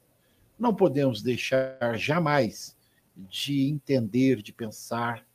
Não 0.57 0.73
podemos 0.73 1.21
deixar 1.21 1.97
jamais 1.97 2.77
de 3.15 3.69
entender, 3.69 4.41
de 4.41 4.53
pensar, 4.53 5.25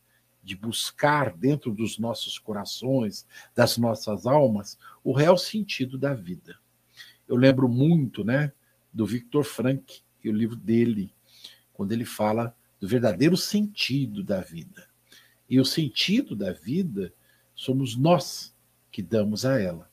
de 0.43 0.57
buscar 0.57 1.37
dentro 1.37 1.73
dos 1.73 1.99
nossos 1.99 2.39
corações, 2.39 3.27
das 3.55 3.77
nossas 3.77 4.27
almas, 4.27 4.79
o 5.05 5.13
real 5.13 5.37
sentido 5.37 5.99
da 5.99 6.15
vida. 6.15 6.57
Eu 7.29 7.37
lembro 7.37 7.69
muito, 7.69 8.25
né, 8.25 8.53
do 8.93 9.05
Victor 9.05 9.45
Frank 9.45 10.01
e 10.25 10.29
o 10.29 10.33
livro 10.33 10.57
dele, 10.57 11.13
quando 11.75 11.93
ele 11.93 12.05
fala 12.05 12.57
do 12.81 12.87
verdadeiro 12.87 13.37
sentido 13.37 14.23
da 14.23 14.41
vida. 14.41 14.89
E 15.49 15.59
o 15.59 15.65
sentido 15.65 16.37
da 16.37 16.53
vida 16.53 17.13
somos 17.55 17.97
nós 17.97 18.55
que 18.91 19.03
damos 19.03 19.45
a 19.45 19.61
ela. 19.61 19.91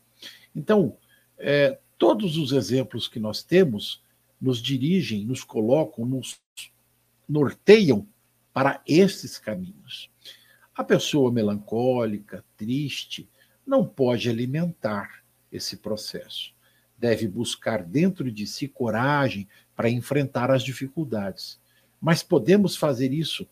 Então, 0.55 0.97
é, 1.37 1.79
todos 1.97 2.37
os 2.37 2.51
exemplos 2.51 3.07
que 3.07 3.19
nós 3.19 3.41
temos 3.43 4.03
nos 4.39 4.61
dirigem, 4.61 5.25
nos 5.25 5.43
colocam, 5.43 6.05
nos 6.05 6.39
norteiam 7.27 8.07
para 8.53 8.81
esses 8.87 9.37
caminhos. 9.37 10.09
A 10.75 10.83
pessoa 10.83 11.31
melancólica, 11.31 12.43
triste, 12.55 13.27
não 13.65 13.85
pode 13.85 14.29
alimentar 14.29 15.23
esse 15.51 15.77
processo. 15.77 16.53
Deve 16.97 17.27
buscar 17.27 17.83
dentro 17.83 18.31
de 18.31 18.45
si 18.45 18.67
coragem 18.67 19.47
para 19.75 19.89
enfrentar 19.89 20.51
as 20.51 20.63
dificuldades. 20.63 21.59
Mas 22.05 22.21
podemos 22.21 22.75
fazer 22.75 23.11
isso 23.11 23.47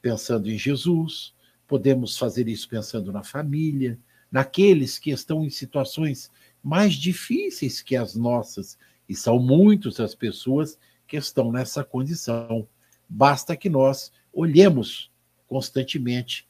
pensando 0.00 0.50
em 0.50 0.58
Jesus, 0.58 1.34
Podemos 1.70 2.18
fazer 2.18 2.48
isso 2.48 2.68
pensando 2.68 3.12
na 3.12 3.22
família, 3.22 3.96
naqueles 4.28 4.98
que 4.98 5.12
estão 5.12 5.44
em 5.44 5.50
situações 5.50 6.28
mais 6.60 6.94
difíceis 6.94 7.80
que 7.80 7.94
as 7.94 8.16
nossas, 8.16 8.76
e 9.08 9.14
são 9.14 9.38
muitas 9.38 10.00
as 10.00 10.12
pessoas 10.12 10.76
que 11.06 11.16
estão 11.16 11.52
nessa 11.52 11.84
condição. 11.84 12.66
Basta 13.08 13.56
que 13.56 13.70
nós 13.70 14.10
olhemos 14.32 15.12
constantemente 15.46 16.44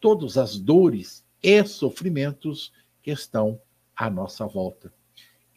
todas 0.00 0.38
as 0.38 0.56
dores 0.56 1.24
e 1.42 1.64
sofrimentos 1.64 2.72
que 3.02 3.10
estão 3.10 3.60
à 3.96 4.08
nossa 4.08 4.46
volta. 4.46 4.94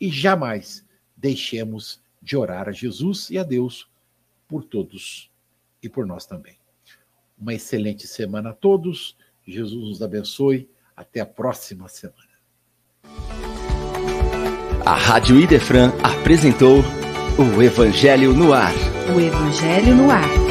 E 0.02 0.10
jamais 0.10 0.84
deixemos 1.16 2.02
de 2.24 2.36
orar 2.36 2.68
a 2.68 2.72
Jesus 2.72 3.30
e 3.30 3.38
a 3.38 3.44
Deus 3.44 3.88
por 4.48 4.64
todos 4.64 5.32
e 5.82 5.90
por 5.90 6.06
nós 6.06 6.26
também. 6.26 6.58
Uma 7.38 7.54
excelente 7.54 8.08
semana 8.08 8.50
a 8.52 8.54
todos. 8.54 9.16
Jesus 9.46 9.90
nos 9.90 10.02
abençoe. 10.02 10.70
Até 10.96 11.20
a 11.20 11.26
próxima 11.26 11.90
semana. 11.90 12.24
A 14.86 14.96
Rádio 14.96 15.40
Idefran 15.40 15.92
apresentou 16.02 16.82
o 17.38 17.62
Evangelho 17.62 18.34
no 18.34 18.54
Ar. 18.54 18.74
O 19.14 19.20
Evangelho 19.20 19.96
no 19.96 20.10
Ar. 20.10 20.45